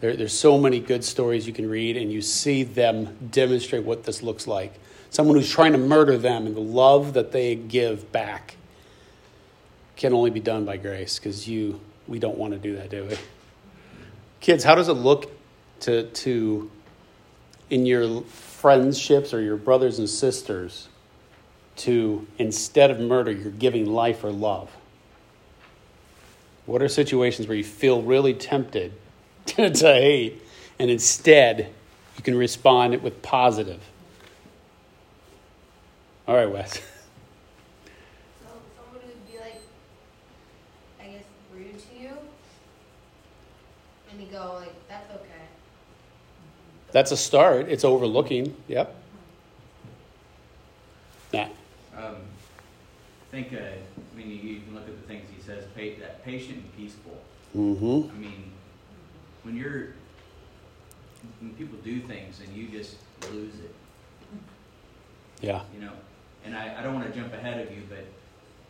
There, 0.00 0.14
there's 0.14 0.38
so 0.38 0.58
many 0.58 0.78
good 0.78 1.04
stories 1.04 1.46
you 1.46 1.52
can 1.52 1.68
read, 1.68 1.96
and 1.96 2.12
you 2.12 2.20
see 2.20 2.62
them 2.64 3.16
demonstrate 3.30 3.84
what 3.84 4.04
this 4.04 4.22
looks 4.22 4.46
like. 4.46 4.74
Someone 5.08 5.36
who's 5.36 5.50
trying 5.50 5.72
to 5.72 5.78
murder 5.78 6.18
them, 6.18 6.46
and 6.46 6.54
the 6.54 6.60
love 6.60 7.14
that 7.14 7.32
they 7.32 7.54
give 7.54 8.12
back 8.12 8.56
can 9.96 10.12
only 10.12 10.30
be 10.30 10.40
done 10.40 10.64
by 10.64 10.76
grace. 10.76 11.18
Because 11.18 11.48
you, 11.48 11.80
we 12.06 12.18
don't 12.18 12.36
want 12.36 12.52
to 12.52 12.58
do 12.58 12.76
that, 12.76 12.90
do 12.90 13.04
we? 13.04 13.16
Kids, 14.40 14.64
how 14.64 14.74
does 14.74 14.88
it 14.88 14.94
look 14.94 15.30
to 15.80 16.04
to 16.04 16.70
in 17.68 17.86
your 17.86 18.22
friendships 18.22 19.32
or 19.32 19.40
your 19.40 19.56
brothers 19.56 19.98
and 19.98 20.08
sisters? 20.08 20.88
to 21.80 22.26
instead 22.36 22.90
of 22.90 23.00
murder, 23.00 23.32
you're 23.32 23.50
giving 23.50 23.86
life 23.86 24.22
or 24.22 24.30
love? 24.30 24.70
What 26.66 26.82
are 26.82 26.88
situations 26.88 27.48
where 27.48 27.56
you 27.56 27.64
feel 27.64 28.02
really 28.02 28.34
tempted 28.34 28.92
to 29.46 29.70
hate, 29.70 30.42
and 30.78 30.90
instead 30.90 31.72
you 32.16 32.22
can 32.22 32.36
respond 32.36 33.02
with 33.02 33.22
positive? 33.22 33.80
All 36.28 36.36
right, 36.36 36.50
Wes. 36.50 36.74
So 36.74 36.80
someone 38.76 39.06
would 39.06 39.26
be 39.26 39.38
like, 39.38 39.62
I 41.00 41.04
guess, 41.04 41.24
rude 41.52 41.78
to 41.78 41.98
you, 41.98 42.10
and 44.10 44.19
you 44.19 44.19
go 44.30 44.54
like, 44.60 44.88
"That's 44.88 45.10
okay." 45.12 45.26
That's 46.92 47.12
a 47.12 47.16
start. 47.16 47.68
It's 47.68 47.84
overlooking. 47.84 48.54
Yep. 48.68 48.94
Matt. 51.32 51.52
Um, 51.96 52.16
I 53.28 53.30
think, 53.30 53.52
uh, 53.52 53.56
I 53.58 54.16
mean, 54.18 54.28
you, 54.28 54.36
you 54.36 54.60
can 54.62 54.74
look 54.74 54.88
at 54.88 55.00
the 55.00 55.06
things 55.06 55.28
he 55.34 55.40
says, 55.40 55.64
pa- 55.76 56.00
that 56.00 56.24
patient 56.24 56.56
and 56.58 56.76
peaceful. 56.76 57.16
Mm-hmm. 57.56 58.10
I 58.16 58.18
mean, 58.18 58.52
when 59.44 59.56
you're, 59.56 59.94
when 61.40 61.54
people 61.54 61.78
do 61.84 62.00
things 62.00 62.40
and 62.40 62.56
you 62.56 62.66
just 62.68 62.96
lose 63.32 63.54
it, 63.60 63.74
Yeah. 65.40 65.62
you 65.72 65.80
know, 65.80 65.92
and 66.44 66.56
I, 66.56 66.80
I 66.80 66.82
don't 66.82 66.94
want 66.94 67.12
to 67.12 67.16
jump 67.18 67.32
ahead 67.32 67.64
of 67.64 67.72
you, 67.72 67.82
but 67.88 68.04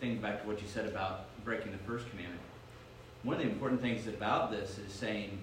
think 0.01 0.21
back 0.21 0.43
to 0.43 0.49
what 0.49 0.61
you 0.61 0.69
said 0.69 0.87
about 0.87 1.25
breaking 1.45 1.73
the 1.73 1.79
first 1.79 2.09
commandment. 2.11 2.41
One 3.23 3.37
of 3.37 3.43
the 3.43 3.49
important 3.49 3.81
things 3.81 4.07
about 4.07 4.51
this 4.51 4.79
is 4.79 4.93
saying, 4.93 5.39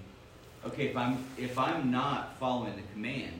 okay, 0.65 0.87
if 0.87 0.97
I'm 0.97 1.23
if 1.37 1.57
I'm 1.57 1.91
not 1.91 2.37
following 2.39 2.75
the 2.75 2.83
command, 2.93 3.39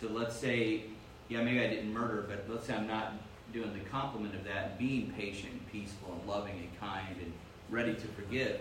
so 0.00 0.08
let's 0.08 0.36
say, 0.36 0.84
yeah, 1.28 1.42
maybe 1.42 1.60
I 1.60 1.68
didn't 1.68 1.92
murder, 1.92 2.24
but 2.28 2.44
let's 2.48 2.66
say 2.66 2.74
I'm 2.74 2.86
not 2.86 3.14
doing 3.52 3.72
the 3.72 3.80
complement 3.90 4.34
of 4.34 4.44
that, 4.44 4.78
being 4.78 5.12
patient 5.12 5.52
and 5.52 5.72
peaceful 5.72 6.18
and 6.18 6.28
loving 6.28 6.54
and 6.58 6.80
kind 6.80 7.16
and 7.20 7.32
ready 7.70 7.94
to 7.94 8.06
forgive. 8.08 8.60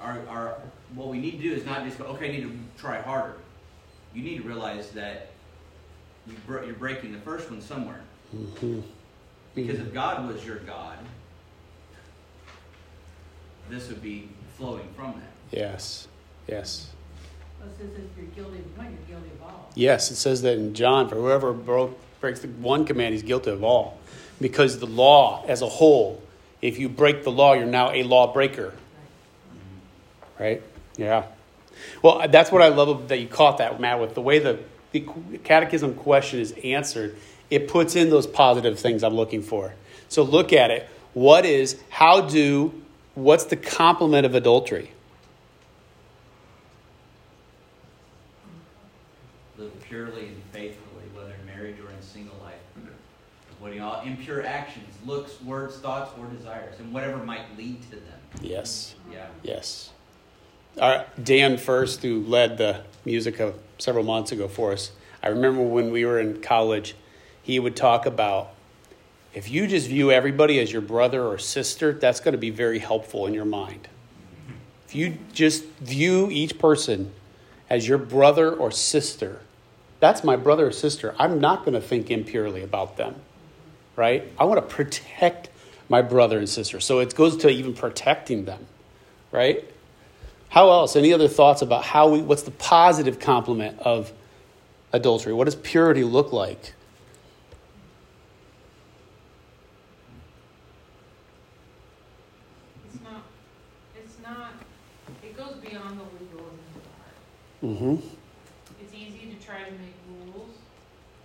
Our, 0.00 0.26
our, 0.28 0.58
what 0.94 1.08
we 1.08 1.18
need 1.18 1.32
to 1.32 1.38
do 1.38 1.52
is 1.52 1.64
not 1.64 1.84
just 1.84 1.98
go, 1.98 2.04
okay, 2.06 2.28
I 2.28 2.32
need 2.32 2.42
to 2.42 2.58
try 2.76 3.00
harder. 3.00 3.36
You 4.12 4.22
need 4.22 4.38
to 4.38 4.42
realize 4.42 4.90
that 4.90 5.30
you 6.26 6.34
you're 6.48 6.74
breaking 6.74 7.12
the 7.12 7.18
first 7.18 7.50
one 7.50 7.60
somewhere. 7.60 8.00
Mm-hmm. 8.34 8.80
Because 9.54 9.78
if 9.78 9.94
God 9.94 10.26
was 10.26 10.44
your 10.44 10.56
God, 10.56 10.98
this 13.70 13.88
would 13.88 14.02
be 14.02 14.28
flowing 14.56 14.88
from 14.96 15.12
that. 15.12 15.33
Yes. 15.50 16.08
Yes. 16.46 16.90
Well, 17.60 17.68
it 17.68 17.78
says 17.78 17.90
if 17.96 18.16
you're 18.16 18.26
guilty 18.26 18.58
of 18.58 18.76
one, 18.76 18.86
you're 18.86 19.18
guilty 19.18 19.34
of 19.34 19.42
all. 19.42 19.70
Yes, 19.74 20.10
it 20.10 20.16
says 20.16 20.42
that 20.42 20.56
in 20.56 20.74
John, 20.74 21.08
for 21.08 21.16
whoever 21.16 21.52
broke, 21.52 21.98
breaks 22.20 22.40
the 22.40 22.48
one 22.48 22.84
command, 22.84 23.14
he's 23.14 23.22
guilty 23.22 23.50
of 23.50 23.64
all. 23.64 23.98
Because 24.40 24.78
the 24.78 24.86
law 24.86 25.44
as 25.46 25.62
a 25.62 25.68
whole, 25.68 26.22
if 26.60 26.78
you 26.78 26.88
break 26.88 27.24
the 27.24 27.30
law, 27.30 27.54
you're 27.54 27.66
now 27.66 27.92
a 27.92 28.02
lawbreaker. 28.02 28.74
Right? 30.38 30.62
Yeah. 30.96 31.26
Well, 32.02 32.26
that's 32.28 32.50
what 32.50 32.62
I 32.62 32.68
love 32.68 33.08
that 33.08 33.18
you 33.18 33.28
caught 33.28 33.58
that, 33.58 33.78
Matt, 33.80 34.00
with 34.00 34.14
the 34.14 34.20
way 34.20 34.38
the, 34.38 34.58
the 34.92 35.06
catechism 35.44 35.94
question 35.94 36.40
is 36.40 36.52
answered. 36.64 37.16
It 37.50 37.68
puts 37.68 37.94
in 37.96 38.10
those 38.10 38.26
positive 38.26 38.78
things 38.78 39.04
I'm 39.04 39.14
looking 39.14 39.42
for. 39.42 39.74
So 40.08 40.22
look 40.22 40.52
at 40.52 40.70
it. 40.70 40.88
What 41.12 41.44
is, 41.44 41.80
how 41.90 42.22
do, 42.22 42.82
what's 43.14 43.44
the 43.44 43.56
complement 43.56 44.26
of 44.26 44.34
adultery? 44.34 44.90
Live 49.56 49.70
purely 49.94 50.26
and 50.26 50.42
faithfully, 50.52 51.04
whether 51.14 51.32
in 51.34 51.46
marriage 51.46 51.76
or 51.78 51.90
in 51.90 52.02
single 52.02 52.36
life. 52.42 52.54
Avoiding 53.58 53.80
all 53.80 54.00
impure 54.02 54.44
actions, 54.44 54.88
looks, 55.06 55.40
words, 55.42 55.76
thoughts, 55.76 56.10
or 56.18 56.26
desires, 56.26 56.74
and 56.80 56.92
whatever 56.92 57.18
might 57.24 57.56
lead 57.56 57.80
to 57.84 57.90
them. 57.90 58.18
Yes. 58.42 58.96
Yeah. 59.12 59.26
Yes. 59.44 59.90
Our, 60.80 61.06
Dan 61.22 61.56
First, 61.56 62.02
who 62.02 62.24
led 62.24 62.58
the 62.58 62.82
music 63.04 63.38
of 63.38 63.54
several 63.78 64.04
months 64.04 64.32
ago 64.32 64.48
for 64.48 64.72
us, 64.72 64.90
I 65.22 65.28
remember 65.28 65.62
when 65.62 65.92
we 65.92 66.04
were 66.04 66.18
in 66.18 66.42
college, 66.42 66.96
he 67.40 67.60
would 67.60 67.76
talk 67.76 68.04
about 68.04 68.50
If 69.34 69.50
you 69.50 69.66
just 69.66 69.88
view 69.88 70.12
everybody 70.12 70.60
as 70.60 70.72
your 70.72 70.80
brother 70.80 71.24
or 71.26 71.38
sister, 71.38 71.92
that's 71.92 72.20
going 72.20 72.32
to 72.32 72.38
be 72.38 72.50
very 72.50 72.78
helpful 72.78 73.26
in 73.26 73.34
your 73.34 73.44
mind. 73.44 73.88
If 74.86 74.94
you 74.94 75.18
just 75.32 75.64
view 75.80 76.30
each 76.30 76.56
person 76.56 77.12
as 77.68 77.88
your 77.88 77.98
brother 77.98 78.52
or 78.52 78.70
sister, 78.70 79.40
that's 80.04 80.22
my 80.22 80.36
brother 80.36 80.66
or 80.66 80.72
sister. 80.72 81.14
I'm 81.18 81.40
not 81.40 81.60
going 81.60 81.72
to 81.72 81.80
think 81.80 82.10
impurely 82.10 82.62
about 82.62 82.98
them, 82.98 83.14
right? 83.96 84.30
I 84.38 84.44
want 84.44 84.60
to 84.60 84.74
protect 84.74 85.48
my 85.88 86.02
brother 86.02 86.36
and 86.36 86.46
sister. 86.46 86.78
So 86.78 86.98
it 86.98 87.14
goes 87.14 87.38
to 87.38 87.48
even 87.48 87.72
protecting 87.72 88.44
them, 88.44 88.66
right? 89.32 89.64
How 90.50 90.68
else? 90.68 90.94
Any 90.94 91.14
other 91.14 91.26
thoughts 91.26 91.62
about 91.62 91.84
how 91.84 92.10
we, 92.10 92.20
what's 92.20 92.42
the 92.42 92.50
positive 92.50 93.18
complement 93.18 93.80
of 93.80 94.12
adultery? 94.92 95.32
What 95.32 95.46
does 95.46 95.54
purity 95.54 96.04
look 96.04 96.34
like? 96.34 96.74
It's 102.92 103.02
not, 103.02 103.22
it's 103.96 104.16
not, 104.22 104.52
it 105.22 105.34
goes 105.34 105.54
beyond 105.66 105.98
the 105.98 106.04
legal 106.04 106.46
and 106.50 107.78
the 107.80 107.80
heart. 107.80 107.96
Mm-hmm. 107.96 108.23
It's 108.84 108.92
easy 108.92 109.34
to 109.34 109.46
try 109.46 109.60
to 109.62 109.70
make 109.72 109.94
rules, 110.10 110.50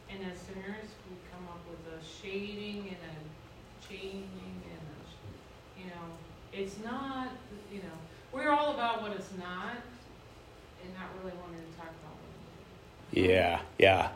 and 0.09 0.19
as 0.31 0.39
sinners, 0.39 0.87
we 1.09 1.17
come 1.29 1.45
up 1.49 1.59
with 1.69 1.93
a 1.93 1.99
shading 2.01 2.87
and 2.87 2.97
a 3.03 3.85
changing 3.85 4.61
and 4.63 4.79
a, 4.79 5.81
you 5.81 5.87
know, 5.87 6.05
it's 6.53 6.77
not, 6.85 7.31
you 7.69 7.79
know, 7.79 7.97
we're 8.31 8.49
all 8.49 8.73
about 8.73 9.01
what 9.01 9.11
it's 9.11 9.31
not, 9.37 9.75
and 10.81 10.93
not 10.93 11.09
really 11.21 11.35
wanting 11.41 11.59
to 11.59 11.77
talk 11.77 11.89
about 11.89 12.15
what 12.15 13.17
it 13.17 13.27
is. 13.27 13.29
Yeah, 13.29 13.59
yeah. 13.77 14.09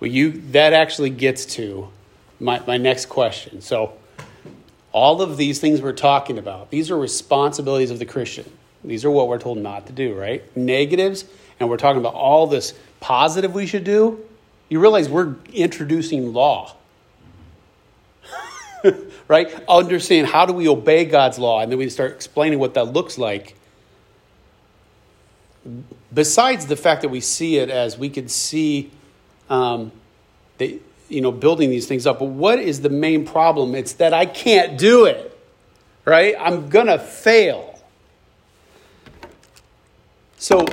Well, 0.00 0.10
you 0.10 0.42
that 0.50 0.72
actually 0.72 1.10
gets 1.10 1.46
to 1.46 1.90
my, 2.40 2.60
my 2.66 2.76
next 2.76 3.06
question. 3.06 3.60
So, 3.60 3.92
all 4.90 5.22
of 5.22 5.36
these 5.36 5.60
things 5.60 5.80
we're 5.80 5.92
talking 5.92 6.38
about, 6.38 6.70
these 6.70 6.90
are 6.90 6.98
responsibilities 6.98 7.92
of 7.92 8.00
the 8.00 8.06
Christian. 8.06 8.50
These 8.82 9.04
are 9.04 9.10
what 9.10 9.28
we're 9.28 9.38
told 9.38 9.58
not 9.58 9.86
to 9.86 9.92
do, 9.92 10.14
right? 10.14 10.44
Negatives, 10.56 11.24
and 11.60 11.68
we're 11.68 11.76
talking 11.76 12.00
about 12.00 12.14
all 12.14 12.46
this 12.46 12.74
positive 12.98 13.54
we 13.54 13.66
should 13.66 13.84
do. 13.84 14.24
You 14.70 14.80
realize 14.80 15.08
we're 15.08 15.36
introducing 15.52 16.32
law. 16.32 16.74
right? 19.28 19.52
Understand 19.68 20.26
how 20.26 20.46
do 20.46 20.54
we 20.54 20.68
obey 20.68 21.04
God's 21.04 21.38
law, 21.38 21.60
and 21.60 21.70
then 21.70 21.78
we 21.78 21.90
start 21.90 22.12
explaining 22.12 22.58
what 22.58 22.74
that 22.74 22.92
looks 22.92 23.18
like. 23.18 23.56
Besides 26.12 26.66
the 26.66 26.76
fact 26.76 27.02
that 27.02 27.10
we 27.10 27.20
see 27.20 27.58
it 27.58 27.68
as 27.68 27.98
we 27.98 28.08
could 28.08 28.30
see, 28.30 28.90
um, 29.50 29.92
the, 30.56 30.80
you 31.10 31.20
know, 31.20 31.30
building 31.30 31.68
these 31.68 31.86
things 31.86 32.06
up. 32.06 32.20
But 32.20 32.26
what 32.26 32.58
is 32.58 32.80
the 32.80 32.88
main 32.88 33.26
problem? 33.26 33.74
It's 33.74 33.92
that 33.94 34.14
I 34.14 34.24
can't 34.24 34.78
do 34.78 35.04
it, 35.04 35.38
right? 36.06 36.34
I'm 36.38 36.70
gonna 36.70 36.98
fail. 36.98 37.78
So 40.38 40.64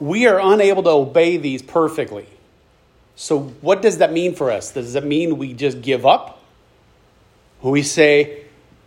we 0.00 0.26
are 0.26 0.40
unable 0.40 0.82
to 0.82 0.90
obey 0.90 1.36
these 1.36 1.62
perfectly. 1.62 2.26
So 3.14 3.38
what 3.60 3.82
does 3.82 3.98
that 3.98 4.12
mean 4.12 4.34
for 4.34 4.50
us? 4.50 4.72
Does 4.72 4.94
that 4.94 5.04
mean 5.04 5.36
we 5.36 5.52
just 5.52 5.82
give 5.82 6.06
up? 6.06 6.42
We 7.60 7.82
say, 7.82 8.44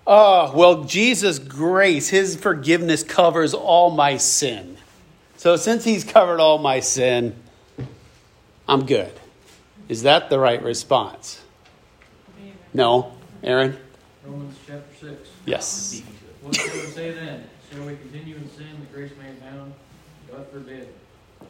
oh, 0.08 0.52
well, 0.56 0.86
Jesus' 0.86 1.38
grace, 1.38 2.10
his 2.10 2.36
forgiveness 2.36 3.04
covers 3.04 3.54
all 3.54 3.92
my 3.92 4.18
sin. 4.18 4.78
So 5.38 5.56
since 5.56 5.84
he's 5.84 6.04
covered 6.04 6.40
all 6.40 6.58
my 6.58 6.80
sin, 6.80 7.36
I'm 8.68 8.86
good. 8.86 9.12
Is 9.88 10.04
that 10.04 10.32
the 10.32 10.40
right 10.40 10.64
response? 10.64 11.42
No. 12.74 13.14
Aaron? 13.44 13.78
Romans 14.26 14.58
chapter 14.66 14.96
six. 15.00 15.30
Yes. 15.46 15.68
Speaking 15.68 16.08
to 16.08 16.26
it. 16.26 16.36
What 16.42 16.56
shall 16.56 16.74
we 16.74 16.92
say 16.92 17.12
then? 17.12 17.44
Shall 17.72 17.86
we 17.86 17.96
continue 17.98 18.38
in 18.38 18.50
sin 18.50 18.68
that 18.80 18.94
grace 18.94 19.12
may 19.22 19.30
abound? 19.30 19.74
God 20.32 20.48
forbid. 20.52 20.88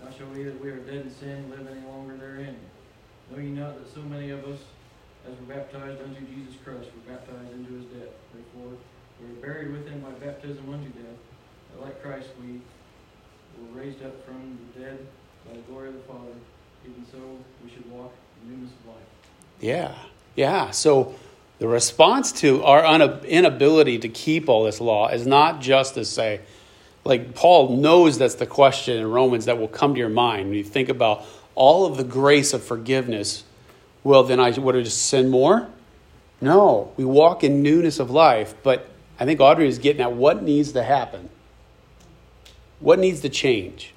How 0.01 0.09
shall 0.11 0.27
we 0.27 0.43
that 0.43 0.61
we 0.63 0.69
are 0.69 0.77
dead 0.77 1.05
in 1.05 1.11
sin 1.11 1.49
live 1.49 1.67
any 1.67 1.85
longer 1.85 2.15
therein? 2.15 2.55
Know 3.31 3.39
ye 3.39 3.49
not 3.49 3.77
that 3.77 3.93
so 3.93 4.01
many 4.01 4.29
of 4.29 4.45
us, 4.45 4.59
as 5.27 5.37
were 5.39 5.53
baptized 5.53 6.01
unto 6.01 6.21
Jesus 6.21 6.55
Christ, 6.63 6.89
were 6.95 7.13
baptized 7.13 7.51
into 7.53 7.73
his 7.73 7.85
death? 7.85 8.13
Therefore, 8.33 8.77
we 9.21 9.27
are 9.29 9.41
buried 9.41 9.71
with 9.71 9.87
him 9.87 10.01
by 10.01 10.11
baptism 10.25 10.71
unto 10.71 10.89
death, 10.89 11.19
that 11.71 11.81
like 11.81 12.01
Christ 12.01 12.29
we 12.41 12.61
were 13.59 13.81
raised 13.81 14.03
up 14.03 14.25
from 14.25 14.57
the 14.73 14.79
dead 14.79 14.97
by 15.47 15.53
the 15.53 15.61
glory 15.61 15.89
of 15.89 15.93
the 15.95 16.01
Father. 16.01 16.33
Even 16.85 17.05
so, 17.11 17.17
we 17.63 17.69
should 17.69 17.89
walk 17.91 18.13
in 18.41 18.51
newness 18.51 18.71
of 18.81 18.93
life. 18.95 19.07
Yeah. 19.61 19.95
Yeah. 20.35 20.71
So 20.71 21.15
the 21.59 21.67
response 21.67 22.31
to 22.41 22.63
our 22.63 22.83
inability 23.23 23.99
to 23.99 24.09
keep 24.09 24.49
all 24.49 24.63
this 24.63 24.81
law 24.81 25.07
is 25.07 25.25
not 25.25 25.61
just 25.61 25.93
to 25.93 26.03
say, 26.03 26.41
like 27.05 27.35
Paul 27.35 27.77
knows 27.77 28.17
that's 28.17 28.35
the 28.35 28.45
question 28.45 28.97
in 28.97 29.09
Romans 29.09 29.45
that 29.45 29.57
will 29.57 29.67
come 29.67 29.93
to 29.93 29.99
your 29.99 30.09
mind 30.09 30.49
when 30.49 30.57
you 30.57 30.63
think 30.63 30.89
about 30.89 31.25
all 31.55 31.85
of 31.85 31.97
the 31.97 32.03
grace 32.03 32.53
of 32.53 32.63
forgiveness. 32.63 33.43
Well, 34.03 34.23
then 34.23 34.39
I 34.39 34.51
would 34.51 34.75
have 34.75 34.83
just 34.83 35.03
sin 35.07 35.29
more? 35.29 35.67
No, 36.41 36.91
we 36.97 37.05
walk 37.05 37.43
in 37.43 37.61
newness 37.61 37.99
of 37.99 38.09
life. 38.09 38.53
But 38.63 38.89
I 39.19 39.25
think 39.25 39.39
Audrey 39.39 39.67
is 39.67 39.79
getting 39.79 40.01
at 40.01 40.13
what 40.13 40.43
needs 40.43 40.71
to 40.73 40.83
happen. 40.83 41.29
What 42.79 42.99
needs 42.99 43.21
to 43.21 43.29
change? 43.29 43.93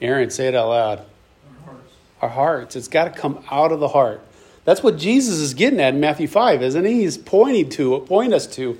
Aaron, 0.00 0.30
say 0.30 0.48
it 0.48 0.54
out 0.54 0.68
loud 0.68 0.98
Our 0.98 1.64
hearts. 1.64 1.92
our 2.22 2.28
hearts. 2.28 2.76
It's 2.76 2.88
got 2.88 3.04
to 3.04 3.10
come 3.20 3.44
out 3.50 3.72
of 3.72 3.80
the 3.80 3.88
heart. 3.88 4.20
That's 4.64 4.82
what 4.82 4.96
Jesus 4.96 5.36
is 5.36 5.54
getting 5.54 5.80
at 5.80 5.94
in 5.94 6.00
Matthew 6.00 6.26
5, 6.26 6.62
isn't 6.62 6.84
he? 6.84 7.02
He's 7.02 7.18
pointing 7.18 7.68
to, 7.70 8.00
point 8.00 8.32
us 8.32 8.46
to, 8.56 8.78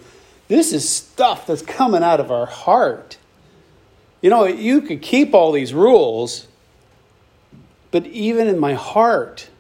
this 0.49 0.73
is 0.73 0.89
stuff 0.89 1.47
that's 1.47 1.63
coming 1.63 2.03
out 2.03 2.21
of 2.21 2.31
our 2.31 2.47
heart. 2.47 3.19
You 4.23 4.31
know, 4.31 4.47
you 4.47 4.81
could 4.81 5.03
keep 5.03 5.35
all 5.35 5.53
these 5.53 5.75
rules, 5.75 6.47
but 7.91 8.07
even 8.07 8.49
in 8.49 8.59
my 8.59 8.75
heart, 8.75 9.51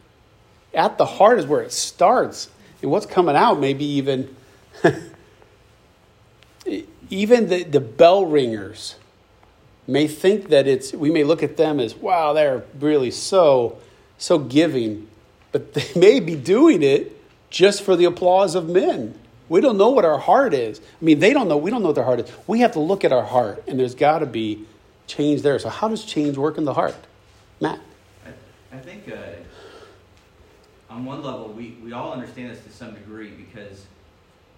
at 0.72 0.98
the 0.98 1.04
heart 1.04 1.38
is 1.38 1.46
where 1.46 1.62
it 1.62 1.72
starts. 1.72 2.48
And 2.82 2.90
what's 2.90 3.06
coming 3.06 3.36
out 3.36 3.60
maybe 3.60 3.84
even 3.84 4.34
even 7.10 7.48
the, 7.48 7.64
the 7.64 7.80
bell 7.80 8.26
ringers 8.26 8.96
may 9.86 10.06
think 10.06 10.48
that 10.48 10.66
it's 10.66 10.92
we 10.92 11.10
may 11.10 11.24
look 11.24 11.42
at 11.42 11.56
them 11.56 11.80
as 11.80 11.94
wow 11.94 12.32
they're 12.32 12.64
really 12.78 13.10
so 13.10 13.78
so 14.18 14.38
giving 14.38 15.08
but 15.54 15.72
they 15.74 15.88
may 15.94 16.18
be 16.18 16.34
doing 16.34 16.82
it 16.82 17.16
just 17.48 17.82
for 17.82 17.94
the 17.94 18.04
applause 18.04 18.56
of 18.56 18.68
men. 18.68 19.16
We 19.48 19.60
don't 19.60 19.76
know 19.76 19.90
what 19.90 20.04
our 20.04 20.18
heart 20.18 20.52
is. 20.52 20.80
I 20.80 21.04
mean 21.04 21.20
they 21.20 21.32
don't 21.32 21.46
know. 21.48 21.56
We 21.56 21.70
don't 21.70 21.80
know 21.80 21.88
what 21.88 21.94
their 21.94 22.04
heart 22.04 22.18
is. 22.20 22.30
We 22.48 22.60
have 22.60 22.72
to 22.72 22.80
look 22.80 23.04
at 23.04 23.12
our 23.12 23.22
heart 23.22 23.62
and 23.68 23.78
there's 23.78 23.94
got 23.94 24.18
to 24.18 24.26
be 24.26 24.66
change 25.06 25.42
there. 25.42 25.58
So 25.60 25.68
how 25.68 25.88
does 25.88 26.04
change 26.04 26.36
work 26.36 26.58
in 26.58 26.64
the 26.64 26.74
heart? 26.74 26.96
Matt? 27.60 27.78
I, 28.26 28.76
I 28.76 28.80
think 28.80 29.08
uh, 29.08 29.16
on 30.90 31.04
one 31.04 31.22
level, 31.22 31.52
we, 31.52 31.76
we 31.84 31.92
all 31.92 32.12
understand 32.12 32.50
this 32.50 32.64
to 32.64 32.72
some 32.72 32.94
degree 32.94 33.30
because 33.30 33.86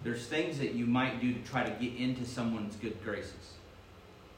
there's 0.03 0.25
things 0.25 0.57
that 0.57 0.73
you 0.73 0.87
might 0.87 1.21
do 1.21 1.31
to 1.31 1.39
try 1.41 1.63
to 1.63 1.69
get 1.79 1.95
into 1.95 2.25
someone's 2.25 2.75
good 2.77 3.03
graces, 3.03 3.53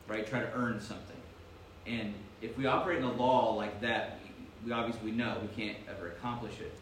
right? 0.09 0.27
Try 0.27 0.41
to 0.41 0.51
earn 0.53 0.81
something. 0.81 1.15
And 1.87 2.13
if 2.41 2.57
we 2.57 2.65
operate 2.65 2.97
in 2.97 3.05
a 3.05 3.13
law 3.13 3.53
like 3.53 3.79
that, 3.81 4.19
we, 4.65 4.71
obviously 4.71 5.11
we 5.11 5.17
know 5.17 5.37
we 5.41 5.47
can't 5.63 5.77
ever 5.89 6.07
accomplish 6.07 6.59
it. 6.59 6.73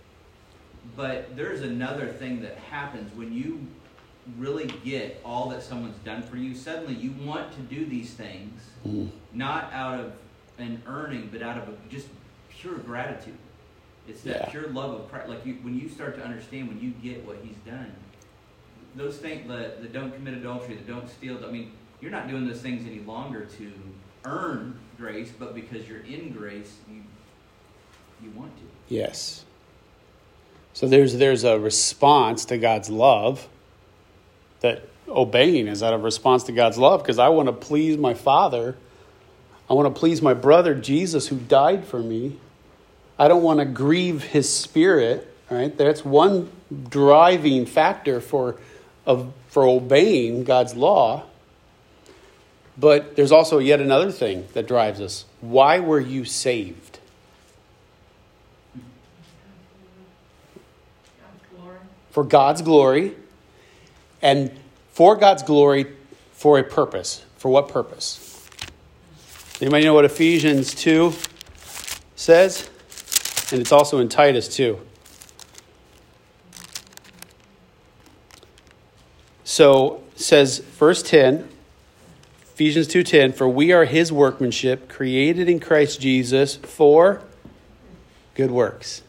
But 0.95 1.35
there's 1.35 1.61
another 1.61 2.07
thing 2.07 2.41
that 2.41 2.57
happens 2.57 3.13
when 3.15 3.33
you 3.33 3.65
really 4.37 4.67
get 4.83 5.21
all 5.23 5.49
that 5.49 5.63
someone's 5.63 5.97
done 6.03 6.21
for 6.21 6.37
you. 6.37 6.53
Suddenly, 6.53 6.95
you 6.95 7.11
want 7.25 7.51
to 7.53 7.61
do 7.61 7.85
these 7.85 8.13
things 8.13 8.61
Mhm. 8.85 9.09
not 9.33 9.71
out 9.73 9.99
of 9.99 10.13
an 10.57 10.81
earning, 10.85 11.29
but 11.31 11.41
out 11.41 11.57
of 11.57 11.69
a, 11.69 11.73
just 11.89 12.07
pure 12.49 12.77
gratitude. 12.79 13.37
It's 14.07 14.21
that 14.21 14.41
Yeah. 14.43 14.49
pure 14.49 14.67
love 14.69 14.91
of 15.01 15.09
Christ. 15.11 15.29
Like 15.29 15.45
you, 15.45 15.55
when 15.55 15.77
you 15.79 15.87
start 15.89 16.15
to 16.15 16.23
understand, 16.23 16.67
when 16.69 16.79
you 16.81 16.91
get 16.91 17.25
what 17.25 17.37
He's 17.43 17.57
done, 17.65 17.91
those 18.95 19.17
things 19.17 19.47
that, 19.49 19.81
that 19.81 19.93
don't 19.93 20.11
commit 20.13 20.33
adultery, 20.35 20.75
that 20.75 20.87
don't 20.87 21.09
steal. 21.09 21.43
I 21.45 21.51
mean, 21.51 21.71
you're 22.01 22.11
not 22.11 22.27
doing 22.27 22.47
those 22.47 22.61
things 22.61 22.85
any 22.87 22.99
longer 22.99 23.45
to 23.45 23.71
earn 24.25 24.79
grace, 24.97 25.31
but 25.37 25.53
because 25.55 25.87
you're 25.87 26.01
in 26.01 26.31
grace, 26.31 26.77
you 26.89 27.01
you 28.21 28.31
want 28.31 28.55
to. 28.57 28.63
Yes. 28.93 29.43
So 30.73 30.87
there's 30.87 31.17
there's 31.17 31.43
a 31.43 31.59
response 31.59 32.45
to 32.45 32.57
God's 32.57 32.89
love 32.89 33.47
that 34.61 34.83
obeying 35.07 35.67
is 35.67 35.81
out 35.81 35.93
of 35.93 36.03
response 36.03 36.43
to 36.43 36.51
God's 36.51 36.77
love 36.77 37.01
because 37.01 37.19
I 37.19 37.29
want 37.29 37.47
to 37.47 37.53
please 37.53 37.97
my 37.97 38.13
Father. 38.13 38.75
I 39.69 39.73
want 39.73 39.93
to 39.93 39.99
please 39.99 40.21
my 40.21 40.33
brother 40.33 40.75
Jesus 40.75 41.27
who 41.27 41.37
died 41.37 41.85
for 41.85 41.99
me. 41.99 42.37
I 43.19 43.27
don't 43.27 43.43
want 43.43 43.59
to 43.59 43.65
grieve 43.65 44.23
his 44.23 44.53
spirit, 44.53 45.33
right? 45.49 45.75
That's 45.75 46.05
one 46.05 46.51
driving 46.89 47.65
factor 47.65 48.21
for 48.21 48.57
of 49.05 49.33
for 49.49 49.65
obeying 49.65 50.43
God's 50.43 50.75
law. 50.75 51.23
But 52.77 53.15
there's 53.15 53.31
also 53.31 53.57
yet 53.57 53.81
another 53.81 54.11
thing 54.11 54.47
that 54.53 54.67
drives 54.67 55.01
us. 55.01 55.25
Why 55.41 55.79
were 55.79 55.99
you 55.99 56.25
saved? 56.25 56.96
For 62.17 62.23
God's 62.23 62.63
glory, 62.63 63.13
and 64.23 64.49
for 64.91 65.15
God's 65.15 65.43
glory 65.43 65.85
for 66.31 66.57
a 66.57 66.63
purpose. 66.63 67.23
For 67.37 67.49
what 67.49 67.69
purpose? 67.69 68.43
Anybody 69.61 69.85
know 69.85 69.93
what 69.93 70.03
Ephesians 70.03 70.73
2 70.73 71.13
says? 72.15 72.71
And 73.51 73.61
it's 73.61 73.71
also 73.71 73.99
in 73.99 74.09
Titus 74.09 74.47
2. 74.47 74.79
So 79.43 80.01
says 80.15 80.57
verse 80.57 81.03
10, 81.03 81.47
Ephesians 82.51 82.87
2:10, 82.87 83.31
for 83.31 83.47
we 83.47 83.71
are 83.71 83.85
his 83.85 84.11
workmanship, 84.11 84.89
created 84.89 85.47
in 85.47 85.59
Christ 85.59 86.01
Jesus 86.01 86.55
for 86.55 87.21
good 88.33 88.49
works, 88.49 89.03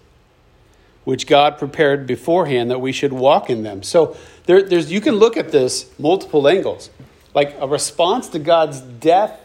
which 1.09 1.27
God 1.27 1.57
prepared 1.57 2.07
beforehand 2.07 2.71
that 2.71 2.83
we 2.83 2.93
should 2.93 3.15
walk 3.15 3.49
in 3.49 3.63
them. 3.63 3.83
So 3.83 4.15
there, 4.45 4.63
there's 4.63 4.93
you 4.93 5.01
can 5.01 5.15
look 5.15 5.39
at 5.39 5.51
this 5.51 5.91
multiple 5.99 6.47
angles. 6.47 6.91
Like 7.33 7.57
a 7.59 7.67
response 7.67 8.29
to 8.29 8.39
God's 8.39 8.83
death 8.83 9.41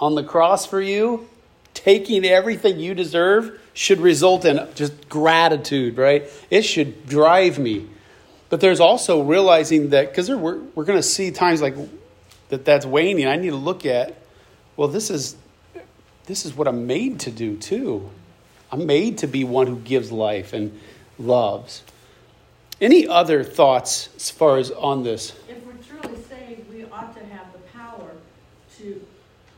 on 0.00 0.16
the 0.16 0.24
cross 0.24 0.66
for 0.66 0.80
you, 0.80 1.28
taking 1.74 2.24
everything 2.24 2.80
you 2.80 2.92
deserve, 2.92 3.56
should 3.72 4.00
result 4.00 4.44
in 4.44 4.66
just 4.74 5.08
gratitude, 5.08 5.96
right? 5.96 6.28
It 6.50 6.62
should 6.62 7.06
drive 7.06 7.56
me. 7.56 7.86
But 8.48 8.60
there's 8.60 8.80
also 8.80 9.22
realizing 9.22 9.90
that, 9.90 10.10
because 10.10 10.28
we're, 10.28 10.58
we're 10.74 10.84
going 10.84 10.98
to 10.98 11.04
see 11.04 11.30
times 11.30 11.62
like 11.62 11.76
that 12.48 12.64
that's 12.64 12.84
waning. 12.84 13.28
I 13.28 13.36
need 13.36 13.50
to 13.50 13.54
look 13.54 13.86
at, 13.86 14.16
well, 14.76 14.88
this 14.88 15.10
is, 15.10 15.36
this 16.24 16.44
is 16.44 16.56
what 16.56 16.66
I'm 16.66 16.88
made 16.88 17.20
to 17.20 17.30
do 17.30 17.56
too. 17.56 18.10
I'm 18.72 18.86
made 18.86 19.18
to 19.18 19.28
be 19.28 19.44
one 19.44 19.68
who 19.68 19.76
gives 19.78 20.10
life 20.10 20.52
and 20.52 20.80
loves. 21.18 21.82
Any 22.80 23.06
other 23.08 23.42
thoughts 23.42 24.08
as 24.16 24.30
far 24.30 24.58
as 24.58 24.70
on 24.70 25.02
this? 25.02 25.32
If 25.48 25.64
we're 25.64 25.72
truly 25.74 26.22
saved, 26.28 26.70
we 26.72 26.84
ought 26.84 27.14
to 27.16 27.24
have 27.26 27.52
the 27.52 27.58
power 27.72 28.10
to, 28.78 29.00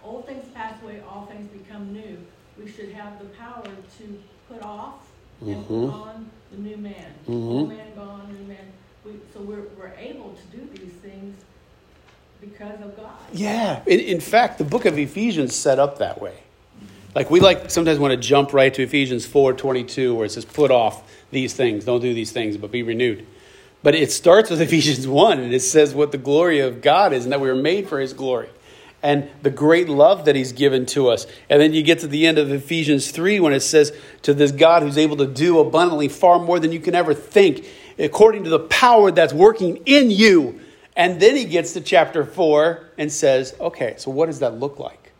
old 0.04 0.26
things 0.26 0.44
pass 0.54 0.80
away, 0.82 1.00
all 1.08 1.26
things 1.26 1.48
become 1.50 1.92
new. 1.92 2.18
We 2.62 2.70
should 2.70 2.92
have 2.92 3.18
the 3.18 3.26
power 3.26 3.64
to 3.64 4.22
put 4.48 4.62
off 4.62 5.06
and 5.40 5.66
put 5.66 5.74
Mhm. 5.76 5.92
on 5.92 6.30
the 6.52 6.58
new 6.58 6.76
man. 6.76 7.14
Mhm. 7.28 7.48
Old 7.48 7.68
man 7.70 7.94
gone, 7.96 8.36
new 8.40 8.46
man. 8.48 8.72
We, 9.04 9.12
so 9.34 9.40
we're, 9.40 9.64
we're 9.76 9.92
able 9.98 10.34
to 10.34 10.56
do 10.56 10.68
these 10.74 10.92
things 11.02 11.36
because 12.40 12.80
of 12.80 12.96
God. 12.96 13.10
Yeah. 13.32 13.80
In, 13.86 13.98
in 14.00 14.20
fact, 14.20 14.58
the 14.58 14.64
book 14.64 14.84
of 14.84 14.96
Ephesians 14.98 15.54
set 15.56 15.78
up 15.80 15.98
that 15.98 16.20
way. 16.20 16.34
Like 17.14 17.30
we 17.30 17.40
like 17.40 17.70
sometimes 17.70 17.98
want 17.98 18.12
to 18.12 18.16
jump 18.16 18.52
right 18.52 18.72
to 18.74 18.82
Ephesians 18.82 19.26
4:22 19.26 20.14
where 20.14 20.26
it 20.26 20.30
says 20.30 20.44
put 20.44 20.70
off 20.70 21.02
these 21.30 21.54
things, 21.54 21.84
don't 21.84 22.00
do 22.00 22.14
these 22.14 22.32
things, 22.32 22.56
but 22.56 22.70
be 22.70 22.82
renewed. 22.82 23.26
But 23.82 23.94
it 23.94 24.10
starts 24.10 24.50
with 24.50 24.60
Ephesians 24.60 25.06
1 25.06 25.38
and 25.40 25.54
it 25.54 25.60
says 25.60 25.94
what 25.94 26.12
the 26.12 26.18
glory 26.18 26.60
of 26.60 26.82
God 26.82 27.12
is 27.12 27.24
and 27.24 27.32
that 27.32 27.40
we 27.40 27.48
were 27.48 27.54
made 27.54 27.88
for 27.88 28.00
his 28.00 28.12
glory 28.12 28.48
and 29.02 29.30
the 29.42 29.50
great 29.50 29.88
love 29.88 30.24
that 30.24 30.34
he's 30.34 30.52
given 30.52 30.84
to 30.86 31.08
us. 31.08 31.26
And 31.48 31.60
then 31.60 31.72
you 31.72 31.82
get 31.82 32.00
to 32.00 32.06
the 32.06 32.26
end 32.26 32.38
of 32.38 32.50
Ephesians 32.50 33.10
3 33.10 33.40
when 33.40 33.52
it 33.52 33.60
says 33.60 33.92
to 34.22 34.34
this 34.34 34.50
God 34.50 34.82
who's 34.82 34.98
able 34.98 35.16
to 35.18 35.26
do 35.26 35.60
abundantly 35.60 36.08
far 36.08 36.38
more 36.38 36.58
than 36.58 36.72
you 36.72 36.80
can 36.80 36.94
ever 36.94 37.14
think 37.14 37.66
according 37.98 38.44
to 38.44 38.50
the 38.50 38.58
power 38.60 39.10
that's 39.10 39.32
working 39.32 39.76
in 39.86 40.10
you. 40.10 40.60
And 40.96 41.20
then 41.20 41.36
he 41.36 41.44
gets 41.44 41.74
to 41.74 41.80
chapter 41.80 42.24
4 42.24 42.90
and 42.98 43.12
says, 43.12 43.54
okay, 43.60 43.94
so 43.98 44.10
what 44.10 44.26
does 44.26 44.40
that 44.40 44.54
look 44.54 44.78
like? 44.78 45.12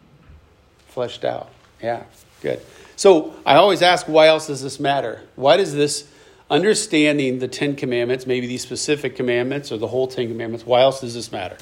Fleshed 0.89 1.25
out. 1.25 1.51
Yeah, 1.81 2.03
good. 2.41 2.61
So 2.97 3.35
I 3.47 3.55
always 3.57 3.83
ask, 3.83 4.07
why 4.07 4.27
else 4.27 4.47
does 4.49 4.63
this 4.63 4.81
matter? 4.81 5.23
Why 5.37 5.57
does 5.57 5.75
this 5.75 6.09
understanding 6.51 7.39
the 7.39 7.49
Ten 7.49 7.77
Commandments, 7.77 8.27
maybe 8.27 8.47
these 8.47 8.63
specific 8.63 9.15
commandments 9.17 9.71
or 9.71 9.77
the 9.77 9.87
whole 9.89 10.09
Ten 10.09 10.29
Commandments, 10.29 10.67
why 10.67 10.81
else 10.81 11.01
does 11.01 11.15
this 11.15 11.31
matter? 11.31 11.57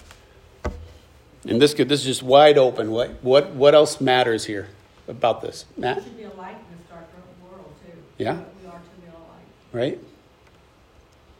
And 1.48 1.60
this 1.60 1.74
could 1.74 1.88
this 1.88 2.00
is 2.00 2.06
just 2.06 2.22
wide 2.22 2.58
open. 2.58 2.90
What 2.90 3.22
what 3.22 3.50
what 3.50 3.74
else 3.74 4.00
matters 4.00 4.44
here 4.46 4.68
about 5.06 5.42
this, 5.42 5.64
We 5.76 5.82
Matt? 5.82 6.02
should 6.02 6.16
be 6.16 6.24
a 6.24 6.30
light 6.30 6.56
in 6.56 6.76
this 6.78 6.86
dark 6.88 7.04
world 7.42 7.72
too. 7.84 7.92
Yeah. 8.18 8.32
We 8.62 8.68
are 8.68 8.72
to 8.72 9.00
be 9.00 9.06
a 9.06 9.10
light. 9.12 9.46
Right? 9.72 10.00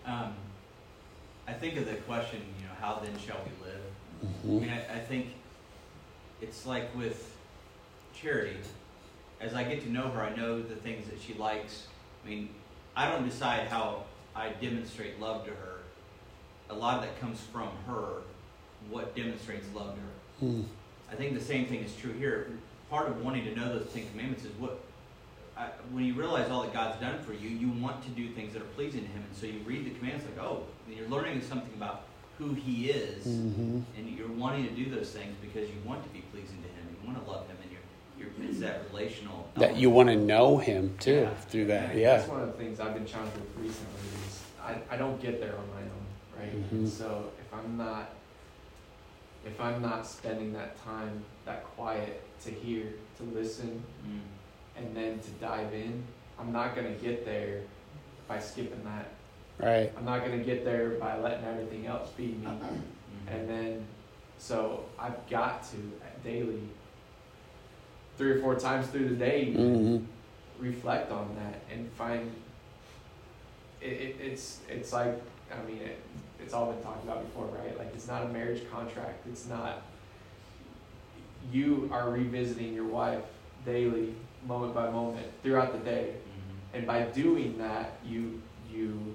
Um, 0.07 0.35
I 1.49 1.53
think 1.55 1.77
of 1.79 1.87
the 1.87 1.95
question, 1.95 2.41
you 2.61 2.67
know, 2.67 2.75
how 2.81 3.01
then 3.03 3.15
shall 3.27 3.39
we 3.45 3.67
live? 3.67 3.81
I 4.23 4.47
Mhm. 4.47 4.61
mean, 4.61 4.71
I, 4.71 4.97
I 4.97 5.01
think 5.01 5.27
it's 6.41 6.67
like 6.67 6.95
with 6.97 7.33
Charity. 8.15 8.57
As 9.41 9.55
I 9.55 9.65
get 9.65 9.83
to 9.83 9.91
know 9.91 10.09
her, 10.09 10.23
I 10.23 10.35
know 10.35 10.63
the 10.63 10.77
things 10.77 11.09
that 11.09 11.21
she 11.21 11.35
likes. 11.35 11.87
I 12.25 12.29
mean, 12.29 12.49
I 12.97 13.11
don't 13.11 13.25
decide 13.29 13.69
how 13.69 14.05
I 14.35 14.51
demonstrate 14.61 15.21
love 15.21 15.45
to 15.45 15.51
her. 15.51 15.81
A 16.71 16.75
lot 16.75 16.97
of 16.97 17.03
that 17.03 17.21
comes 17.21 17.41
from 17.41 17.69
her, 17.87 18.23
what 18.91 19.15
demonstrates 19.15 19.67
love 19.75 19.95
to 19.95 20.01
her. 20.47 20.53
Mm. 20.53 20.65
I 21.11 21.15
think 21.15 21.35
the 21.35 21.45
same 21.45 21.67
thing 21.67 21.81
is 21.81 21.95
true 21.97 22.13
here. 22.13 22.51
Part 22.91 23.09
of 23.09 23.23
wanting 23.25 23.45
to 23.45 23.55
know 23.55 23.79
those 23.79 23.93
Ten 23.93 24.09
Commandments 24.11 24.45
is 24.45 24.53
what, 24.59 24.81
I, 25.57 25.67
when 25.93 26.05
you 26.05 26.15
realize 26.15 26.51
all 26.51 26.63
that 26.63 26.73
God's 26.73 27.01
done 27.01 27.19
for 27.23 27.33
you, 27.33 27.49
you 27.49 27.69
want 27.81 28.03
to 28.05 28.11
do 28.11 28.29
things 28.31 28.53
that 28.55 28.63
are 28.63 28.67
pleasing 28.77 29.03
to 29.03 29.09
Him. 29.09 29.23
And 29.29 29.37
so 29.37 29.47
you 29.47 29.61
read 29.65 29.85
the 29.85 29.91
commandments 29.91 30.27
like, 30.35 30.45
oh, 30.45 30.65
and 30.87 30.97
you're 30.97 31.09
learning 31.09 31.43
something 31.43 31.73
about 31.77 32.03
who 32.39 32.53
He 32.55 32.91
is, 32.91 33.27
Mhm. 33.27 33.83
and 33.97 34.09
you're 34.19 34.29
wanting 34.29 34.69
to 34.69 34.75
do 34.75 34.91
those 34.91 35.11
things 35.11 35.35
because 35.41 35.69
you 35.71 35.77
want 35.85 36.03
to 36.03 36.09
be 36.11 36.21
pleasing 36.33 36.59
to 36.63 36.69
Him. 36.69 36.87
You 36.91 37.09
want 37.11 37.25
to 37.25 37.31
love 37.31 37.47
Him, 37.49 37.56
and 37.56 37.56
you're, 37.56 37.56
you're 37.56 37.56
it's 38.43 38.61
that 38.61 38.83
relational. 38.91 39.49
That 39.57 39.77
you 39.77 39.91
want 39.91 40.09
to 40.09 40.17
know 40.17 40.59
him 40.59 40.97
too 40.99 41.23
Yeah. 41.23 41.35
through 41.35 41.67
that. 41.67 41.95
Yeah, 41.95 42.01
Yeah. 42.01 42.17
That's 42.19 42.29
one 42.29 42.41
of 42.43 42.47
the 42.49 42.53
things 42.55 42.81
I've 42.81 42.95
been 42.95 43.07
challenged 43.07 43.37
with 43.37 43.57
recently 43.57 44.01
is 44.27 44.43
I, 44.63 44.77
I 44.91 44.97
don't 44.97 45.21
get 45.21 45.41
there 45.41 45.55
on 45.57 45.69
my 45.75 45.81
own, 45.83 46.07
right? 46.39 46.55
Mhm. 46.55 46.73
And 46.73 46.89
so 46.89 47.31
if 47.41 47.53
I'm 47.55 47.77
not 47.77 48.11
if 49.47 49.61
I'm 49.61 49.81
not 49.81 50.05
spending 50.05 50.53
that 50.55 50.77
time, 50.83 51.23
that 51.45 51.63
quiet 51.77 52.21
to 52.43 52.51
hear, 52.51 52.83
to 53.17 53.23
listen, 53.33 53.81
Mm. 54.05 54.21
and 54.77 54.97
then 54.97 55.21
to 55.21 55.31
dive 55.41 55.73
in, 55.73 56.03
I'm 56.39 56.53
not 56.53 56.75
gonna 56.75 56.95
get 56.95 57.25
there 57.25 57.61
by 58.27 58.41
skipping 58.41 58.83
that. 58.85 59.07
Right. 59.65 59.93
I'm 59.97 60.05
not 60.05 60.23
gonna 60.25 60.43
get 60.43 60.65
there 60.65 60.91
by 60.99 61.17
letting 61.19 61.45
everything 61.45 61.87
else 61.87 62.11
be 62.11 62.27
me. 62.27 62.47
Mhm. 62.47 62.81
And 63.29 63.49
then, 63.49 63.87
so 64.39 64.85
I've 64.99 65.25
got 65.31 65.63
to 65.71 65.77
daily, 66.25 66.63
three 68.17 68.31
or 68.31 68.41
four 68.41 68.55
times 68.55 68.87
through 68.89 69.09
the 69.09 69.15
day, 69.17 69.53
hmm 69.53 69.99
reflect 70.59 71.13
on 71.13 71.37
that 71.37 71.61
and 71.71 71.87
find 71.93 72.33
it, 73.83 73.87
it, 73.93 74.17
it's 74.19 74.61
it's 74.71 74.91
like 74.91 75.21
I 75.53 75.63
mean 75.71 75.83
it, 75.83 76.01
it's 76.41 76.55
all 76.55 76.73
been 76.73 76.83
talked 76.83 77.05
about 77.05 77.23
before, 77.27 77.47
right? 77.63 77.79
Like 77.79 77.91
it's 77.95 78.09
not 78.09 78.23
a 78.25 78.29
marriage 78.29 78.63
contract. 78.73 79.27
It's 79.27 79.47
not 79.47 79.83
you 81.53 81.89
are 81.93 82.11
revisiting 82.11 82.75
your 82.75 82.87
wife 82.87 83.23
daily, 83.65 84.15
moment 84.47 84.75
by 84.75 84.91
moment, 84.91 85.27
throughout 85.43 85.73
the 85.73 85.79
day. 85.79 86.15
Mhm. 86.15 86.79
And 86.79 86.87
by 86.87 87.03
doing 87.03 87.59
that 87.59 87.99
you 88.05 88.41
you 88.73 89.15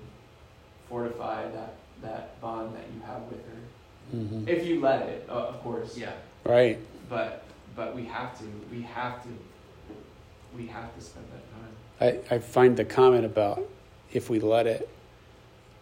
fortify 0.90 1.50
that, 1.50 1.74
that 2.02 2.40
bond 2.42 2.76
that 2.76 2.84
you 2.94 3.02
have 3.06 3.22
with 3.24 3.44
her. 3.46 4.18
hmm 4.18 4.48
If 4.48 4.66
you 4.68 4.80
let 4.82 5.08
it, 5.10 5.26
uh, 5.30 5.34
of 5.34 5.62
course. 5.64 5.98
Yeah. 5.98 6.14
Right. 6.46 6.78
But 7.10 7.41
but 7.76 7.96
we 7.96 8.06
have 8.06 8.38
to. 8.40 8.46
We 8.72 8.82
have 8.84 9.22
to 9.24 9.30
we 10.56 10.68
have 10.68 10.94
to 10.96 11.02
spend 11.02 11.26
that 11.32 12.10
time. 12.10 12.22
I, 12.30 12.36
I 12.36 12.40
find 12.40 12.76
the 12.76 12.86
comment 12.86 13.26
about 13.26 13.64
if 14.12 14.30
we 14.30 14.40
let 14.40 14.68
it, 14.68 14.90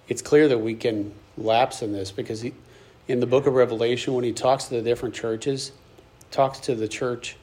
it's 0.07 0.21
clear 0.21 0.47
that 0.47 0.59
we 0.59 0.75
can 0.75 1.11
lapse 1.37 1.81
in 1.81 1.91
this 1.91 2.11
because 2.11 2.41
he, 2.41 2.53
in 3.07 3.19
the 3.19 3.25
book 3.25 3.47
of 3.47 3.53
Revelation, 3.53 4.13
when 4.13 4.23
he 4.23 4.31
talks 4.31 4.65
to 4.65 4.75
the 4.75 4.81
different 4.81 5.15
churches, 5.15 5.71
talks 6.31 6.59
to 6.61 6.75
the 6.75 6.87
church. 6.87 7.35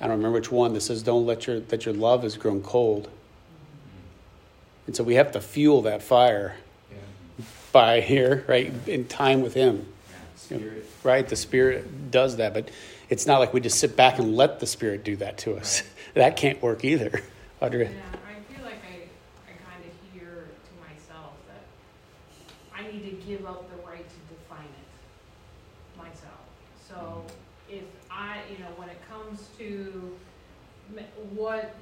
I 0.00 0.04
don't 0.06 0.18
remember 0.18 0.38
which 0.38 0.52
one 0.52 0.74
that 0.74 0.82
says, 0.82 1.02
"Don't 1.02 1.26
let 1.26 1.46
your 1.46 1.60
that 1.60 1.84
your 1.86 1.94
love 1.94 2.22
has 2.22 2.36
grown 2.36 2.62
cold," 2.62 3.08
and 4.86 4.94
so 4.94 5.02
we 5.02 5.14
have 5.14 5.32
to 5.32 5.40
fuel 5.40 5.82
that 5.82 6.02
fire 6.02 6.56
Yeah. 6.90 7.44
by 7.72 8.00
here, 8.00 8.44
right, 8.46 8.72
in 8.86 9.06
time 9.06 9.40
with 9.42 9.54
Him. 9.54 9.86
Spirit. 10.36 10.86
Right, 11.02 11.26
the 11.26 11.36
Spirit 11.36 12.10
does 12.10 12.36
that, 12.36 12.54
but 12.54 12.70
it's 13.08 13.26
not 13.26 13.40
like 13.40 13.52
we 13.52 13.60
just 13.60 13.78
sit 13.78 13.96
back 13.96 14.18
and 14.18 14.36
let 14.36 14.60
the 14.60 14.66
Spirit 14.66 15.04
do 15.04 15.16
that 15.16 15.38
to 15.38 15.56
us. 15.56 15.82
That 16.14 16.38
can't 16.38 16.62
work 16.62 16.82
either. 16.82 17.20
Audrey. 17.60 17.84
Yeah, 17.84 17.90
I 17.90 18.54
feel 18.54 18.64
like 18.64 18.80
I, 18.90 19.04
I 19.50 19.70
kind 19.70 19.84
of 19.84 19.92
hear 20.18 20.48
to 20.48 20.88
myself 20.88 21.34
that 21.46 21.62
I 22.74 22.90
need 22.90 23.04
to 23.04 23.26
give 23.26 23.44
up 23.44 23.68
the 23.70 23.86
right 23.86 24.06
to 24.08 24.34
define 24.34 24.64
it 24.64 25.98
myself. 25.98 26.40
So 26.88 27.22
if 27.68 27.84
I, 28.10 28.38
you 28.50 28.58
know, 28.60 28.70
when 28.76 28.88
it 28.88 28.98
comes 29.10 29.48
to 29.58 30.16
what 31.34 31.74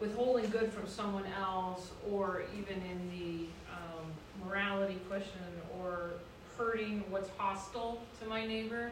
withholding 0.00 0.50
good 0.50 0.72
from 0.72 0.86
someone 0.86 1.24
else, 1.38 1.90
or 2.10 2.42
even 2.58 2.74
in 2.74 3.10
the 3.10 3.46
um, 3.72 4.04
morality 4.44 4.98
question, 5.08 5.40
or 5.80 6.10
hurting 6.58 7.04
what's 7.10 7.30
hostile 7.36 8.02
to 8.20 8.28
my 8.28 8.46
neighbor, 8.46 8.90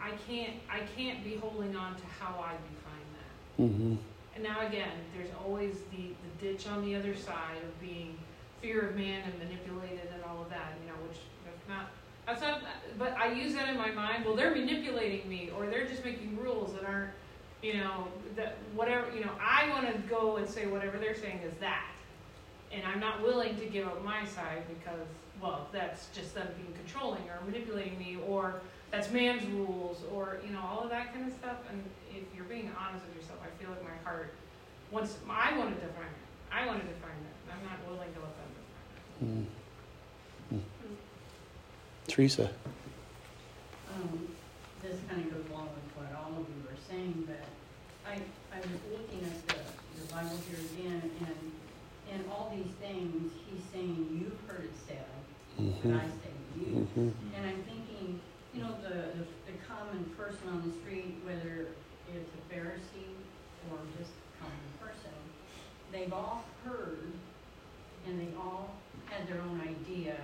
I 0.00 0.10
can't, 0.28 0.54
I 0.70 0.80
can't 0.96 1.22
be 1.22 1.36
holding 1.36 1.76
on 1.76 1.94
to 1.94 2.02
how 2.18 2.40
I 2.40 2.52
define 2.52 3.08
that. 3.16 3.62
Mm-hmm. 3.62 3.94
And 4.34 4.44
now 4.44 4.66
again, 4.66 4.92
there's 5.16 5.30
always 5.44 5.76
the, 5.90 6.08
the 6.08 6.46
ditch 6.46 6.66
on 6.66 6.84
the 6.84 6.94
other 6.94 7.14
side 7.14 7.62
of 7.62 7.80
being 7.80 8.18
fear 8.60 8.88
of 8.88 8.96
man 8.96 9.22
and 9.24 9.38
manipulated 9.38 10.08
and 10.14 10.22
all 10.24 10.42
of 10.42 10.50
that, 10.50 10.74
you 10.80 10.88
know, 10.88 10.96
which 11.08 11.18
that's 11.44 11.68
not 11.68 11.90
that's 12.26 12.40
not 12.40 12.62
but 12.98 13.12
I 13.16 13.32
use 13.32 13.52
that 13.54 13.68
in 13.68 13.76
my 13.76 13.90
mind, 13.90 14.24
well 14.24 14.36
they're 14.36 14.54
manipulating 14.54 15.28
me 15.28 15.50
or 15.56 15.66
they're 15.66 15.86
just 15.86 16.04
making 16.04 16.38
rules 16.38 16.72
that 16.74 16.84
aren't 16.84 17.10
you 17.62 17.74
know, 17.74 18.08
that 18.34 18.56
whatever 18.74 19.06
you 19.14 19.24
know, 19.24 19.32
I 19.40 19.68
wanna 19.68 19.94
go 20.08 20.36
and 20.36 20.48
say 20.48 20.66
whatever 20.66 20.98
they're 20.98 21.16
saying 21.16 21.40
is 21.46 21.54
that. 21.60 21.88
And 22.72 22.82
I'm 22.86 23.00
not 23.00 23.20
willing 23.22 23.56
to 23.56 23.66
give 23.66 23.86
up 23.86 24.02
my 24.02 24.24
side 24.24 24.62
because 24.68 25.06
well, 25.42 25.66
that's 25.72 26.06
just 26.14 26.34
them 26.34 26.46
being 26.56 26.72
controlling 26.74 27.22
or 27.28 27.38
manipulating 27.44 27.98
me 27.98 28.16
or 28.28 28.60
that's 28.92 29.10
man's 29.10 29.44
rules 29.46 30.02
or 30.14 30.38
you 30.46 30.52
know 30.52 30.60
all 30.62 30.80
of 30.84 30.90
that 30.90 31.12
kind 31.12 31.26
of 31.26 31.32
stuff 31.34 31.56
and 31.70 31.82
if 32.14 32.22
you're 32.36 32.44
being 32.44 32.70
honest 32.78 33.04
with 33.06 33.16
yourself 33.16 33.40
i 33.42 33.50
feel 33.60 33.70
like 33.70 33.82
my 33.82 33.96
heart 34.04 34.34
wants 34.90 35.16
i 35.28 35.56
want 35.58 35.74
to 35.74 35.80
define 35.80 36.04
it 36.06 36.28
i 36.52 36.66
want 36.66 36.78
to 36.80 36.86
define 36.86 37.16
it 37.24 37.34
i'm 37.50 37.64
not 37.64 37.80
willing 37.88 38.12
to 38.12 38.20
let 38.20 38.34
them 38.36 38.50
define 38.54 39.46
it 39.46 39.48
Mm. 40.52 40.58
Mm. 40.58 40.62
Teresa. 42.08 42.50
Um, 43.94 44.28
this 44.82 44.96
kind 45.08 45.24
of 45.24 45.30
goes 45.32 45.50
along 45.50 45.68
with 45.72 45.88
what 45.96 46.10
all 46.18 46.32
of 46.40 46.46
you 46.48 46.62
are 46.68 46.80
saying, 46.90 47.24
but 47.26 47.44
I, 48.04 48.18
I 48.52 48.58
was 48.60 48.82
looking 48.90 49.22
at 49.24 49.48
the, 49.48 49.54
the 50.00 50.12
Bible 50.12 50.36
here 50.50 50.58
again, 50.74 51.10
and, 51.20 51.52
and 52.12 52.24
all 52.30 52.52
these 52.54 52.72
things, 52.80 53.32
he's 53.48 53.62
saying, 53.72 54.08
you've 54.10 54.40
heard 54.50 54.64
it 54.64 54.74
said, 54.88 55.04
Mm-hmm. 55.60 55.90
but 55.92 56.00
I 56.00 56.06
say 56.06 56.32
you. 56.58 56.66
Mm-hmm. 56.86 57.08
And 57.36 57.46
I'm 57.46 57.62
thinking, 57.64 58.20
you 58.54 58.62
know, 58.62 58.74
the, 58.82 58.88
the, 59.18 59.24
the 59.46 59.56
common 59.68 60.04
person 60.16 60.48
on 60.48 60.68
the 60.68 60.74
street, 60.80 61.16
whether 61.24 61.68
it's 62.12 62.30
a 62.34 62.54
Pharisee 62.54 63.14
or 63.70 63.78
just 63.98 64.10
a 64.10 64.42
common 64.44 64.68
person, 64.80 65.14
they've 65.92 66.12
all 66.12 66.44
heard 66.64 67.12
and 68.06 68.20
they 68.20 68.28
all 68.36 68.74
had 69.06 69.26
their 69.28 69.40
own 69.40 69.60
idea. 69.60 70.16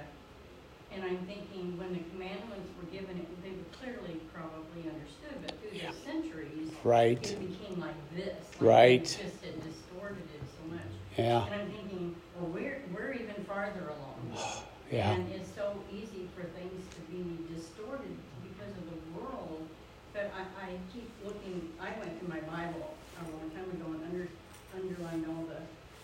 And 0.91 1.05
I'm 1.05 1.19
thinking, 1.27 1.77
when 1.79 1.93
the 1.93 2.01
commandments 2.11 2.69
were 2.81 2.89
given, 2.91 3.19
it- 3.19 3.43
they 3.43 3.51
were 3.51 3.69
clearly 3.79 4.21
probably 4.35 4.89
understood, 4.91 5.37
but 5.43 5.61
through 5.61 5.79
Yeah. 5.79 5.91
the 5.91 5.97
centuries, 5.99 6.73
Right. 6.83 7.31
it 7.31 7.39
became 7.41 7.79
like 7.81 7.95
this. 8.17 8.35
like 8.61 8.61
Right. 8.61 9.03
It 9.03 9.23
just 9.25 9.45
had 9.45 9.63
distorted 9.63 10.25
it 10.35 10.43
so 10.49 10.75
much. 10.75 10.81
Yeah. 11.17 11.45
And 11.47 11.55
I'm 11.55 11.71
thinking, 11.71 12.17
well, 12.37 12.51
we're, 12.51 12.81
we're 12.95 13.13
even 13.13 13.45
farther 13.45 13.93
along. 13.93 14.33
Yeah. 14.91 15.13
And 15.13 15.29
it's 15.33 15.53
so 15.55 15.77
easy 15.93 16.29
for 16.35 16.45
things 16.57 16.81
to 16.97 17.01
be 17.13 17.23
distorted 17.55 18.17
because 18.43 18.73
of 18.73 18.85
the 18.89 18.99
world. 19.21 19.69
But 20.15 20.33
I, 20.33 20.43
I 20.65 20.69
keep 20.93 21.11
looking, 21.25 21.69
I 21.81 21.93
went 22.01 22.19
through 22.19 22.29
my 22.29 22.41
Bible 22.41 22.97
a 23.21 23.23
long 23.29 23.51
time 23.53 23.69
ago 23.71 23.87
and 23.93 24.03
under, 24.09 24.29
underlined 24.75 25.27
all 25.29 25.45
the, 25.45 25.61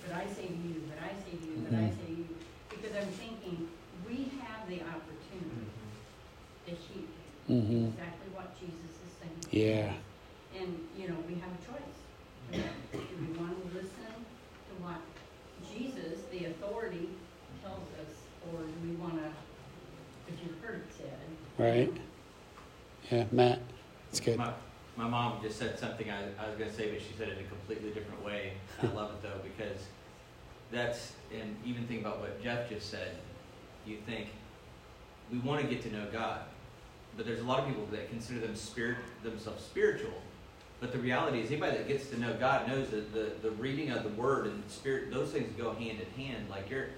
but 0.07 0.13
I 0.17 0.27
say 0.29 0.47
to 0.49 0.53
you, 0.69 0.85
but 0.93 1.01
I 1.01 1.13
say 1.25 1.33
to 1.39 1.45
you, 1.49 1.57
but 1.65 1.75
I 1.79 1.89
Mhm. 1.89 1.97
say 1.97 2.07
to 2.07 2.13
you. 2.13 2.29
Because 2.69 2.93
I'm 2.97 3.09
thinking, 3.17 3.69
we 4.07 4.29
have 4.45 4.69
the 4.69 4.81
opportunity 4.83 5.69
to 6.67 6.71
hear 6.73 7.09
Mm-hmm. 7.45 7.93
exactly 7.93 8.29
what 8.33 8.57
Jesus 8.59 8.97
is 9.05 9.13
saying. 9.21 9.41
Yeah. 9.53 9.93
And, 10.59 10.81
you 10.97 11.09
know, 11.09 11.17
we 11.29 11.35
have 11.45 11.53
a 11.53 11.61
choice. 11.61 11.99
Do 12.93 12.99
we 13.21 13.37
want 13.37 13.53
to 13.61 13.77
listen 13.77 14.13
to 14.17 14.73
what 14.81 15.01
Jesus, 15.69 16.25
the 16.33 16.47
authority, 16.47 17.09
tells 17.63 17.85
us, 18.01 18.13
or 18.49 18.61
do 18.65 18.73
we 18.83 18.97
want 18.97 19.21
to, 19.21 19.29
but 20.25 20.35
you've 20.41 20.57
heard 20.65 20.89
it 20.89 20.93
said. 20.97 21.21
Right. 21.59 21.93
Yeah, 23.11 23.25
Matt. 23.31 23.61
It's 24.11 24.21
good. 24.21 24.39
My, 24.39 24.53
my 24.97 25.09
mom 25.09 25.41
just 25.43 25.59
said 25.59 25.79
something 25.79 26.11
I, 26.11 26.23
I 26.43 26.49
was 26.49 26.59
going 26.59 26.71
to 26.71 26.77
say, 26.77 26.91
but 26.91 27.01
she 27.01 27.15
said 27.17 27.29
it 27.29 27.39
in 27.39 27.45
a 27.45 27.49
completely 27.49 27.91
different 27.91 28.25
way. 28.25 28.53
I 28.83 28.87
love 28.87 29.11
it 29.11 29.23
though 29.23 29.41
because 29.43 29.79
that's, 30.73 31.13
and 31.33 31.57
even 31.65 31.87
think 31.87 32.01
about 32.01 32.21
what 32.21 32.43
Jeff 32.43 32.69
just 32.69 32.91
said. 32.91 33.17
You 33.87 33.99
think 34.07 34.29
we 35.31 35.39
want 35.39 35.61
to 35.61 35.67
get 35.67 35.83
to 35.83 35.93
know 35.93 36.07
God, 36.13 36.41
but 37.17 37.27
there's 37.27 37.41
a 37.41 37.45
lot 37.45 37.61
of 37.61 37.67
people 37.67 37.87
that 37.93 38.09
consider 38.11 38.41
them 38.41 38.57
spirit, 38.57 38.99
themselves 39.23 39.63
spiritual. 39.65 40.15
But 40.81 40.93
the 40.93 40.99
reality 40.99 41.41
is, 41.41 41.51
anybody 41.51 41.79
that 41.79 41.89
gets 41.89 42.09
to 42.11 42.19
know 42.19 42.35
God 42.35 42.69
knows 42.69 42.89
that 42.91 43.13
the, 43.15 43.33
the 43.43 43.51
reading 43.53 43.91
of 43.91 44.03
the 44.03 44.11
Word 44.11 44.47
and 44.47 44.63
spirit, 44.69 45.11
those 45.11 45.31
things 45.31 45.53
go 45.57 45.73
hand 45.75 45.99
in 46.01 46.25
hand. 46.25 46.47
Like 46.51 46.69
you're, 46.69 46.89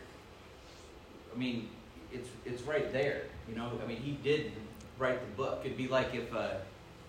I 1.34 1.38
mean, 1.38 1.68
it's 2.12 2.28
it's 2.44 2.62
right 2.62 2.92
there. 2.92 3.22
You 3.48 3.54
know, 3.54 3.70
I 3.82 3.86
mean, 3.86 3.98
he 3.98 4.12
did 4.22 4.52
write 4.98 5.20
the 5.20 5.36
book. 5.36 5.62
It'd 5.64 5.76
be 5.76 5.88
like 5.88 6.14
if 6.14 6.34
uh, 6.34 6.54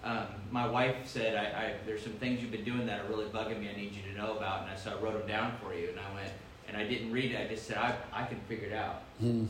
um, 0.03 0.27
my 0.51 0.67
wife 0.67 0.95
said, 1.05 1.35
I, 1.35 1.65
I, 1.65 1.73
"There's 1.85 2.03
some 2.03 2.13
things 2.13 2.41
you've 2.41 2.51
been 2.51 2.63
doing 2.63 2.85
that 2.85 3.01
are 3.01 3.07
really 3.07 3.25
bugging 3.25 3.59
me. 3.59 3.69
I 3.69 3.75
need 3.75 3.93
you 3.93 4.03
to 4.11 4.17
know 4.17 4.37
about." 4.37 4.63
And 4.63 4.71
I 4.71 4.75
so 4.75 4.91
I 4.91 5.01
wrote 5.01 5.17
them 5.17 5.27
down 5.27 5.53
for 5.61 5.73
you. 5.73 5.89
And 5.89 5.99
I 5.99 6.13
went, 6.13 6.31
and 6.67 6.77
I 6.77 6.85
didn't 6.85 7.11
read 7.11 7.31
it. 7.31 7.39
I 7.39 7.47
just 7.47 7.65
said, 7.67 7.77
"I 7.77 7.95
I 8.13 8.25
can 8.25 8.39
figure 8.41 8.67
it 8.67 8.73
out." 8.73 9.01
Mm. 9.21 9.47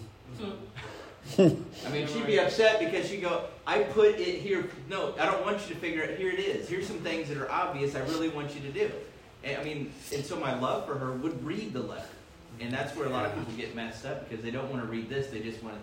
I 1.38 1.90
mean, 1.92 2.08
she'd 2.08 2.26
be 2.26 2.40
upset 2.40 2.80
because 2.80 3.10
she'd 3.10 3.22
go, 3.22 3.46
I 3.66 3.84
put 3.84 4.16
it 4.16 4.40
here. 4.40 4.70
No, 4.90 5.14
I 5.20 5.26
don't 5.26 5.44
want 5.44 5.68
you 5.68 5.76
to 5.76 5.82
figure 5.82 6.02
it. 6.02 6.18
Here 6.18 6.30
it 6.30 6.40
is. 6.40 6.70
Here's 6.70 6.88
some 6.88 7.00
things 7.00 7.28
that 7.30 7.38
are 7.38 7.52
obvious 7.52 7.96
I 7.96 8.00
really 8.00 8.30
want 8.30 8.56
you 8.56 8.62
to 8.62 8.72
do. 8.72 8.92
And, 9.44 9.58
I 9.58 9.64
mean, 9.64 9.92
and 10.14 10.26
so 10.26 10.38
my 10.38 10.58
love 10.58 10.86
for 10.86 10.98
her 10.98 11.14
would 11.14 11.44
read 11.46 11.74
the 11.74 11.82
letter. 11.82 12.08
And 12.60 12.72
that's 12.72 12.96
where 12.96 13.08
a 13.08 13.10
lot 13.10 13.26
of 13.26 13.36
people 13.36 13.54
get 13.54 13.76
messed 13.76 14.06
up 14.06 14.28
because 14.28 14.44
they 14.44 14.52
don't 14.52 14.70
want 14.72 14.84
to 14.84 14.88
read 14.90 15.10
this. 15.10 15.28
They 15.28 15.42
just 15.42 15.62
want 15.62 15.76
to. 15.76 15.82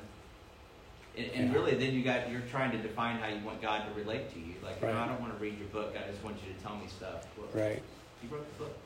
And, 1.17 1.27
and 1.35 1.49
Yeah. 1.49 1.55
really, 1.55 1.75
then 1.75 1.95
you 1.95 2.03
got 2.03 2.31
you're 2.31 2.43
trying 2.51 2.73
to 2.73 2.79
define 2.79 3.17
how 3.17 3.29
you 3.29 3.45
want 3.45 3.63
God 3.63 3.83
to 3.89 4.01
relate 4.01 4.33
to 4.33 4.39
you. 4.39 4.55
Like, 4.63 4.81
no, 4.83 4.89
Right. 4.89 4.97
I 4.97 5.07
don't 5.09 5.21
want 5.21 5.37
to 5.37 5.43
read 5.43 5.59
your 5.59 5.69
book. 5.69 5.95
I 5.97 6.11
just 6.11 6.23
want 6.25 6.37
you 6.47 6.53
to 6.53 6.61
tell 6.61 6.77
me 6.77 6.87
stuff. 6.89 7.27
Well, 7.37 7.47
Right. 7.55 7.83
You 8.23 8.29
wrote 8.31 8.47
the 8.59 8.65
book. 8.65 8.77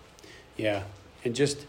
Yeah. 0.57 0.83
And 1.25 1.35
just 1.35 1.65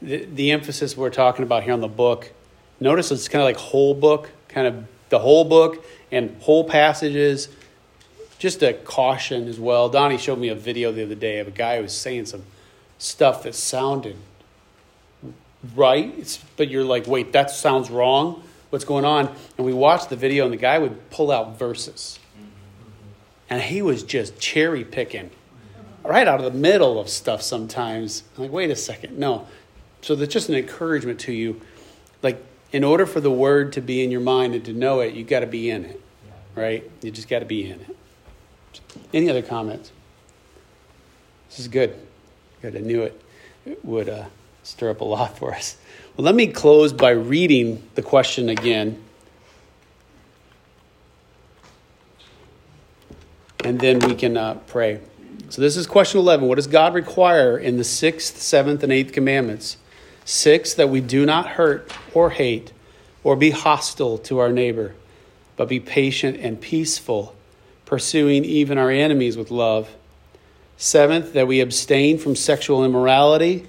the, 0.00 0.24
the 0.24 0.50
emphasis 0.52 0.96
we're 0.96 1.10
talking 1.10 1.42
about 1.42 1.64
here 1.64 1.72
on 1.72 1.80
the 1.80 1.88
book, 1.88 2.32
notice 2.80 3.10
it's 3.10 3.28
kind 3.28 3.42
of 3.42 3.46
like 3.46 3.56
whole 3.56 3.94
book, 3.94 4.30
kind 4.48 4.66
of 4.66 4.84
the 5.08 5.18
whole 5.18 5.44
book 5.44 5.84
and 6.10 6.36
whole 6.40 6.64
passages. 6.64 7.48
Just 8.38 8.62
a 8.62 8.72
caution 8.72 9.48
as 9.48 9.58
well. 9.58 9.88
Donnie 9.88 10.16
showed 10.18 10.38
me 10.38 10.48
a 10.48 10.54
video 10.54 10.92
the 10.92 11.02
other 11.02 11.14
day 11.16 11.40
of 11.40 11.48
a 11.48 11.50
guy 11.50 11.76
who 11.76 11.82
was 11.82 11.92
saying 11.96 12.26
some 12.26 12.44
stuff 12.98 13.42
that 13.42 13.54
sounded 13.54 14.16
right, 15.74 16.14
it's, 16.16 16.38
but 16.56 16.68
you're 16.68 16.84
like, 16.84 17.06
wait, 17.06 17.32
that 17.32 17.50
sounds 17.50 17.90
wrong. 17.90 18.42
What's 18.70 18.84
going 18.84 19.04
on? 19.04 19.34
And 19.56 19.66
we 19.66 19.72
watched 19.72 20.10
the 20.10 20.16
video, 20.16 20.44
and 20.44 20.52
the 20.52 20.58
guy 20.58 20.78
would 20.78 21.10
pull 21.10 21.30
out 21.30 21.58
verses. 21.58 22.18
And 23.48 23.62
he 23.62 23.80
was 23.80 24.02
just 24.02 24.38
cherry 24.38 24.84
picking 24.84 25.30
right 26.04 26.26
out 26.26 26.38
of 26.42 26.52
the 26.52 26.58
middle 26.58 27.00
of 27.00 27.08
stuff 27.08 27.42
sometimes. 27.42 28.24
I'm 28.36 28.44
like, 28.44 28.52
wait 28.52 28.70
a 28.70 28.76
second. 28.76 29.18
No. 29.18 29.46
So 30.02 30.14
that's 30.14 30.32
just 30.32 30.48
an 30.48 30.54
encouragement 30.54 31.20
to 31.20 31.32
you. 31.32 31.60
Like, 32.22 32.44
in 32.72 32.84
order 32.84 33.06
for 33.06 33.20
the 33.20 33.30
word 33.30 33.72
to 33.74 33.80
be 33.80 34.02
in 34.02 34.10
your 34.10 34.20
mind 34.20 34.54
and 34.54 34.64
to 34.66 34.72
know 34.72 35.00
it, 35.00 35.14
you 35.14 35.24
got 35.24 35.40
to 35.40 35.46
be 35.46 35.70
in 35.70 35.84
it, 35.84 36.00
right? 36.54 36.88
You 37.02 37.10
just 37.10 37.28
got 37.28 37.38
to 37.40 37.46
be 37.46 37.70
in 37.70 37.80
it. 37.80 37.96
Any 39.12 39.30
other 39.30 39.42
comments? 39.42 39.92
This 41.48 41.60
is 41.60 41.68
good. 41.68 41.94
Good. 42.60 42.76
I 42.76 42.80
knew 42.80 43.02
it, 43.02 43.20
it 43.64 43.84
would 43.84 44.08
uh, 44.08 44.26
stir 44.62 44.90
up 44.90 45.00
a 45.00 45.04
lot 45.04 45.38
for 45.38 45.54
us. 45.54 45.76
Well, 46.18 46.24
let 46.24 46.34
me 46.34 46.48
close 46.48 46.92
by 46.92 47.10
reading 47.10 47.80
the 47.94 48.02
question 48.02 48.48
again. 48.48 49.00
And 53.62 53.78
then 53.78 54.00
we 54.00 54.16
can 54.16 54.36
uh, 54.36 54.54
pray. 54.66 55.00
So, 55.48 55.62
this 55.62 55.76
is 55.76 55.86
question 55.86 56.18
11. 56.18 56.48
What 56.48 56.56
does 56.56 56.66
God 56.66 56.92
require 56.92 57.56
in 57.56 57.76
the 57.76 57.84
sixth, 57.84 58.42
seventh, 58.42 58.82
and 58.82 58.92
eighth 58.92 59.12
commandments? 59.12 59.76
Six, 60.24 60.74
that 60.74 60.88
we 60.88 61.00
do 61.00 61.24
not 61.24 61.50
hurt 61.50 61.88
or 62.12 62.30
hate 62.30 62.72
or 63.22 63.36
be 63.36 63.50
hostile 63.50 64.18
to 64.18 64.40
our 64.40 64.50
neighbor, 64.50 64.96
but 65.54 65.68
be 65.68 65.78
patient 65.78 66.36
and 66.40 66.60
peaceful, 66.60 67.36
pursuing 67.86 68.44
even 68.44 68.76
our 68.76 68.90
enemies 68.90 69.36
with 69.36 69.52
love. 69.52 69.94
Seventh, 70.76 71.32
that 71.34 71.46
we 71.46 71.60
abstain 71.60 72.18
from 72.18 72.34
sexual 72.34 72.84
immorality 72.84 73.68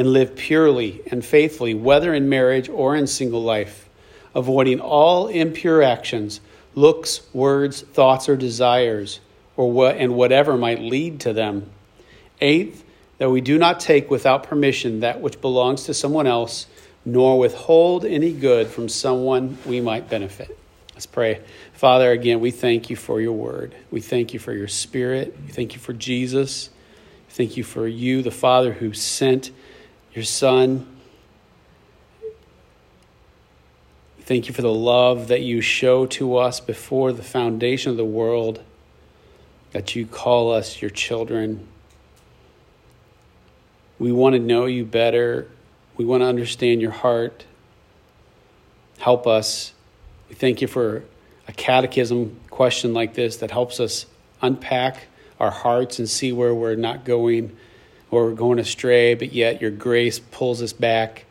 and 0.00 0.14
live 0.14 0.34
purely 0.34 1.02
and 1.10 1.22
faithfully, 1.22 1.74
whether 1.74 2.14
in 2.14 2.26
marriage 2.26 2.70
or 2.70 2.96
in 2.96 3.06
single 3.06 3.42
life, 3.42 3.86
avoiding 4.34 4.80
all 4.80 5.28
impure 5.28 5.82
actions, 5.82 6.40
looks, 6.74 7.20
words, 7.34 7.82
thoughts, 7.82 8.26
or 8.26 8.34
desires, 8.34 9.20
or 9.58 9.70
what, 9.70 9.98
and 9.98 10.14
whatever 10.14 10.56
might 10.56 10.80
lead 10.80 11.20
to 11.20 11.34
them. 11.34 11.70
Eighth, 12.40 12.82
that 13.18 13.28
we 13.28 13.42
do 13.42 13.58
not 13.58 13.78
take 13.78 14.10
without 14.10 14.42
permission 14.42 15.00
that 15.00 15.20
which 15.20 15.38
belongs 15.42 15.84
to 15.84 15.92
someone 15.92 16.26
else, 16.26 16.66
nor 17.04 17.38
withhold 17.38 18.06
any 18.06 18.32
good 18.32 18.68
from 18.68 18.88
someone 18.88 19.58
we 19.66 19.82
might 19.82 20.08
benefit. 20.08 20.58
Let's 20.94 21.04
pray. 21.04 21.42
Father, 21.74 22.10
again, 22.10 22.40
we 22.40 22.52
thank 22.52 22.88
you 22.88 22.96
for 22.96 23.20
your 23.20 23.34
word. 23.34 23.74
We 23.90 24.00
thank 24.00 24.32
you 24.32 24.40
for 24.40 24.54
your 24.54 24.66
spirit. 24.66 25.36
We 25.44 25.52
thank 25.52 25.74
you 25.74 25.78
for 25.78 25.92
Jesus. 25.92 26.70
Thank 27.28 27.58
you 27.58 27.64
for 27.64 27.86
you, 27.86 28.22
the 28.22 28.30
Father 28.30 28.72
who 28.72 28.94
sent 28.94 29.50
your 30.14 30.24
Son. 30.24 30.86
Thank 34.20 34.48
you 34.48 34.54
for 34.54 34.62
the 34.62 34.72
love 34.72 35.28
that 35.28 35.42
you 35.42 35.60
show 35.60 36.06
to 36.06 36.36
us 36.36 36.60
before 36.60 37.12
the 37.12 37.22
foundation 37.22 37.90
of 37.90 37.96
the 37.96 38.04
world, 38.04 38.62
that 39.72 39.94
you 39.94 40.06
call 40.06 40.52
us 40.52 40.80
your 40.80 40.90
children. 40.90 41.66
We 43.98 44.12
want 44.12 44.34
to 44.34 44.38
know 44.38 44.66
you 44.66 44.84
better. 44.84 45.48
We 45.96 46.04
want 46.04 46.22
to 46.22 46.26
understand 46.26 46.80
your 46.80 46.92
heart. 46.92 47.44
Help 48.98 49.26
us. 49.26 49.72
We 50.28 50.34
thank 50.34 50.60
you 50.60 50.68
for 50.68 51.04
a 51.48 51.52
catechism 51.52 52.38
question 52.50 52.92
like 52.92 53.14
this 53.14 53.38
that 53.38 53.50
helps 53.50 53.80
us 53.80 54.06
unpack 54.40 55.06
our 55.38 55.50
hearts 55.50 55.98
and 55.98 56.08
see 56.08 56.32
where 56.32 56.54
we're 56.54 56.76
not 56.76 57.04
going 57.04 57.56
or 58.10 58.24
we're 58.24 58.34
going 58.34 58.58
astray, 58.58 59.14
but 59.14 59.32
yet 59.32 59.60
your 59.60 59.70
grace 59.70 60.18
pulls 60.18 60.62
us 60.62 60.72
back. 60.72 61.24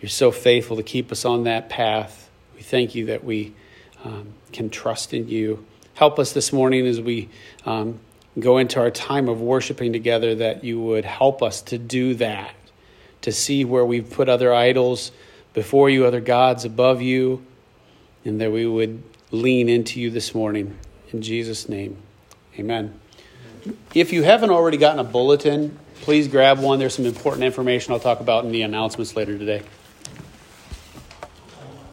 You're 0.00 0.08
so 0.08 0.30
faithful 0.30 0.76
to 0.76 0.82
keep 0.82 1.12
us 1.12 1.24
on 1.24 1.44
that 1.44 1.68
path. 1.68 2.30
We 2.56 2.62
thank 2.62 2.94
you 2.94 3.06
that 3.06 3.24
we 3.24 3.54
um, 4.04 4.34
can 4.52 4.70
trust 4.70 5.14
in 5.14 5.28
you. 5.28 5.64
Help 5.94 6.18
us 6.18 6.32
this 6.32 6.52
morning 6.52 6.86
as 6.86 7.00
we 7.00 7.28
um, 7.64 8.00
go 8.38 8.58
into 8.58 8.80
our 8.80 8.90
time 8.90 9.28
of 9.28 9.40
worshiping 9.40 9.92
together 9.92 10.34
that 10.34 10.64
you 10.64 10.80
would 10.80 11.04
help 11.04 11.42
us 11.42 11.62
to 11.62 11.78
do 11.78 12.14
that, 12.14 12.54
to 13.22 13.32
see 13.32 13.64
where 13.64 13.84
we've 13.84 14.10
put 14.10 14.28
other 14.28 14.52
idols 14.52 15.12
before 15.52 15.88
you, 15.88 16.04
other 16.04 16.20
gods 16.20 16.64
above 16.64 17.00
you, 17.00 17.44
and 18.24 18.40
that 18.40 18.50
we 18.50 18.66
would 18.66 19.02
lean 19.30 19.68
into 19.68 20.00
you 20.00 20.10
this 20.10 20.34
morning. 20.34 20.76
In 21.12 21.22
Jesus' 21.22 21.68
name, 21.68 21.96
amen. 22.58 23.00
If 23.94 24.12
you 24.12 24.22
haven't 24.22 24.50
already 24.50 24.76
gotten 24.76 24.98
a 24.98 25.04
bulletin, 25.04 25.78
please 26.02 26.28
grab 26.28 26.58
one. 26.58 26.78
There's 26.78 26.94
some 26.94 27.06
important 27.06 27.44
information 27.44 27.92
I'll 27.92 28.00
talk 28.00 28.20
about 28.20 28.44
in 28.44 28.52
the 28.52 28.62
announcements 28.62 29.16
later 29.16 29.38
today. 29.38 29.62